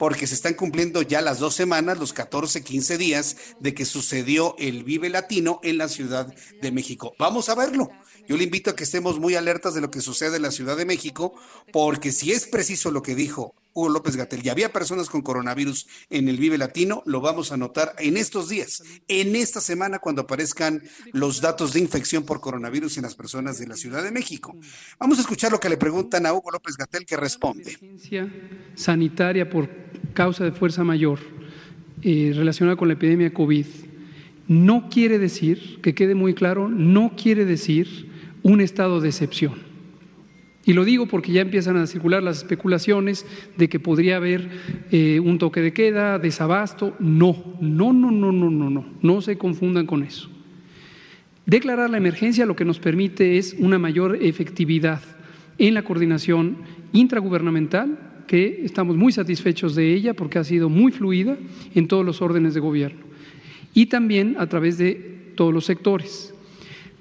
[0.00, 4.56] porque se están cumpliendo ya las dos semanas, los 14, 15 días de que sucedió
[4.58, 7.14] el Vive Latino en la Ciudad de México.
[7.18, 7.90] Vamos a verlo.
[8.26, 10.78] Yo le invito a que estemos muy alertas de lo que sucede en la Ciudad
[10.78, 11.34] de México,
[11.70, 15.86] porque si es preciso lo que dijo Hugo López Gatel y había personas con coronavirus
[16.10, 20.22] en el Vive Latino, lo vamos a notar en estos días, en esta semana cuando
[20.22, 20.82] aparezcan
[21.12, 24.56] los datos de infección por coronavirus en las personas de la Ciudad de México.
[24.98, 27.78] Vamos a escuchar lo que le preguntan a Hugo López Gatel que responde.
[28.74, 29.68] Sanitaria por
[30.14, 31.20] causa de fuerza mayor
[32.02, 33.66] eh, relacionada con la epidemia COVID
[34.50, 38.10] no quiere decir, que quede muy claro, no quiere decir
[38.42, 39.69] un estado de excepción.
[40.70, 43.26] Y lo digo porque ya empiezan a circular las especulaciones
[43.56, 44.48] de que podría haber
[44.92, 46.94] eh, un toque de queda, desabasto.
[47.00, 50.30] No, no, no, no, no, no, no, no se confundan con eso.
[51.44, 55.02] Declarar la emergencia lo que nos permite es una mayor efectividad
[55.58, 56.58] en la coordinación
[56.92, 61.36] intragubernamental, que estamos muy satisfechos de ella porque ha sido muy fluida
[61.74, 63.00] en todos los órdenes de gobierno
[63.74, 66.32] y también a través de todos los sectores.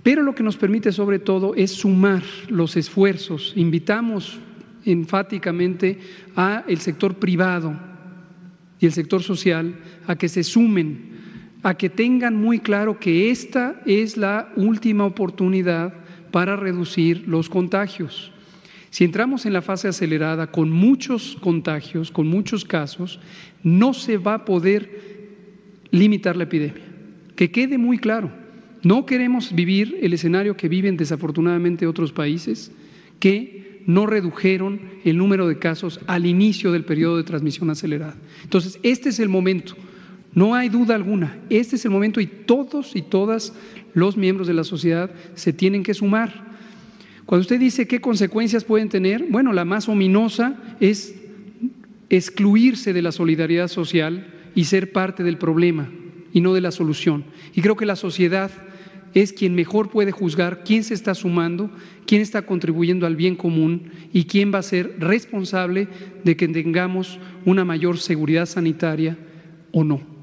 [0.04, 3.54] Pero lo que nos permite sobre todo es sumar los esfuerzos.
[3.56, 4.40] Invitamos
[4.86, 6.00] enfáticamente
[6.36, 7.78] a el sector privado
[8.80, 9.76] y el sector social
[10.08, 11.10] a que se sumen,
[11.64, 15.94] a que tengan muy claro que esta es la última oportunidad
[16.32, 18.32] para reducir los contagios.
[18.90, 23.20] Si entramos en la fase acelerada con muchos contagios, con muchos casos,
[23.62, 26.84] no se va a poder limitar la epidemia.
[27.36, 28.32] Que quede muy claro,
[28.84, 32.72] no queremos vivir el escenario que viven desafortunadamente otros países
[33.20, 38.16] que no redujeron el número de casos al inicio del periodo de transmisión acelerada.
[38.44, 39.76] Entonces, este es el momento,
[40.34, 43.54] no hay duda alguna, este es el momento y todos y todas
[43.94, 46.48] los miembros de la sociedad se tienen que sumar.
[47.26, 51.16] Cuando usted dice qué consecuencias pueden tener, bueno, la más ominosa es
[52.10, 55.90] excluirse de la solidaridad social y ser parte del problema
[56.34, 57.24] y no de la solución.
[57.54, 58.52] Y creo que la sociedad
[59.14, 61.70] es quien mejor puede juzgar quién se está sumando,
[62.06, 65.88] quién está contribuyendo al bien común y quién va a ser responsable
[66.24, 69.18] de que tengamos una mayor seguridad sanitaria
[69.72, 70.19] o no.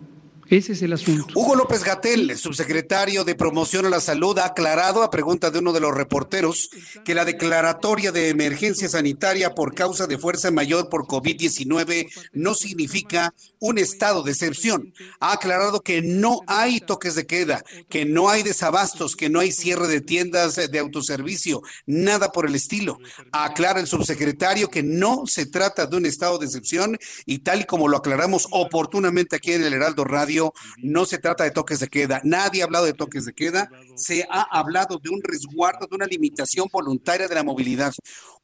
[0.49, 1.27] Ese es el asunto.
[1.35, 5.73] Hugo López Gatel, subsecretario de Promoción a la Salud, ha aclarado a pregunta de uno
[5.73, 6.71] de los reporteros
[7.05, 13.35] que la declaratoria de emergencia sanitaria por causa de fuerza mayor por COVID-19 no significa
[13.59, 14.93] un estado de excepción.
[15.19, 19.51] Ha aclarado que no hay toques de queda, que no hay desabastos, que no hay
[19.51, 22.99] cierre de tiendas de autoservicio, nada por el estilo.
[23.33, 27.65] Aclara el subsecretario que no se trata de un estado de excepción y tal y
[27.65, 30.36] como lo aclaramos oportunamente aquí en el Heraldo Radio,
[30.79, 32.21] no se trata de toques de queda.
[32.25, 33.71] Nadie ha hablado de toques de queda.
[33.95, 37.93] Se ha hablado de un resguardo, de una limitación voluntaria de la movilidad.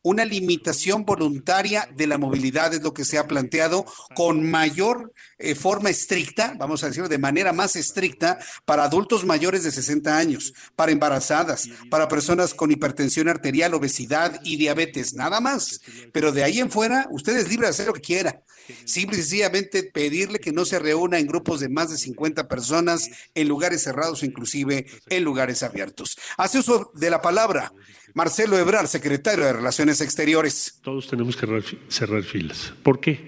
[0.05, 3.85] Una limitación voluntaria de la movilidad es lo que se ha planteado
[4.17, 9.63] con mayor eh, forma estricta, vamos a decirlo de manera más estricta, para adultos mayores
[9.63, 15.81] de 60 años, para embarazadas, para personas con hipertensión arterial, obesidad y diabetes, nada más.
[16.13, 18.43] Pero de ahí en fuera, usted es libre de hacer lo que quiera.
[18.85, 23.11] Simple y sencillamente pedirle que no se reúna en grupos de más de 50 personas,
[23.35, 26.19] en lugares cerrados, inclusive en lugares abiertos.
[26.37, 27.73] Hace uso de la palabra
[28.15, 30.79] Marcelo Ebrar, secretario de Relaciones Exteriores.
[30.83, 31.47] Todos tenemos que
[31.89, 32.75] cerrar filas.
[32.83, 33.19] ¿Por qué?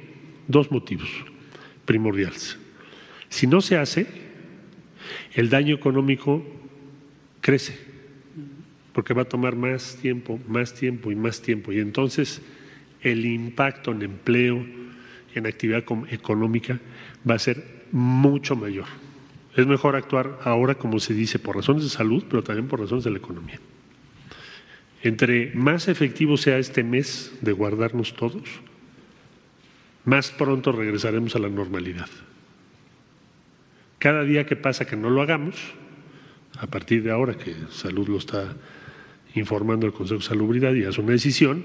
[0.47, 1.09] Dos motivos
[1.87, 2.59] primordiales.
[3.31, 4.07] Si no se hace,
[5.33, 6.45] el daño económico
[7.41, 7.79] crece,
[8.93, 11.73] porque va a tomar más tiempo, más tiempo y más tiempo.
[11.73, 12.43] Y entonces
[13.01, 14.67] el impacto en empleo,
[15.39, 16.81] en actividad económica,
[17.29, 18.87] va a ser mucho mayor.
[19.57, 23.05] Es mejor actuar ahora, como se dice, por razones de salud, pero también por razones
[23.05, 23.61] de la economía.
[25.03, 28.43] Entre más efectivo sea este mes de guardarnos todos,
[30.05, 32.09] más pronto regresaremos a la normalidad.
[33.99, 35.57] Cada día que pasa que no lo hagamos,
[36.59, 38.55] a partir de ahora que Salud lo está
[39.35, 41.65] informando el Consejo de Salubridad y hace una decisión,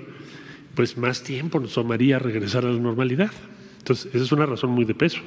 [0.75, 3.31] pues más tiempo nos tomaría regresar a la normalidad.
[3.89, 5.19] Entonces, esa es una razón muy de peso.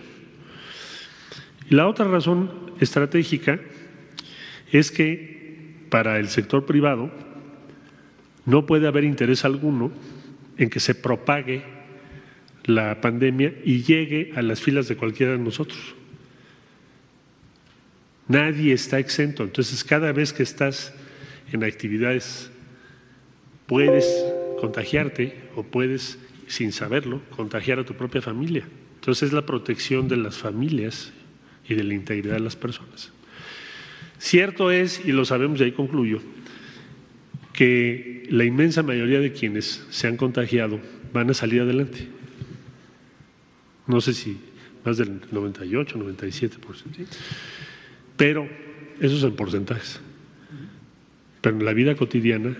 [1.68, 3.58] La otra razón estratégica
[4.70, 7.10] es que para el sector privado
[8.46, 9.90] no puede haber interés alguno
[10.58, 11.64] en que se propague
[12.64, 15.96] la pandemia y llegue a las filas de cualquiera de nosotros.
[18.28, 19.42] Nadie está exento.
[19.42, 20.94] Entonces, cada vez que estás
[21.52, 22.48] en actividades,
[23.66, 24.06] puedes
[24.60, 26.16] contagiarte o puedes,
[26.52, 28.62] sin saberlo, contagiar a tu propia familia.
[28.96, 31.10] Entonces, es la protección de las familias
[31.66, 33.10] y de la integridad de las personas.
[34.18, 36.20] Cierto es, y lo sabemos, y ahí concluyo,
[37.54, 40.78] que la inmensa mayoría de quienes se han contagiado
[41.14, 42.06] van a salir adelante.
[43.86, 44.36] No sé si
[44.84, 46.58] más del 98, 97%.
[48.18, 48.46] Pero
[49.00, 50.00] eso es en porcentajes.
[51.40, 52.54] Pero en la vida cotidiana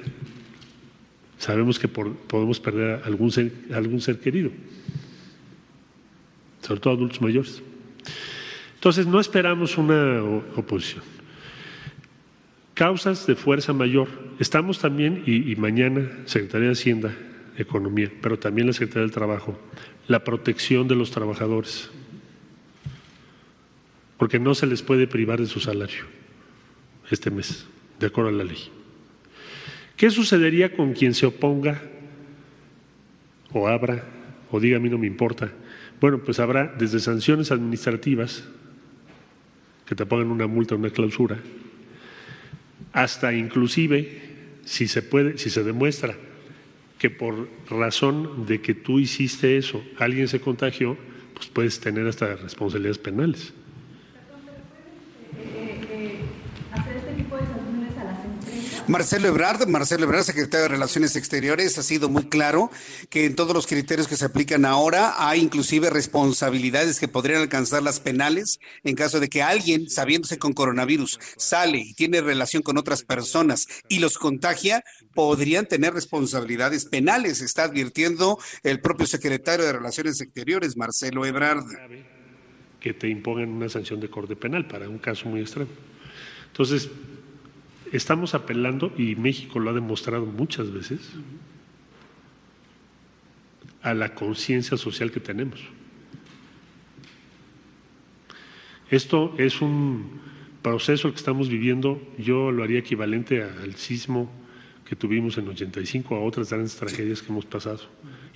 [1.42, 4.52] sabemos que podemos perder algún ser, algún ser querido,
[6.60, 7.60] sobre todo adultos mayores.
[8.76, 10.22] Entonces no esperamos una
[10.54, 11.02] oposición.
[12.74, 14.06] Causas de fuerza mayor.
[14.38, 17.12] Estamos también, y, mañana, Secretaría de Hacienda,
[17.58, 19.58] Economía, pero también la Secretaría del Trabajo,
[20.06, 21.90] la protección de los trabajadores,
[24.16, 26.04] porque no se les puede privar de su salario
[27.10, 27.66] este mes,
[27.98, 28.81] de acuerdo a la ley.
[30.02, 31.80] ¿Qué sucedería con quien se oponga
[33.52, 34.02] o abra
[34.50, 35.52] o diga a mí no me importa?
[36.00, 38.42] Bueno, pues habrá desde sanciones administrativas,
[39.86, 41.38] que te pongan una multa, una clausura,
[42.92, 44.20] hasta inclusive,
[44.64, 46.16] si se puede, si se demuestra
[46.98, 50.96] que por razón de que tú hiciste eso, alguien se contagió,
[51.32, 53.54] pues puedes tener hasta responsabilidades penales.
[58.92, 62.70] Marcelo Ebrard, Marcelo Ebrard, secretario de Relaciones Exteriores, ha sido muy claro
[63.08, 67.82] que en todos los criterios que se aplican ahora hay inclusive responsabilidades que podrían alcanzar
[67.82, 72.76] las penales en caso de que alguien, sabiéndose con coronavirus, sale y tiene relación con
[72.76, 79.72] otras personas y los contagia, podrían tener responsabilidades penales, está advirtiendo el propio secretario de
[79.72, 81.64] Relaciones Exteriores, Marcelo Ebrard.
[82.78, 85.70] Que te impongan una sanción de corte penal para un caso muy extremo.
[86.48, 86.90] Entonces,
[87.92, 91.12] estamos apelando, y México lo ha demostrado muchas veces,
[93.82, 95.60] a la conciencia social que tenemos.
[98.90, 100.20] Esto es un
[100.62, 104.30] proceso que estamos viviendo, yo lo haría equivalente al sismo
[104.84, 107.80] que tuvimos en 85, a otras grandes tragedias que hemos pasado,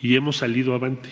[0.01, 1.11] y hemos salido avante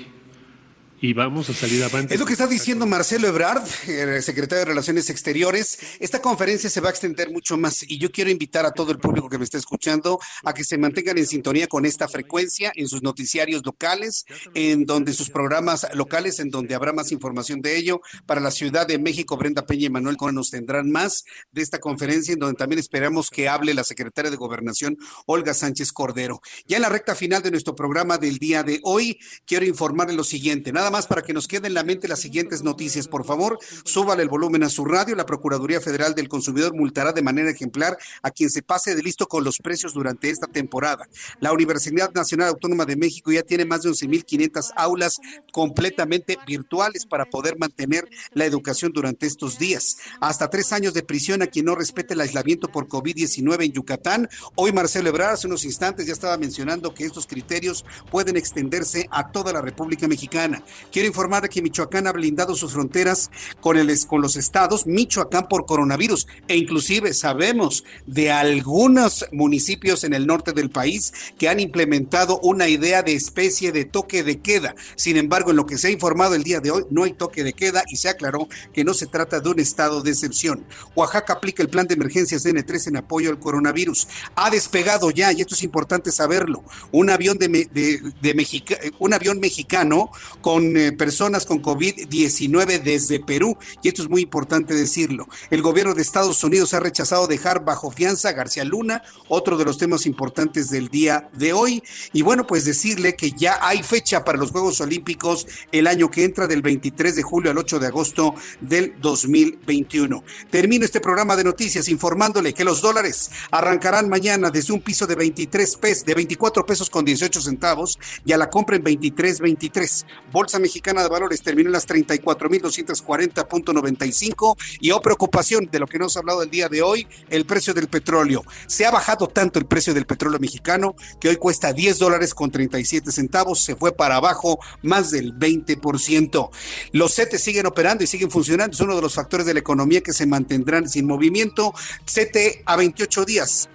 [1.04, 2.14] y vamos a salir adelante.
[2.14, 5.78] Es lo que está diciendo Marcelo Ebrard, el secretario de Relaciones Exteriores.
[6.00, 8.96] Esta conferencia se va a extender mucho más y yo quiero invitar a todo el
[8.96, 12.88] público que me está escuchando a que se mantengan en sintonía con esta frecuencia en
[12.88, 14.24] sus noticiarios locales,
[14.54, 18.00] en donde sus programas locales, en donde habrá más información de ello.
[18.24, 21.80] Para la Ciudad de México, Brenda Peña y Manuel Cohen nos tendrán más de esta
[21.80, 26.40] conferencia, en donde también esperamos que hable la secretaria de Gobernación, Olga Sánchez Cordero.
[26.66, 30.24] Ya en la recta final de nuestro programa del día de hoy, quiero informarle lo
[30.24, 30.72] siguiente.
[30.72, 33.08] Nada más para que nos quede en la mente las siguientes noticias.
[33.08, 35.16] Por favor, súbale el volumen a su radio.
[35.16, 39.26] La Procuraduría Federal del Consumidor multará de manera ejemplar a quien se pase de listo
[39.26, 41.08] con los precios durante esta temporada.
[41.40, 45.16] La Universidad Nacional Autónoma de México ya tiene más de 11.500 aulas
[45.50, 49.96] completamente virtuales para poder mantener la educación durante estos días.
[50.20, 54.28] Hasta tres años de prisión a quien no respete el aislamiento por COVID-19 en Yucatán.
[54.54, 59.32] Hoy Marcelo Ebrard hace unos instantes ya estaba mencionando que estos criterios pueden extenderse a
[59.32, 60.62] toda la República Mexicana.
[60.92, 63.30] Quiero informar que Michoacán ha blindado sus fronteras
[63.60, 70.14] con, el, con los estados, Michoacán por coronavirus, e inclusive sabemos de algunos municipios en
[70.14, 74.74] el norte del país que han implementado una idea de especie de toque de queda.
[74.96, 77.44] Sin embargo, en lo que se ha informado el día de hoy, no hay toque
[77.44, 80.64] de queda y se aclaró que no se trata de un estado de excepción.
[80.94, 84.08] Oaxaca aplica el plan de emergencias N3 en apoyo al coronavirus.
[84.36, 86.62] Ha despegado ya, y esto es importante saberlo,
[86.92, 93.56] un avión de, de, de un avión mexicano con eh, personas con COVID-19 desde Perú,
[93.82, 95.28] y esto es muy importante decirlo.
[95.50, 99.64] El gobierno de Estados Unidos ha rechazado dejar bajo fianza a García Luna, otro de
[99.64, 101.82] los temas importantes del día de hoy.
[102.12, 106.24] Y bueno, pues decirle que ya hay fecha para los Juegos Olímpicos el año que
[106.24, 110.24] entra del 23 de julio al 8 de agosto del 2021.
[110.50, 115.14] Termino este programa de noticias informándole que los dólares arrancarán mañana desde un piso de
[115.14, 119.54] 23 pesos, de 24 pesos con 18 centavos y a la compra en 23.23.
[119.54, 120.06] 23.
[120.32, 126.16] Bolsa Mexicana de Valores terminó en las 34.240.95 y oh, preocupación de lo que nos
[126.16, 128.44] ha hablado el día de hoy, el precio del petróleo.
[128.66, 132.50] Se ha bajado tanto el precio del petróleo mexicano que hoy cuesta 10 dólares con
[132.50, 136.50] 37 centavos, se fue para abajo más del 20%.
[136.92, 140.02] Los CETES siguen operando y siguen funcionando, es uno de los factores de la economía
[140.02, 141.74] que se mantendrán sin movimiento.
[142.06, 143.68] CETE a 28 días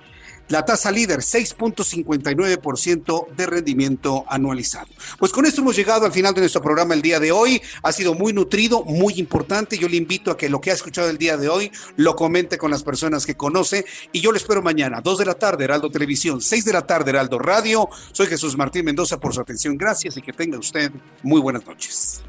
[0.50, 4.88] la tasa líder, 6.59% de rendimiento anualizado.
[5.18, 7.62] Pues con esto hemos llegado al final de nuestro programa el día de hoy.
[7.84, 9.78] Ha sido muy nutrido, muy importante.
[9.78, 12.58] Yo le invito a que lo que ha escuchado el día de hoy lo comente
[12.58, 13.86] con las personas que conoce.
[14.12, 17.12] Y yo le espero mañana, 2 de la tarde, Heraldo Televisión, 6 de la tarde,
[17.12, 17.88] Heraldo Radio.
[18.12, 19.78] Soy Jesús Martín Mendoza por su atención.
[19.78, 22.22] Gracias y que tenga usted muy buenas noches.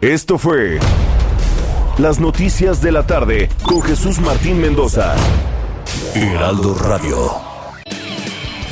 [0.00, 0.78] Esto fue
[1.98, 5.14] Las Noticias de la Tarde con Jesús Martín Mendoza.
[6.14, 7.49] Heraldo Radio.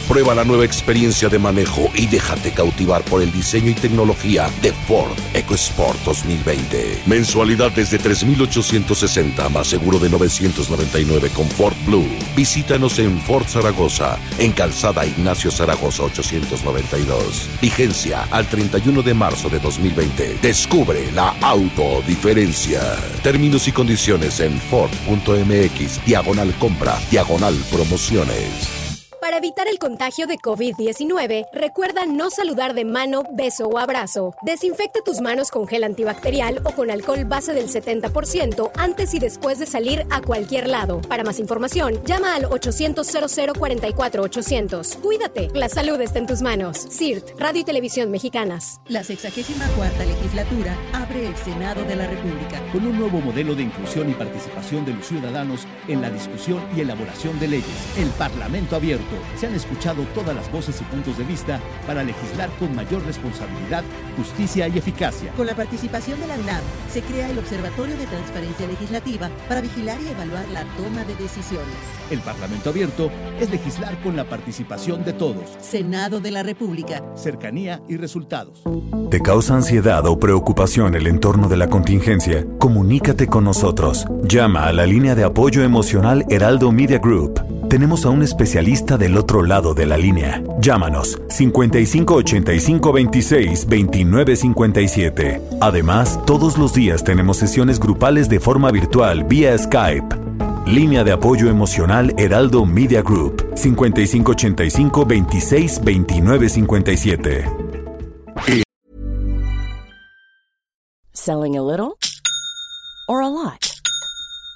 [0.09, 4.73] Prueba la nueva experiencia de manejo y déjate cautivar por el diseño y tecnología de
[4.73, 7.03] Ford EcoSport 2020.
[7.05, 12.09] Mensualidad desde 3,860 más seguro de 999 con Ford Blue.
[12.35, 17.47] Visítanos en Ford Zaragoza, en Calzada Ignacio Zaragoza 892.
[17.61, 20.39] Vigencia al 31 de marzo de 2020.
[20.41, 22.81] Descubre la autodiferencia.
[23.23, 28.88] Términos y condiciones en Ford.mx, diagonal compra, diagonal promociones.
[29.21, 34.33] Para evitar el contagio de COVID-19, recuerda no saludar de mano, beso o abrazo.
[34.43, 39.59] Desinfecta tus manos con gel antibacterial o con alcohol base del 70% antes y después
[39.59, 41.01] de salir a cualquier lado.
[41.01, 43.09] Para más información, llama al 800
[43.59, 46.87] 44 800 Cuídate, la salud está en tus manos.
[46.89, 48.81] CIRT, Radio y Televisión Mexicanas.
[48.87, 52.63] La 64 legislatura abre el Senado de la República.
[52.71, 56.83] Con un nuevo modelo de inclusión y participación de los ciudadanos en la discusión y
[56.83, 57.99] elaboración de leyes.
[57.99, 62.51] El Parlamento abierto se han escuchado todas las voces y puntos de vista para legislar
[62.59, 63.85] con mayor responsabilidad,
[64.17, 65.33] justicia y eficacia.
[65.33, 66.63] Con la participación de la UNAM,
[66.93, 71.75] se crea el Observatorio de Transparencia Legislativa para vigilar y evaluar la toma de decisiones.
[72.11, 75.45] El Parlamento Abierto es legislar con la participación de todos.
[75.61, 77.03] Senado de la República.
[77.15, 78.63] Cercanía y resultados.
[79.11, 82.47] ¿Te causa ansiedad o preocupación el entorno de la contingencia?
[82.59, 84.05] Comunícate con nosotros.
[84.23, 87.58] Llama a la línea de apoyo emocional Heraldo Media Group.
[87.69, 90.43] Tenemos a un especialista del otro lado de la línea.
[90.59, 95.43] Llámanos 5585 26 29 57.
[95.61, 100.17] Además, todos los días tenemos sesiones grupales de forma virtual vía Skype.
[100.67, 107.45] Línea de apoyo emocional Heraldo Media Group 5585 26 29 57.
[111.13, 111.99] Selling a little
[113.09, 113.78] or a lot?